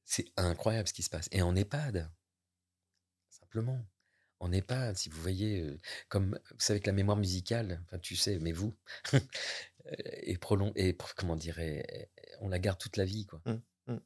[0.04, 1.28] C'est incroyable ce qui se passe.
[1.32, 2.10] Et en EHPAD,
[3.30, 3.84] simplement.
[4.42, 5.78] En EHPAD, si vous voyez, euh,
[6.08, 8.74] comme vous savez que la mémoire musicale, enfin tu sais, mais vous,
[9.14, 9.20] euh,
[9.86, 12.10] est prolong, et comment dirais,
[12.40, 13.40] on la garde toute la vie, quoi.
[13.46, 13.98] Mm, mm.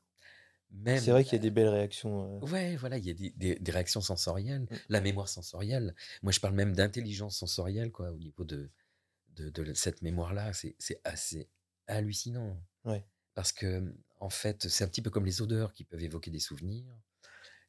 [0.72, 2.42] Même, c'est vrai qu'il y a des belles réactions.
[2.42, 4.76] euh, Ouais, voilà, il y a des, des- des réactions sensorielles, Mm.
[4.90, 5.94] la mémoire sensorielle.
[6.22, 8.70] Moi, je parle même d'intelligence sensorielle, quoi, au niveau de,
[9.36, 10.52] de, de cette mémoire-là.
[10.52, 11.48] C'est c'est assez
[11.86, 12.62] hallucinant.
[12.84, 13.06] Ouais.
[13.34, 16.40] Parce que, en fait, c'est un petit peu comme les odeurs qui peuvent évoquer des
[16.40, 16.86] souvenirs,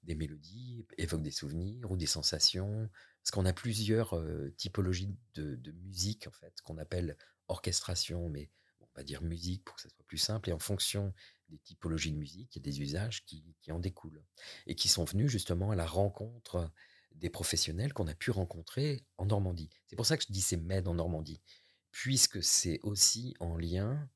[0.08, 2.90] des mélodies, évoquent des souvenirs ou des sensations.
[3.22, 7.18] Parce qu'on a plusieurs euh, typologies de, de musique, en fait, qu'on appelle
[7.50, 8.50] orchestration, mais
[8.82, 10.50] on va dire musique pour que ça soit plus simple.
[10.50, 11.14] Et en fonction
[11.50, 14.24] des typologies de musique, il y a des usages qui, qui en découlent
[14.66, 16.72] et qui sont venus justement à la rencontre
[17.16, 19.70] des professionnels qu'on a pu rencontrer en Normandie.
[19.88, 21.42] C'est pour ça que je dis c'est MED en Normandie,
[21.92, 24.10] puisque c'est aussi en lien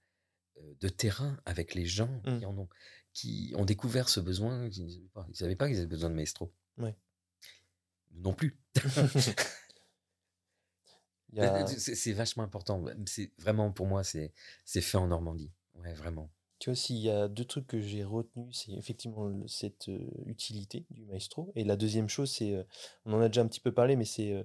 [0.80, 2.70] de terrain avec les gens qui en ont,
[3.14, 4.68] qui ont découvert ce besoin.
[4.68, 4.86] Ils
[5.28, 6.52] ne savaient pas, qu'ils avaient besoin de maestro.
[6.78, 6.96] Ouais.
[8.14, 8.58] Non plus.
[11.38, 12.84] A- C'est vachement important.
[13.06, 14.34] C'est vraiment pour moi, c'est
[14.66, 15.52] c'est fait en Normandie.
[15.76, 16.30] Ouais, vraiment.
[16.60, 20.08] Tu vois, s'il y a deux trucs que j'ai retenus, c'est effectivement le- cette euh,
[20.26, 21.52] utilité du maestro.
[21.56, 22.64] Et la deuxième chose, c'est, euh,
[23.06, 24.44] on en a déjà un petit peu parlé, mais c'est euh,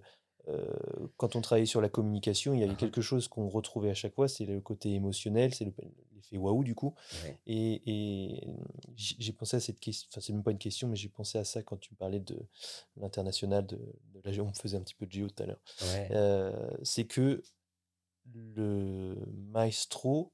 [0.48, 0.74] euh,
[1.16, 2.76] quand on travaillait sur la communication, il y avait ah.
[2.76, 5.72] quelque chose qu'on retrouvait à chaque fois, c'est le côté émotionnel, c'est le-
[6.16, 6.94] l'effet waouh du coup.
[7.24, 7.38] Ouais.
[7.47, 8.48] Et, et
[8.97, 11.44] j'ai pensé à cette question, enfin c'est même pas une question, mais j'ai pensé à
[11.44, 12.38] ça quand tu parlais de
[12.97, 15.60] l'international, de, de la géo, on faisait un petit peu de géo tout à l'heure.
[15.82, 16.09] Ouais.
[16.10, 17.43] Euh, c'est que
[18.32, 19.14] le
[19.52, 20.32] maestro,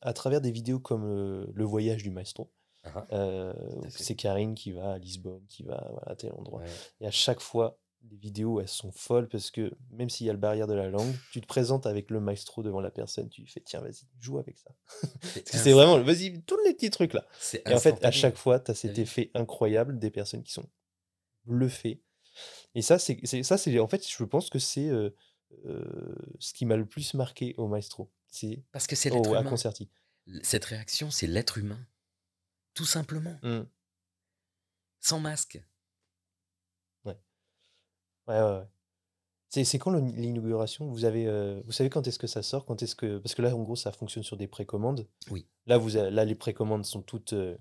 [0.00, 2.52] à travers des vidéos comme euh, Le voyage du maestro,
[2.84, 3.14] Ah ah.
[3.16, 3.52] euh,
[3.88, 6.60] c'est Karine qui va à Lisbonne, qui va voilà, à tel endroit.
[6.60, 6.68] Ouais.
[7.00, 7.76] Et à chaque fois,
[8.10, 10.88] les vidéos, elles sont folles parce que même s'il y a le barrière de la
[10.88, 14.06] langue, tu te présentes avec le maestro devant la personne, tu lui fais tiens, vas-y,
[14.20, 14.70] joue avec ça.
[15.44, 17.26] C'est vraiment, vas-y, tous les petits trucs là.
[17.66, 20.68] Et en fait, à chaque fois, tu as cet effet incroyable des personnes qui sont
[21.44, 22.02] bluffées.
[22.74, 25.10] Et ça, c'est ça, c'est en fait, je pense que c'est euh,
[25.66, 28.10] euh, ce qui m'a le plus marqué au maestro.
[28.28, 29.50] C'est Parce que c'est l'être à humain.
[29.50, 29.90] Concerti.
[30.42, 31.80] Cette réaction, c'est l'être humain.
[32.74, 33.38] Tout simplement.
[33.42, 33.62] Mm.
[35.00, 35.62] Sans masque.
[38.28, 38.66] Ouais, ouais, ouais.
[39.50, 40.90] C'est c'est quand le- l'inauguration?
[40.90, 42.66] Vous avez, euh, vous savez quand est-ce que ça sort?
[42.66, 45.08] Quand est-ce que parce que là, en gros, ça fonctionne sur des précommandes.
[45.30, 45.46] Oui.
[45.66, 47.32] Là, vous a- là, les précommandes sont toutes.
[47.32, 47.56] euh.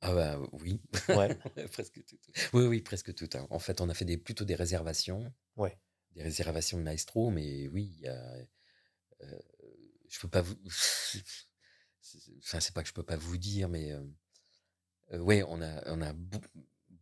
[0.00, 0.80] Ah bah oui.
[1.10, 1.28] Ouais,
[1.72, 2.16] presque tout.
[2.54, 3.28] Oui, oui, presque tout.
[3.34, 3.46] hein.
[3.50, 5.30] En fait, on a fait des, plutôt des réservations.
[5.56, 5.78] ouais.
[6.14, 8.34] Des réservations de maestro, mais oui, il y a,
[9.22, 9.38] euh,
[10.08, 10.54] je peux pas vous.
[10.70, 11.22] c'est-
[12.42, 14.00] Enfin, c'est pas que je peux pas vous dire, mais euh,
[15.12, 16.40] euh, ouais, on a, on a bou-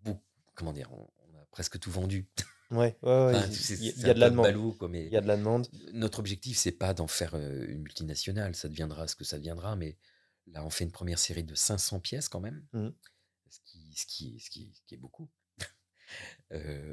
[0.03, 0.21] bou-
[0.55, 2.29] comment dire, on, on a presque tout vendu.
[2.71, 3.47] Ouais, ouais, ouais, Enfin,
[3.79, 4.47] il y, a de la demande.
[4.47, 5.69] ballot, quoi, mais Il y a de la demande.
[5.93, 9.77] notre objectif, c'est pas d'en faire euh, une multinationale, ça deviendra ce que ça deviendra,
[9.77, 9.97] mais
[10.47, 12.93] là, on fait une première série de 500 pièces quand même, Mhm.
[13.51, 15.31] ce qui, ce qui, ce qui, ce qui est beaucoup.
[16.53, 16.93] Euh,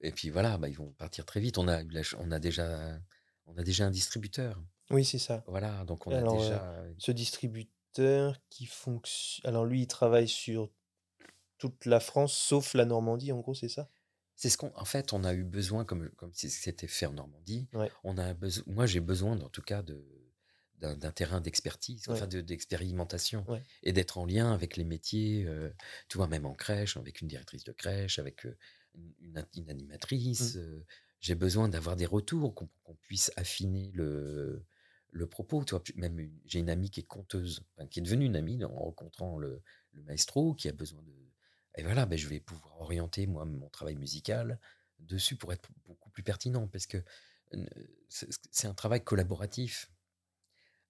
[0.00, 1.58] et puis voilà, bah, ils vont partir très vite.
[1.58, 1.82] On a,
[2.18, 2.98] on déjà,
[3.46, 4.60] on a déjà un distributeur.
[4.90, 5.44] Oui, c'est ça.
[5.46, 6.84] Voilà, donc on a Alors, euh, déjà.
[6.98, 9.48] ce distributeur qui fonctionne.
[9.48, 10.70] Alors, lui, il travaille sur
[11.58, 13.88] toute la France, sauf la Normandie, en gros, c'est ça?
[14.40, 17.12] C'est ce qu'on, en fait, on a eu besoin, comme, comme si c'était fait en
[17.12, 20.02] Normandie, Ouais, on a besoin, moi j'ai besoin, en tout cas, de,
[20.78, 23.62] d'un, d'un terrain d'expertise, ouais, enfin de, d'expérimentation, ouais.
[23.82, 25.68] et d'être en lien avec les métiers, euh,
[26.08, 28.56] tu vois, même en crèche, avec une directrice de crèche, avec euh,
[29.20, 29.36] une,
[29.68, 30.56] animatrice.
[30.56, 30.86] euh,
[31.20, 34.64] j'ai besoin d'avoir des retours, qu'on, qu'on puisse affiner le,
[35.10, 35.64] le propos.
[35.66, 38.36] Tu vois, même une- j'ai une amie qui est conteuse, enfin, qui est devenue une
[38.36, 39.62] amie en rencontrant le,
[39.92, 41.12] le maestro, qui a besoin de.
[41.76, 44.58] Et voilà, ben, je vais pouvoir orienter moi mon travail musical
[44.98, 46.98] dessus pour être beaucoup plus pertinent, parce que
[48.08, 49.90] c'est un travail collaboratif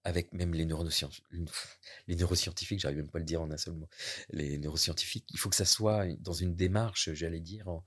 [0.03, 1.21] avec même les neurosciences,
[2.07, 3.87] les neuroscientifiques, j'arrive même pas à le dire en un seul mot.
[4.31, 7.85] Les neuroscientifiques, il faut que ça soit dans une démarche, j'allais dire, en-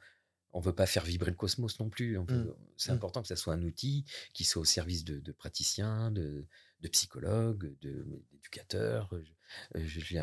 [0.53, 2.17] on veut pas faire vibrer le cosmos non plus.
[2.17, 2.55] on veut- Mm.
[2.77, 2.95] C'est Mm.
[2.95, 6.47] important que ça soit un outil qui soit au service de, de praticiens, de,
[6.81, 9.11] de psychologues, de- d'éducateurs.
[9.11, 9.33] Je,
[9.81, 10.21] euh, je, je l'ai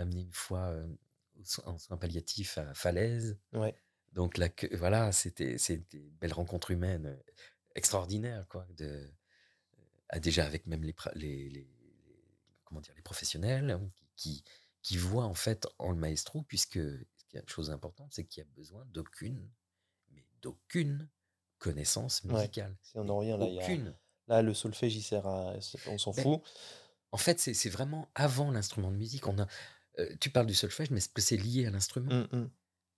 [0.00, 0.86] amené une fois euh,
[1.64, 3.38] en soins palliatifs à Falaise.
[3.52, 3.74] Ouais.
[4.12, 7.16] Donc là, que, voilà, c'était c'était une belle rencontre humaine euh,
[7.74, 8.66] extraordinaire, quoi.
[8.76, 9.12] De,
[10.08, 10.94] ah, déjà avec même les,
[12.64, 14.44] comment dire, les professionnels hein, qui,
[14.82, 18.24] qui, voient en fait en le maestro, puisque ce qui est une chose importante, c'est
[18.24, 19.50] qu'il y a besoin d'aucune,
[20.12, 21.08] mais d'aucune
[21.58, 22.34] connaissance Ouais.
[22.34, 22.76] musicale.
[22.82, 23.62] C'est en Mais Orient, là, y a...
[23.64, 23.94] aucune.
[24.28, 25.54] là, le solfège, il sert à.
[25.88, 26.42] On s'en Ben, fout.
[27.12, 29.26] en fait, c'est c'est vraiment avant l'instrument de musique.
[29.26, 29.46] On a,
[29.98, 32.50] euh, tu parles du solfège, mais est-ce que c'est lié à l'instrument, Mm, mm,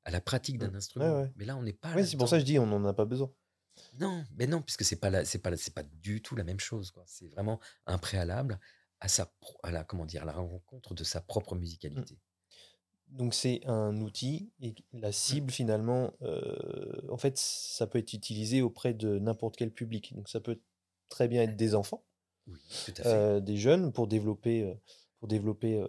[0.04, 0.58] à la pratique mm.
[0.58, 1.32] d'un Ouais, instrument ouais.
[1.36, 2.94] Mais là, on n'est pas Ouais, c'est pour ça que je dis, on n'en a
[2.94, 3.32] pas besoin.
[4.00, 6.92] Non, mais non, puisque c'est pas c'est pas c'est pas du tout la même chose.
[7.06, 8.58] C'est vraiment un préalable
[9.00, 11.58] à sa, à la, comment dire, à la rencontre de sa propre Mm.
[11.60, 12.18] musicalité.
[13.06, 18.60] Donc c'est un outil et la cible finalement, euh, en fait, ça peut être utilisé
[18.60, 20.12] auprès de n'importe quel public.
[20.14, 20.60] Donc ça peut
[21.08, 22.04] très bien être des enfants,
[22.48, 23.06] Oui, tout à fait.
[23.08, 24.76] euh, des jeunes pour développer,
[25.18, 25.86] pour développer euh,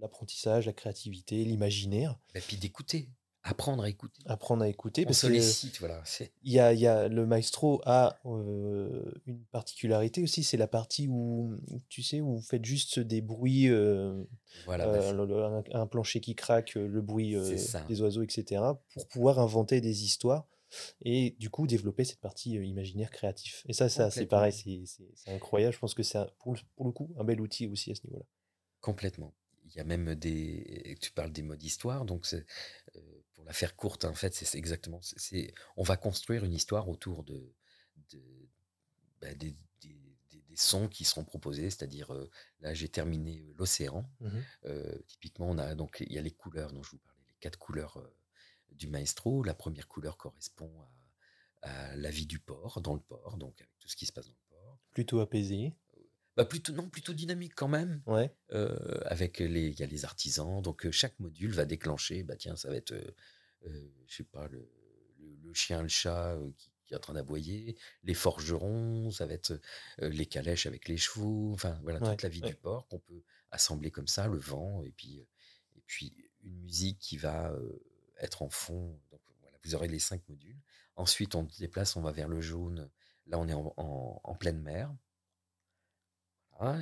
[0.00, 3.08] l'apprentissage, la créativité, l'imaginaire, Et puis d'écouter,
[3.42, 4.22] apprendre à écouter.
[4.26, 6.02] apprendre à écouter On parce que sollicite, voilà.
[6.42, 10.68] il y a, il y a le maestro a euh, une particularité aussi, c'est la
[10.68, 11.56] partie où
[11.88, 14.22] tu sais où vous faites juste des bruits, euh,
[14.66, 17.34] Voilà, bah, euh, c'est le- le- un, un plancher qui craque, le bruit
[17.88, 18.62] des oiseaux, etc.,
[18.94, 20.46] pour pouvoir inventer des histoires
[21.02, 23.64] et du coup développer cette partie euh, imaginaire créatif.
[23.68, 25.74] Et ça, ça c'est pareil, c'est incroyable.
[25.74, 26.54] Je pense que c'est pour
[26.86, 28.24] le coup un bel outil aussi à ce niveau-là.
[28.80, 29.34] Complètement.
[29.66, 30.96] Il y a même des.
[31.00, 32.42] Tu parles des modes histoire, donc euh,
[33.34, 35.00] pour la faire courte, en fait, c'est exactement.
[35.02, 37.52] c'est- on va construire une histoire autour de,
[38.10, 38.48] de-
[39.20, 42.28] bah, des, des- des- des sons qui seront proposés, c'est-à-dire euh,
[42.60, 44.10] là j'ai terminé euh, l'océan.
[44.64, 47.36] Euh, typiquement, on a donc il y a les couleurs dont je vous parlais, les
[47.40, 48.02] quatre couleurs
[48.72, 49.42] du maestro.
[49.44, 50.72] La première couleur correspond
[51.62, 54.12] à, à la vie du port, dans le port, donc avec tout ce qui se
[54.12, 54.78] passe dans le port.
[54.92, 55.74] Plutôt apaisé.
[56.40, 58.02] Bah plutôt non, plutôt dynamique quand même.
[58.06, 58.34] Ouais.
[58.52, 62.22] Euh, avec les, il y a les artisans, donc euh, chaque module va déclencher.
[62.22, 64.58] Bah tiens, ça va être, euh, je sais pas, le,
[65.18, 69.34] le- le chien, le chat qui, qui est en train d'aboyer, les forgerons, ça va
[69.34, 69.60] être
[69.98, 71.52] les calèches avec les chevaux.
[71.52, 72.48] Enfin voilà, Ouais, toute la vie ouais.
[72.48, 75.24] du porc qu'on peut assembler comme ça, le vent et puis
[75.76, 77.54] et puis une musique qui va
[78.18, 78.98] être en fond.
[79.10, 80.58] Donc voilà, vous aurez les cinq modules.
[80.96, 82.90] Ensuite, on se déplace, on va vers le jaune.
[83.26, 84.92] Là, on est en, en- en pleine mer.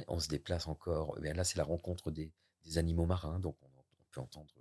[0.08, 1.14] On se déplace encore.
[1.18, 2.32] Eh bien là, c'est la rencontre des,
[2.64, 3.38] des animaux marins.
[3.38, 4.54] Donc, on, on peut entendre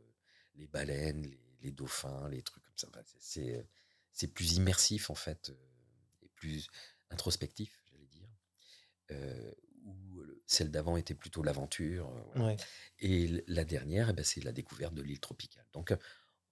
[0.56, 2.88] les baleines, les, les dauphins, les trucs comme ça.
[2.90, 3.64] Enfin, c'est- c'est euh,
[4.12, 5.54] c'est plus immersif, en fait, euh,
[6.24, 6.68] et plus
[7.12, 8.30] introspectif, j'allais dire.
[9.12, 9.52] Euh,
[9.86, 12.10] où le- celle d'avant était plutôt l'aventure.
[12.10, 12.48] euh, voilà.
[12.48, 12.58] Ouais.
[13.00, 15.66] Et la dernière, eh c'est la découverte de l'île tropicale.
[15.74, 15.98] Donc, euh,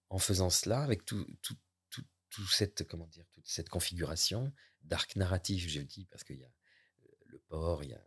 [0.10, 1.56] en faisant cela, avec tout, tout,
[1.90, 6.44] tout, tout cette, comment dire, toute cette configuration d'arc narratif, je dis, parce qu'il y
[6.46, 8.06] a euh, le port, il y a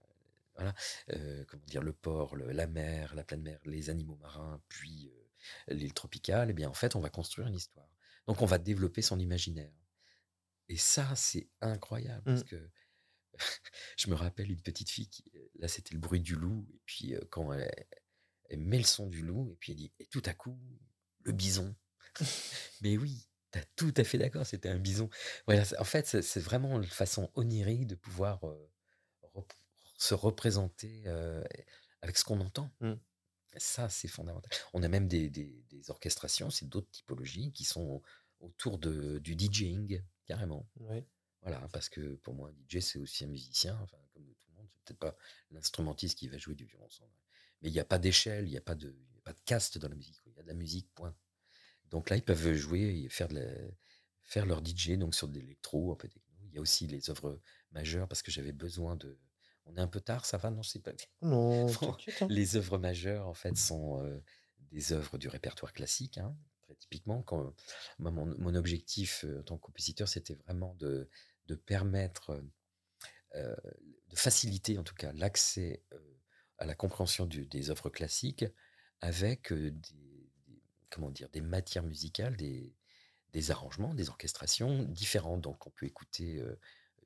[0.59, 0.75] voilà,
[1.13, 5.11] euh, comment dire, le port, le- la mer, la pleine mer, les animaux marins, puis
[5.71, 7.89] euh, l'île tropicale, eh bien, en fait, on va construire une histoire.
[8.27, 9.73] Donc, on va développer son imaginaire.
[10.69, 12.49] Et ça, c'est incroyable, parce Mm.
[12.49, 12.71] que
[13.99, 15.25] je me rappelle une petite fille qui,
[15.59, 17.71] là, c'était le bruit du loup, et puis euh, quand elle,
[18.51, 20.59] elle met le son du loup, et puis elle dit, et tout à coup,
[21.25, 21.77] le bison.
[22.83, 25.09] Mais oui, t'as tout à fait d'accord, c'était un bison.
[25.47, 28.41] Voilà, en fait, c'est vraiment une façon onirique de pouvoir
[29.99, 31.45] se représenter euh,
[32.03, 32.71] avec ce qu'on entend.
[32.81, 32.95] Mm.
[33.59, 34.51] Ça, c'est fondamental.
[34.75, 38.03] On a même des, des- des orchestrations, c'est d'autres typologies qui sont
[38.41, 40.69] autour de, du DJing, carrément.
[41.43, 44.57] Voilà, parce que pour moi, un DJ, c'est aussi un musicien, enfin, comme tout le
[44.57, 44.69] monde.
[44.73, 45.17] C'est peut-être pas
[45.51, 47.11] l'instrumentiste qui va jouer du violoncelle.
[47.63, 49.41] Mais il n'y a pas d'échelle, il n'y a, pas de- y a pas de
[49.45, 50.21] caste dans la musique.
[50.27, 51.15] Il y a de la musique, point.
[51.91, 53.71] Donc là, ils peuvent jouer et faire, de la-
[54.25, 56.23] faire leur DJ donc sur de l'électro, un peu techno.
[56.45, 57.41] Il y a aussi les œuvres
[57.73, 59.19] majeures, parce que j'avais besoin de.
[59.69, 60.93] On est un peu tard, ça va Non, c'est pas.
[61.23, 62.27] Non, Bon, hein.
[62.29, 64.19] Les œuvres majeures, en fait, sont euh,
[64.73, 66.19] des œuvres du répertoire classique.
[66.19, 67.55] hein, très typiquement, quand,
[67.99, 71.09] moi, mon, mon objectif euh, en tant que compositeur, c'était vraiment de,
[71.47, 72.43] de permettre,
[73.35, 73.55] euh,
[74.09, 75.83] de faciliter en tout cas l'accès
[76.59, 78.45] à la compréhension du- des œuvres classiques
[79.01, 82.75] avec des, des- comment dire, des matières musicales, des,
[83.33, 85.43] des arrangements, des orchestrations différentes.
[85.43, 86.43] Donc, on peut écouter,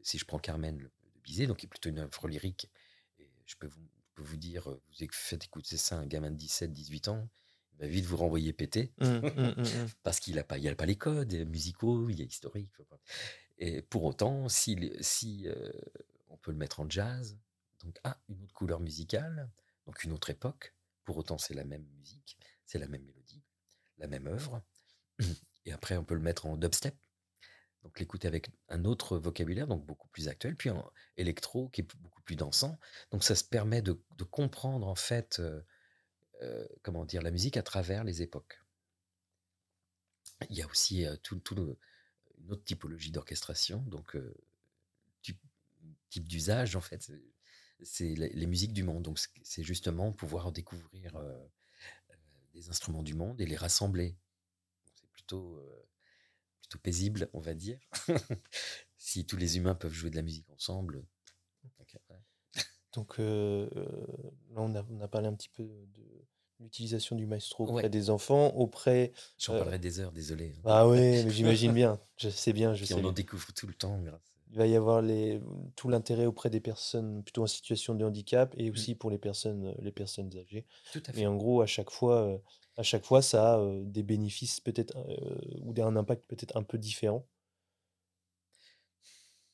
[0.03, 0.89] si je prends Carmen
[1.23, 2.71] Bizet, donc qui est plutôt une œuvre lyrique,
[3.19, 6.31] et je peux vous, je peux vous dire, vous faites écouter ça à un gamin
[6.31, 7.29] de 17, 18 ans,
[7.75, 9.89] il va vite vous renvoyer péter, hum, hum, hum.
[10.03, 12.71] parce qu'il n'a pas, il a pas les codes musicaux, il y a historique.
[13.59, 14.77] Et pour autant, si,
[15.47, 15.73] euh,
[16.29, 17.39] on peut le mettre en jazz,
[17.85, 19.51] donc ah, une autre couleur musicale,
[19.87, 20.75] donc une autre époque,
[21.05, 22.37] pour autant c'est la même musique,
[22.67, 23.43] c'est la même mélodie,
[23.99, 24.63] la même œuvre.
[25.65, 26.97] Et après, on peut le mettre en dubstep,
[27.83, 31.97] donc l'écouter avec un autre vocabulaire, donc beaucoup plus actuel, puis en électro, qui est
[31.99, 32.79] beaucoup plus dansant.
[33.11, 34.01] Donc ça se permet de,
[34.31, 35.61] comprendre en fait, euh,
[36.43, 38.63] euh, comment dire, la musique à travers les époques.
[40.49, 41.77] Il y a aussi euh, tout, le-
[42.39, 44.35] une autre typologie d'orchestration, donc euh,
[46.09, 47.11] type, d'usage en fait,
[47.83, 49.03] c'est- les, les musiques du monde.
[49.03, 51.21] Donc c'est- justement pouvoir découvrir
[52.55, 54.17] des instruments du monde et les rassembler.
[54.95, 55.59] C'est plutôt
[56.73, 57.79] plutôt paisible, on va dire.
[58.97, 61.05] si tous les humains peuvent jouer de la musique ensemble.
[61.79, 62.17] donc, ouais.
[62.95, 63.87] Donc euh, euh,
[64.55, 66.03] là, on a, on a parlé un petit peu de
[66.61, 67.89] l'utilisation du maestro auprès Ouais.
[67.91, 69.13] des enfants, auprès...
[69.39, 70.53] J'en Euh, parlerai des heures, désolé.
[70.59, 70.63] hein.
[70.65, 71.99] Ah oui, mais j'imagine bien.
[72.17, 74.21] Je sais bien, je Puis sais on en découvre tout le temps grâce.
[74.51, 75.41] Il va y avoir les,
[75.77, 78.73] tout l'intérêt auprès des personnes plutôt en situation de handicap et Mm.
[78.73, 80.67] aussi pour les personnes, les personnes âgées.
[80.93, 81.27] Tout à Et fait.
[81.27, 82.39] en gros, à chaque fois,
[82.77, 84.97] à chaque fois ça a des bénéfices peut-être
[85.63, 87.27] ou un impact peut-être un peu différent.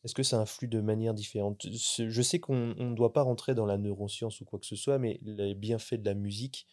[0.04, 1.66] Est-ce que ça influe de manière différente?
[1.66, 4.76] Je sais qu'on on ne doit pas rentrer dans la neuroscience ou quoi que ce
[4.76, 6.68] soit, mais les bienfaits de la musique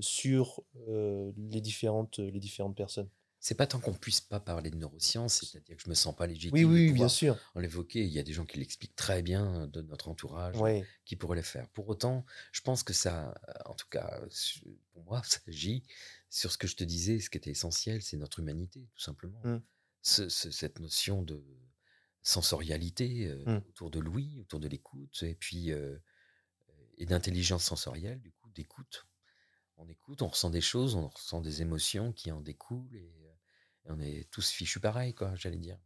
[0.00, 3.10] sur les différentes, les différentes personnes.
[3.46, 6.26] C'est pas tant qu'on puisse pas parler de neurosciences, c'est-à-dire que je me sens pas
[6.26, 7.36] légitime Oui, oui, bien sûr.
[7.54, 10.86] Il y a des gens qui l'expliquent très bien de notre entourage, Ouais.
[11.04, 11.68] qui pourraient le faire.
[11.68, 14.18] Pour autant, je pense que ça, euh, en tout cas,
[14.92, 15.82] pour moi, ça agit
[16.30, 19.42] sur ce que je te disais, ce qui était essentiel, c'est notre humanité, tout simplement.
[19.44, 19.60] Mm.
[20.00, 21.44] Ce- ce- cette notion de
[22.22, 23.62] sensorialité euh, Mm.
[23.68, 25.98] autour de l'ouïe, autour de l'écoute, et puis euh,
[26.96, 29.06] et d'intelligence sensorielle, du coup, d'écoute.
[29.76, 33.23] On écoute, on ressent des choses, on ressent des émotions qui en découlent, et, euh,
[33.86, 35.78] et on est tous fichus pareil, quoi, j'allais dire.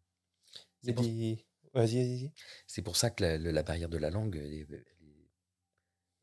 [0.82, 1.46] C'est pour, des...
[1.74, 2.32] Vas-y, vas-y.
[2.66, 5.30] c'est pour ça que la, barrière de la langue, elle est, elle est,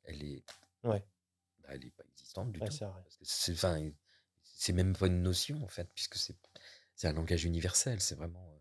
[0.05, 0.45] elle est,
[0.83, 1.05] Ouais,
[1.59, 2.77] bah, elle est pas existante du ouais, tout.
[3.21, 3.79] c'est enfin,
[4.73, 6.35] même pas une notion, en fait, puisque c'est,
[6.95, 8.01] c'est un langage universel.
[8.01, 8.59] C'est vraiment euh,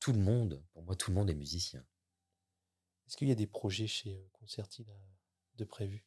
[0.00, 0.62] tout le monde.
[0.72, 1.84] Pour moi, tout le monde est musicien.
[3.06, 4.94] Est-ce qu'il y a des projets chez euh, Concerti là,
[5.56, 6.04] de prévus?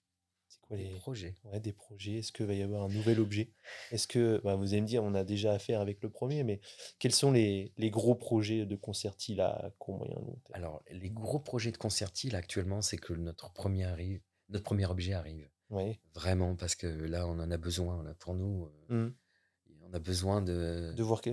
[0.53, 1.35] C'est quoi Des les projets.
[1.45, 3.51] ouais, des projets Est-ce qu'il va y avoir un nouvel objet?
[3.91, 6.59] Est-ce que bah, vous allez me dire, on a déjà affaire avec le premier, mais
[6.99, 10.53] quels sont les, les gros projets de Concerti là, à court moyen long terme?
[10.57, 14.85] Alors, les gros projets de Concerti, là, actuellement, c'est que notre premier, arrive, notre premier
[14.85, 15.49] objet arrive.
[15.69, 15.99] Ouais.
[16.13, 18.03] Vraiment, parce que là, on en a besoin.
[18.03, 19.13] Là, pour nous, euh, Mhm.
[19.89, 20.93] on a besoin de.
[20.95, 21.29] De voir que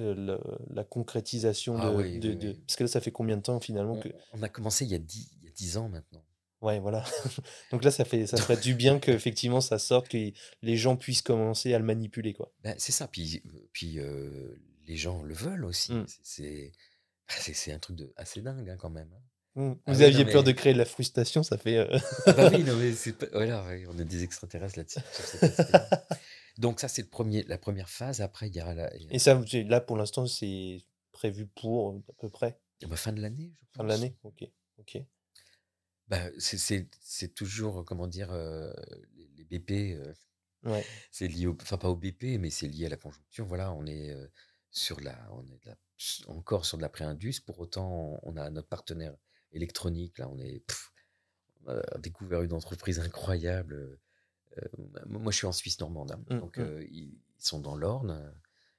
[0.71, 2.63] la concrétisation Ah de, oui, de- oui, de- oui.
[2.67, 4.09] Parce que là, ça fait combien de temps finalement On, que...
[4.33, 6.25] on a commencé il y a 10, il y a 10 ans maintenant.
[6.61, 7.05] Ouais, voilà.
[7.73, 10.19] Donc là, ça fait, ça ferait du bien qu'effectivement ça sorte, que
[10.63, 12.53] les gens puissent commencer à le manipuler, quoi.
[12.63, 13.09] Ben, c'est ça.
[13.09, 13.43] Puis,
[13.73, 14.55] puis euh,
[14.87, 15.93] les gens le veulent aussi.
[15.93, 16.05] Mm.
[16.23, 16.73] C'est-
[17.29, 19.09] C'est c'est- un truc de, assez dingue hein, quand même.
[19.15, 19.23] hein.
[19.55, 19.75] Mm.
[19.87, 21.77] Ah Vous aviez non, peur mais- de créer de la frustration, ça fait...
[21.79, 25.01] euh, Ah bah oui, non, mais c'est pas- voilà, on est des extraterrestres là-dessus.
[26.59, 28.21] Donc ça, c'est le premier, la première phase.
[28.21, 30.83] Après, il y aura la, Et ça, là, pour l'instant, c'est
[31.13, 32.59] prévu pour à peu près?
[32.87, 34.17] Bah, fin de l'année, je fin de l'année?
[34.25, 34.45] Ok,
[34.79, 34.99] ok.
[36.11, 38.73] Bah, c'est- c'est c'est toujours, comment dire, euh,
[39.39, 40.13] les, BP, euh,
[40.65, 40.85] Ouais.
[41.13, 43.47] c'est lié, au, enfin pas au BP, mais c'est lié à la conjoncture.
[43.47, 44.27] Voilà, on est euh,
[44.71, 45.77] sur la, on est la-
[46.29, 47.41] encore sur de la pré-indus.
[47.41, 49.17] Pour autant, on a notre partenaire
[49.53, 50.19] électronique.
[50.19, 50.93] Là, on est, pff,
[51.67, 53.99] on a découvert une entreprise incroyable.
[55.07, 56.63] Moi, je suis en Suisse normande, hein, Mm, donc mm.
[56.63, 58.35] euh, ils, sont dans l'Orne.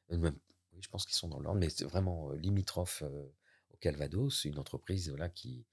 [0.10, 0.38] même,
[0.74, 5.10] oui, je pense qu'ils sont dans l'Orne, mais c'est vraiment limitrophe au Calvados, une entreprise
[5.10, 5.66] voilà, qui,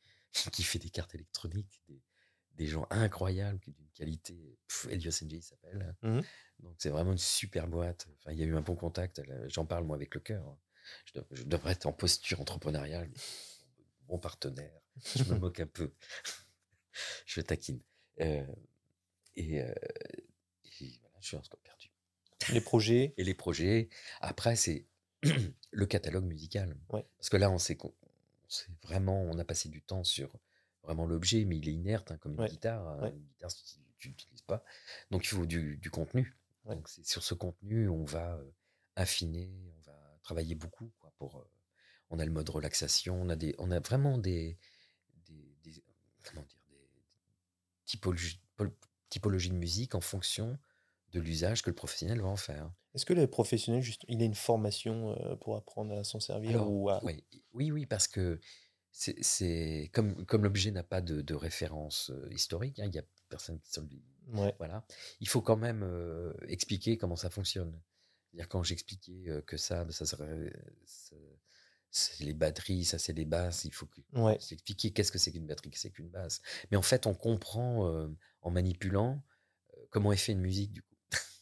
[0.53, 2.03] qui fait des cartes électroniques, des,
[2.55, 4.59] des gens incroyables, qui- d'une qualité.
[4.69, 5.95] pff, Elios NG, il s'appelle.
[6.03, 6.23] Mhm.
[6.61, 8.07] Donc, c'est vraiment une super boîte.
[8.17, 9.23] Enfin, il y a eu un bon contact.
[9.49, 10.47] J'en parle, moi, avec le cœur.
[10.47, 10.59] hein.
[11.33, 13.11] Je, devrais être en posture entrepreneuriale.
[14.07, 14.81] Bon partenaire.
[15.17, 15.93] Je me moque un peu.
[17.27, 17.81] je taquine.
[18.21, 18.47] Euh,
[19.37, 19.73] et, euh,
[20.81, 21.91] et voilà, je suis encore perdu.
[22.53, 23.15] Les projets?
[23.17, 23.89] Et les projets,
[24.21, 24.87] après, c'est
[25.71, 26.77] le catalogue musical.
[26.89, 27.07] Ouais.
[27.19, 27.77] Parce que là, on s'est
[28.49, 30.39] on s'est vraiment, on a passé du temps sur
[30.83, 32.49] vraiment l'objet, mais il est inerte, hein, comme une Ouais.
[32.49, 32.87] guitare.
[32.89, 32.99] hein.
[33.03, 33.11] Ouais.
[33.11, 33.51] Une guitare,
[33.99, 34.65] tu l'utilises pas.
[35.11, 36.37] Donc, il faut du, du contenu.
[36.65, 36.75] Ouais.
[36.77, 38.41] Donc, c'est sur ce contenu, on va
[38.97, 40.91] affiner, on va travailler beaucoup.
[40.99, 41.47] Quoi, pour,
[42.11, 44.59] on a le mode relaxation, on a, des, on a vraiment des,
[45.27, 45.85] des, des-
[46.25, 46.89] comment dire, des
[47.85, 48.75] typologies, pol-
[49.11, 50.59] typologies de musique en fonction
[51.13, 52.71] de l'usage que le professionnel va en faire.
[52.99, 56.51] Est-ce que le professionnel, juste, il a une formation euh, pour apprendre à s'en servir
[56.51, 56.99] Alors, ou à...
[57.05, 57.23] oui,
[57.53, 58.41] oui, oui, parce que
[58.91, 63.05] c'est comme, comme l'objet n'a pas de, de référence euh, historique, hein, il y a
[63.29, 63.87] personne qui le-
[64.37, 64.53] Ouais.
[64.59, 64.85] voilà,
[65.21, 67.81] il faut quand même euh, expliquer comment ça fonctionne.
[68.33, 70.53] C'est-à-dire quand j'expliquais euh, que ça, ça serait,
[71.91, 74.37] c'est les batteries, ça c'est les basses, il faut que Ouais.
[74.41, 76.43] s'expliquer qu'est-ce que c'est qu'une batterie, qu'est-ce qu'une basse.
[76.73, 78.09] Mais en fait, on comprend euh,
[78.43, 79.23] en manipulant
[79.91, 80.97] comment est fait une musique du coup.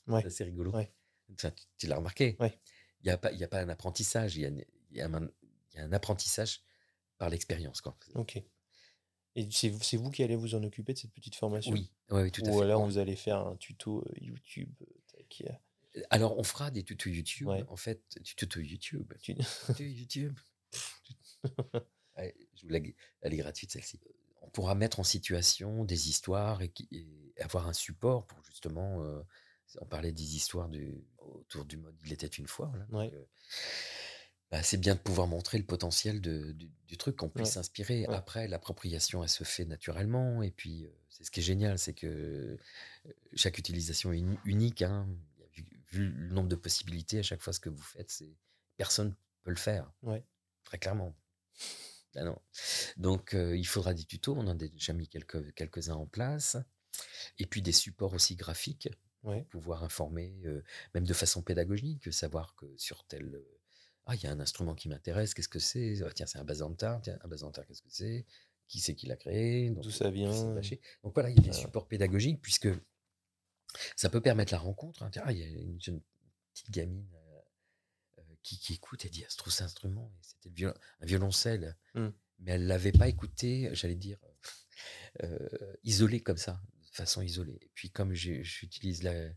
[0.06, 0.20] Ouais.
[0.22, 0.72] C'est assez rigolo.
[1.38, 2.36] Ça, tu tu l'as remarqué.
[2.40, 2.58] Ouais.
[3.02, 5.28] Il n'y a, pas- il y a pas un apprentissage, il y a, y un,
[5.72, 6.62] il y a un apprentissage
[7.18, 7.80] par l'expérience.
[7.80, 7.96] quoi.
[8.14, 8.42] Ok.
[9.34, 11.72] Et c'est vous c'est vous qui allez vous en occuper de cette petite formation?
[11.72, 12.64] Oui, oui, oui, tout à Ou fait.
[12.64, 15.42] alors On- vous allez faire un tuto euh, YouTube euh, tac,
[15.96, 17.48] euh, Alors, on fera des tutos YouTube.
[17.48, 17.64] Ouais.
[17.68, 19.12] En fait, tuto YouTube.
[19.20, 20.38] tu- Tuto YouTube.
[22.16, 22.80] Ouais, je vous la-
[23.20, 24.00] elle est gratuite celle-ci.
[24.40, 26.72] On pourra mettre en situation des histoires et
[27.40, 29.02] avoir un support pour justement.
[29.04, 29.20] euh,
[29.80, 31.04] on parlait des histoires du,
[31.36, 32.66] autour du mode Il était une fois.
[32.68, 32.86] voilà.
[32.90, 33.10] Ouais.
[33.14, 33.24] Euh,
[34.50, 38.06] bah, c'est bien de pouvoir montrer le potentiel de- du, du truc, qu'on puisse s'inspirer.
[38.06, 38.14] Ouais.
[38.14, 40.42] Après, l'appropriation, elle se fait naturellement.
[40.42, 42.56] Et puis, euh, c'est ce qui est génial, c'est que euh,
[43.34, 44.82] chaque utilisation est uni- unique.
[44.82, 45.08] hein.
[45.52, 48.36] Vu, vu le nombre de possibilités, à chaque fois, ce que vous faites, c'est
[48.76, 49.90] personne peut le faire.
[50.64, 51.16] Très clairement.
[52.14, 52.38] Ah non.
[52.96, 54.34] Donc, euh, il faudra des tutos.
[54.36, 56.56] On en a déjà mis quelques, quelques-uns en place.
[57.38, 58.88] Et puis, des supports aussi graphiques
[59.26, 59.44] Ouais.
[59.50, 60.62] pouvoir informer, euh,
[60.94, 63.42] même de façon pédagogique, savoir que sur tel.
[64.06, 66.00] ah, il y a un instrument qui m'intéresse, qu'est-ce que c'est?
[66.02, 67.00] Ah, Tiens, c'est un basantar.
[67.02, 68.24] Tiens, un basantar, qu'est-ce que c'est?
[68.68, 69.70] Qui c'est qui l'a créé?
[69.70, 70.30] D'où ça vient?
[71.02, 71.60] Donc voilà, il y a des Voilà.
[71.60, 72.68] supports pédagogiques, puisque
[73.96, 75.02] ça peut permettre la rencontre.
[75.02, 75.10] hein.
[75.12, 76.00] Tiens, ah, il y a une jeune
[76.52, 77.08] petite gamine
[78.18, 81.76] euh, qui, qui écoute et dit Ah, je trouve cet instrument, et c'était un violoncelle.
[81.94, 82.08] Hmm.
[82.38, 84.18] Mais elle l'avait pas écouté, j'allais dire,
[85.22, 85.48] euh,
[85.84, 86.60] isolé comme ça,
[86.96, 87.58] façon isolée.
[87.62, 89.30] Et puis comme j'utilise la-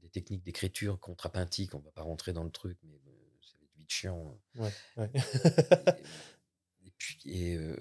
[0.00, 3.64] des techniques d'écriture contrapuntique, on va pas rentrer dans le truc, mais euh, ça va
[3.64, 4.38] être vite chiant.
[4.56, 4.70] Ouais.
[4.96, 5.10] ouais.
[5.14, 5.18] Et,
[6.86, 7.76] et puis, et, euh,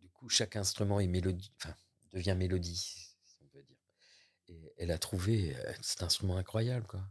[0.00, 1.74] du coup, chaque instrument est mélodie, enfin,
[2.12, 3.76] devient mélodie, si on peut dire.
[4.48, 7.02] Et elle a trouvé euh, cet instrument incroyable, quoi.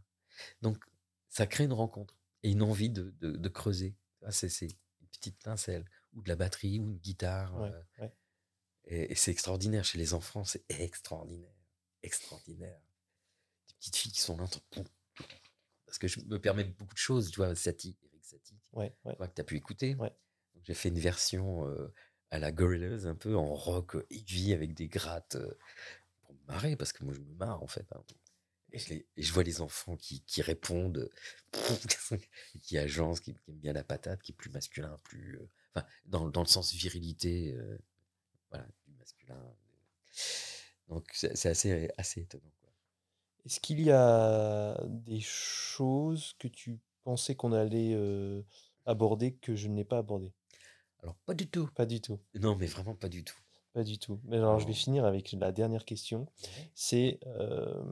[0.62, 0.82] Donc,
[1.28, 3.94] ça crée une rencontre et une envie de, de- de creuser.
[4.22, 5.84] Ah, C'est c'est une petite pincelle,
[6.14, 7.54] ou de la batterie, ou une guitare.
[7.60, 8.08] Ouais, euh.
[8.86, 11.54] Et, et c'est extraordinaire chez les enfants, c'est extraordinaire,
[12.02, 12.80] extraordinaire.
[13.68, 14.46] Des petites filles qui sont là,
[15.86, 19.14] parce que je me permets beaucoup de choses, tu vois, Satie, Eric Satie, Ouais, ouais.
[19.16, 19.94] que tu as pu écouter.
[19.96, 20.12] Ouais.
[20.62, 21.92] J'ai fait une version euh,
[22.30, 25.58] à la Gorillaz, un peu en rock euh, heavy avec des grattes euh,
[26.22, 27.86] pour me marrer, parce que moi je me marre en fait.
[27.92, 28.02] hein.
[28.74, 31.10] Et, je les- et je vois les enfants qui, qui répondent,
[32.62, 35.36] qui agencent, qui, qui aiment bien la patate, qui est plus masculin, plus.
[35.38, 37.78] euh, enfin, dans, dans le sens virilité, euh,
[38.52, 39.38] voilà, du masculin.
[40.88, 42.44] Donc c'est assez, assez étonnant.
[43.46, 48.42] Est-ce qu'il y a des choses que tu pensais qu'on allait euh,
[48.86, 50.32] aborder que je n'ai pas abordé?
[51.02, 51.66] Alors, pas du tout.
[51.74, 52.20] Pas du tout.
[52.34, 53.36] Non, mais vraiment pas du tout.
[53.72, 54.20] Pas du tout.
[54.24, 56.28] Mais alors, je vais finir avec la dernière question.
[56.74, 57.82] C'est euh,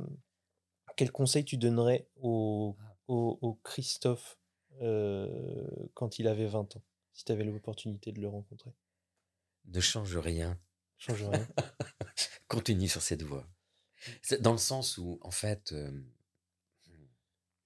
[0.97, 2.97] quel conseil tu donnerais au, Ah.
[3.09, 4.39] au, au Christophe
[4.83, 6.83] euh, quand il avait 20 ans,
[7.13, 8.71] si tu avais l'opportunité de le rencontrer?
[9.67, 10.59] Ne change rien.
[10.99, 11.47] Change rien.
[12.49, 13.49] Continue sur cette voie.
[14.41, 15.91] Dans le sens où, en fait, euh,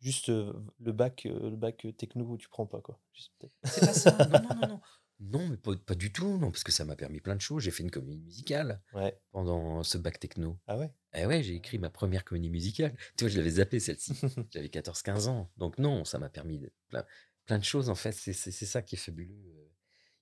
[0.01, 3.01] Juste euh, le bac, euh, le bac euh, techno, tu prends pas, quoi.
[3.15, 4.11] C'est pas ça.
[4.31, 4.81] Non, non, non, non.
[5.21, 7.63] Non, mais pas, pas du tout, non, parce que ça m'a permis plein de choses.
[7.63, 9.17] J'ai fait une comédie musicale Ouais.
[9.31, 10.59] pendant ce bac techno.
[10.67, 10.93] Ah ouais?
[11.15, 12.95] Eh ouais, j'ai écrit ma première comédie musicale.
[13.17, 14.13] Tu vois, je l'avais zappée celle-ci.
[14.53, 15.51] J'avais 14-15 ans.
[15.57, 17.07] Donc non, ça m'a permis de- plein,
[17.47, 17.89] plein de choses.
[17.91, 19.64] En fait, c'est c'est- c'est ça qui est fabuleux.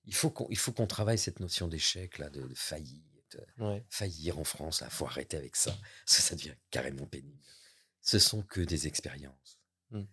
[0.05, 3.37] Il faut qu'on il faut qu'on travaille cette notion d'échec, là, de, de faillite.
[3.57, 3.83] Ouais.
[3.89, 5.71] Faillir en France, là, faut arrêter avec ça.
[6.05, 7.41] Parce que ça devient carrément pénible.
[8.01, 9.59] Ce sont que des expériences.
[9.89, 10.03] Mm.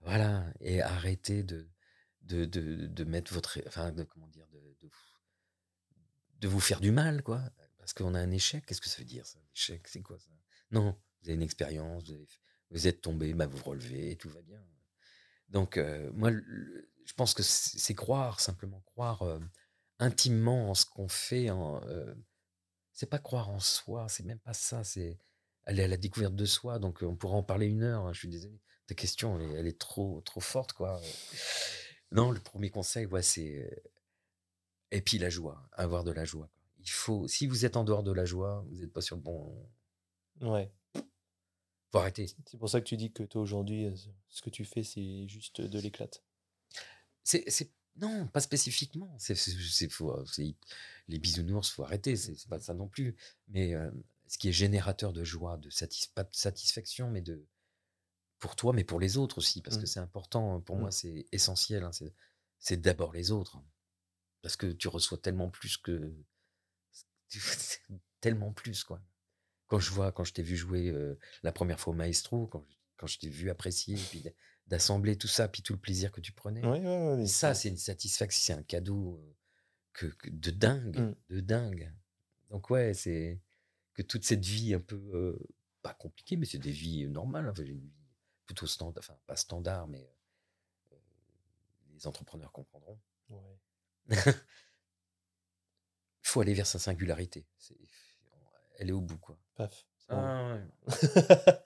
[0.00, 0.52] Voilà.
[0.60, 1.68] Et arrêtez de,
[2.22, 3.58] de, de, de mettre votre.
[3.66, 4.76] Enfin, de, comment dire, de,
[6.40, 7.42] de, vous faire du mal, quoi.
[7.78, 8.66] Parce qu'on a un échec.
[8.66, 10.30] Qu'est-ce que ça veut dire, ça Un échec, c'est quoi ça?
[10.70, 12.28] Non, vous avez une expérience, vous, avez-
[12.70, 14.60] vous êtes tombé, bah, vous relevez et tout va bien.
[15.48, 19.38] Donc, euh, moi, le- je pense que c'est croire, simplement croire euh,
[19.98, 21.50] intimement en ce qu'on fait.
[21.50, 22.14] En, euh,
[22.92, 24.84] c'est pas croire en soi, c'est même pas ça.
[24.84, 25.18] C'est
[25.64, 26.78] aller à la découverte de soi.
[26.78, 28.06] Donc, on pourra en parler une heure.
[28.06, 28.60] hein, je suis désolé.
[28.86, 31.00] Ta question, elle est, elle est trop, trop forte, quoi.
[32.12, 33.68] Non, le premier conseil, ouais, c'est
[34.90, 36.48] et puis la joie, avoir de la joie.
[36.78, 39.22] Il faut, si vous êtes en dehors de la joie, vous n'êtes pas sur le
[39.22, 39.68] bon.
[40.40, 40.70] Ouais.
[41.90, 42.26] Faut arrêter.
[42.46, 43.94] C'est pour ça que tu dis que toi, aujourd'hui, euh,
[44.28, 46.22] ce que tu fais, c'est juste de l'éclate.
[47.26, 49.14] C'est, c'est- non, pas spécifiquement.
[49.18, 49.52] C'est, c'est,
[51.08, 52.14] les bisounours, faut arrêter.
[52.16, 53.16] C'est, pas ça non plus.
[53.48, 53.90] Mais euh,
[54.28, 55.70] ce qui est générateur de joie, de
[56.14, 57.44] pas de satisfaction, mais de
[58.38, 59.80] pour toi, mais pour les autres aussi, parce Mm.
[59.80, 60.60] que c'est important.
[60.60, 60.92] Pour moi, Mm.
[60.92, 61.82] c'est essentiel.
[61.84, 62.14] hein, c'est,
[62.58, 63.58] c'est d'abord les autres,
[64.42, 66.14] parce que tu reçois tellement plus que
[68.20, 69.00] tellement plus quoi.
[69.68, 72.64] Quand je vois, quand je t'ai vu jouer euh, la première fois au Maestro, quand,
[72.68, 74.22] je- quand je t'ai vu apprécier, puis
[74.66, 76.62] d'assembler tout ça, puis tout le plaisir que tu prenais.
[76.64, 79.34] Ouais, ouais, ouais, mais Ça, c'est- une satisfaction, c'est un cadeau euh,
[79.92, 81.14] que, que- de dingue, Mm.
[81.34, 81.94] de dingue.
[82.50, 83.40] Donc ouais, c'est
[83.94, 85.38] que toute cette vie un peu euh,
[85.82, 87.48] pas compliquée, mais c'est des vies normales.
[87.48, 87.92] Enfin, une vie
[88.44, 90.10] plutôt standard, enfin pas standard, mais
[90.92, 90.96] euh,
[91.94, 92.98] les entrepreneurs comprendront.
[93.30, 93.36] Il
[96.22, 97.46] faut aller vers sa singularité.
[97.58, 97.76] C'est-
[98.78, 99.38] elle est au bout, quoi.
[99.54, 99.86] Paf.
[100.08, 100.62] Ah, ouais.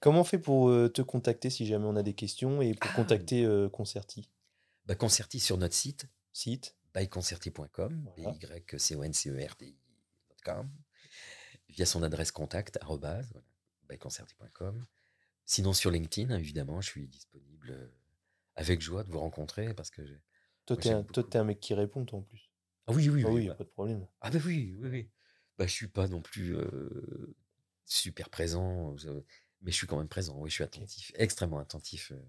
[0.00, 2.90] Comment on fait pour euh, te contacter si jamais on a des questions et pour
[2.92, 2.96] Ah.
[2.96, 4.30] contacter euh, Concerti?
[4.86, 8.32] Bah, Concerti sur notre site, Site byconcerti.com, Voilà.
[8.38, 10.70] b-y-c-o-n-c-e-r-t-i.com,
[11.68, 13.46] via son adresse contact, arrobase, voilà,
[13.88, 14.86] byconcerti.com.
[15.44, 17.88] Sinon, sur LinkedIn, évidemment, je suis disponible euh,
[18.54, 20.04] avec joie de vous rencontrer parce que.
[20.06, 20.22] j'ai-
[20.66, 21.30] Toi, t'es un, toi, beaucoup.
[21.30, 22.50] t'es un mec qui répond, toi, en plus.
[22.86, 23.34] Ah oui, oui, Ah oui.
[23.34, 24.06] oui, y a bah- pas de problème.
[24.20, 25.10] Ah bah oui, oui, oui.
[25.58, 27.34] Bah, je suis pas non plus euh,
[27.86, 28.94] super présent,
[29.62, 30.36] mais je suis quand même présent.
[30.38, 32.12] Oui, je suis attentif, extrêmement attentif.
[32.12, 32.20] euh,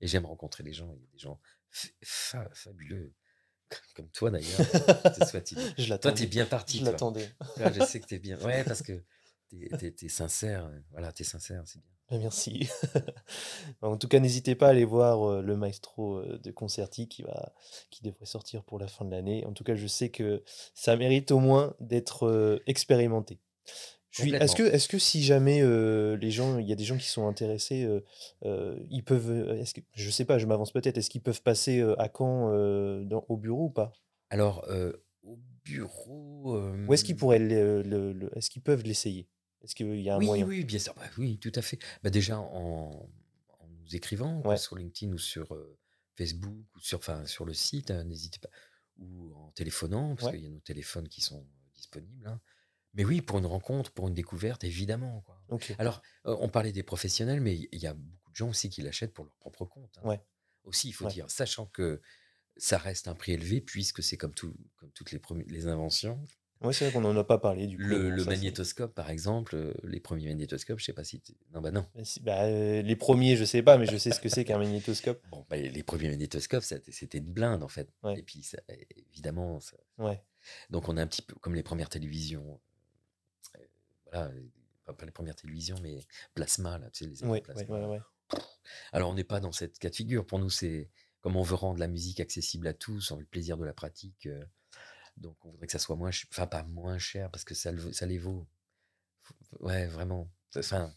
[0.00, 0.92] et j'aime rencontrer les gens.
[0.94, 1.40] Il y a des gens
[1.70, 3.12] fa- fa- fabuleux,
[3.94, 4.60] comme toi d'ailleurs.
[5.78, 6.14] Je Toi, l'attendais.
[6.14, 6.78] t'es bien parti.
[6.78, 6.92] Je toi.
[6.92, 7.30] l'attendais.
[7.74, 8.38] Je sais que t'es bien.
[8.42, 9.02] Ouais, parce que
[9.78, 10.66] t'es, t'es sincère.
[10.66, 11.90] euh, Voilà, t'es sincère, c'est bien.
[12.08, 12.68] Ah, Merci.
[13.82, 17.54] en tout cas, n'hésitez pas à aller voir euh, le maestro de Concerti qui va,
[17.90, 19.44] qui devrait sortir pour la fin de l'année.
[19.46, 20.44] En tout cas, je sais que
[20.74, 23.40] ça mérite au moins d'être expérimenté.
[24.18, 24.74] Est-ce que, Complètement.
[24.74, 27.84] est-ce que si jamais euh, les gens, il y a des gens qui sont intéressés,
[27.84, 28.00] euh,
[28.44, 31.82] euh, ils peuvent, est-ce que, je sais pas, je m'avance peut-être, est-ce qu'ils peuvent passer
[31.98, 32.50] à Caen
[33.04, 33.92] dans- au bureau ou pas?
[34.30, 34.66] Alors,
[35.22, 36.58] au bureau.
[36.88, 39.28] Ou est-ce qu'ils pourraient, le- le- le- est-ce qu'ils peuvent l'essayer?
[39.62, 40.46] Est-ce qu'il y a un Oui, moyen?
[40.46, 40.94] oui, bien sûr.
[40.94, 41.78] Bah oui, tout à fait.
[42.02, 43.08] Bah déjà en,
[43.60, 44.56] en nous écrivant Ouais.
[44.56, 45.48] sur LinkedIn ou sur
[46.16, 48.48] Facebook ou sur, enfin, sur le site, hein, n'hésitez pas.
[48.98, 50.34] Ou en téléphonant, parce Ouais.
[50.38, 51.44] qu'il y a nos téléphones qui sont
[51.74, 52.26] disponibles.
[52.28, 52.40] hein.
[52.96, 55.22] Mais oui, pour une rencontre, pour une découverte, évidemment.
[55.26, 55.40] Quoi.
[55.78, 58.82] Alors, euh, on parlait des professionnels, mais il y a beaucoup de gens aussi qui
[58.82, 59.98] l'achètent pour leur propre compte.
[59.98, 60.08] hein.
[60.08, 60.20] Ouais.
[60.64, 61.12] Aussi, il faut Ouais.
[61.12, 62.00] dire, sachant que
[62.56, 66.18] ça reste un prix élevé, puisque c'est comme, tout, comme toutes les, inventions.
[66.62, 67.82] Ouais, c'est vrai qu'on n'en a pas parlé du coup.
[67.84, 71.22] Le, ça, c'est- magnétoscope, par exemple, euh, les premiers magnétoscopes, je sais pas si...
[71.52, 71.86] Non, bah non.
[72.22, 75.22] Bah, euh, les premiers, je sais pas, mais je sais ce que c'est qu'un magnétoscope.
[75.30, 77.92] Bon, bah, les premiers magnétoscopes, c'était une blinde, en fait.
[78.02, 78.18] Ouais.
[78.18, 78.62] Et puis, ça-
[79.12, 80.22] évidemment, ça- Ouais.
[80.70, 82.58] Donc on est un petit peu comme les premières télévisions.
[84.12, 84.30] Voilà,
[84.84, 86.00] pas, les premières télévisions, mais
[86.34, 87.62] plasma, là, tu sais, les plasma.
[88.92, 90.26] Alors on n'est pas dans cette cas de figure.
[90.26, 93.56] Pour nous, c'est comme on veut rendre la musique accessible à tous, en le plaisir
[93.56, 94.26] de la pratique.
[94.26, 94.44] euh,
[95.16, 97.92] donc on voudrait que ça soit moins, enfin pas moins cher parce que ça, le,
[97.92, 98.46] ça les vaut.
[99.60, 100.30] Ouais, vraiment.
[100.56, 100.94] Enfin,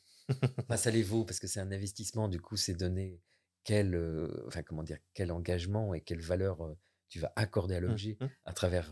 [0.68, 2.28] pas ça les vaut parce que c'est un investissement.
[2.28, 3.22] Du coup, c'est donner
[3.64, 6.78] quel, euh, enfin comment dire, quel engagement et quelle valeur euh,
[7.10, 8.30] tu vas accorder à l'objet Mhm.
[8.46, 8.92] à travers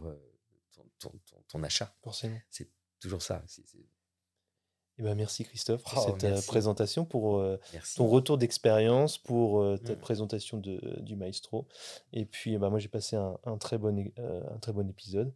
[0.72, 1.96] ton, ton- ton- ton achat.
[2.04, 2.40] Forcément.
[2.50, 2.70] C'est
[3.00, 3.44] toujours ça.
[5.00, 6.48] Eh ben, merci Christophe pour Oh, cette euh, merci.
[6.48, 7.60] présentation, pour euh,
[7.96, 9.98] ton retour d'expérience, pour euh, ta Mm.
[9.98, 11.68] présentation de, du maestro.
[12.14, 14.74] Et puis, eh ben, moi, j'ai passé un, un très bon, é- euh, un très
[14.74, 15.32] bon épisode.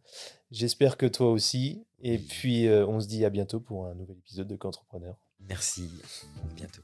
[0.50, 1.84] J'espère que toi aussi.
[2.02, 2.26] Et Oui.
[2.28, 5.14] puis, euh, on se dit à bientôt pour un nouvel épisode de Qu'entrepreneur.
[5.48, 5.88] Merci.
[6.50, 6.82] À bientôt.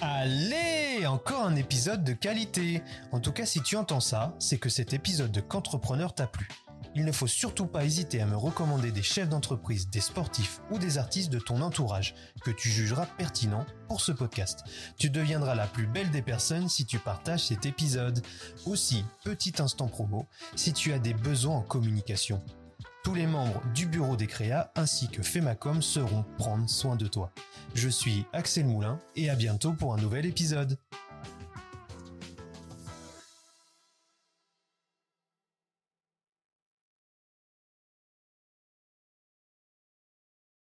[0.00, 2.82] Allez, encore un épisode de qualité.
[3.12, 6.48] En tout cas, si tu entends ça, c'est que cet épisode de Qu'entrepreneur t'a plu.
[6.98, 10.78] Il ne faut surtout pas hésiter à me recommander des chefs d'entreprise, des sportifs ou
[10.78, 14.64] des artistes de ton entourage que tu jugeras pertinents pour ce podcast.
[14.98, 18.24] Tu deviendras la plus belle des personnes si tu partages cet épisode.
[18.64, 22.42] Aussi, petit instant promo, si tu as des besoins en communication.
[23.04, 27.30] Tous les membres du bureau des créas ainsi que Femacom seront prendre soin de toi.
[27.74, 30.78] Je suis Axel Moulin et à bientôt pour un nouvel épisode.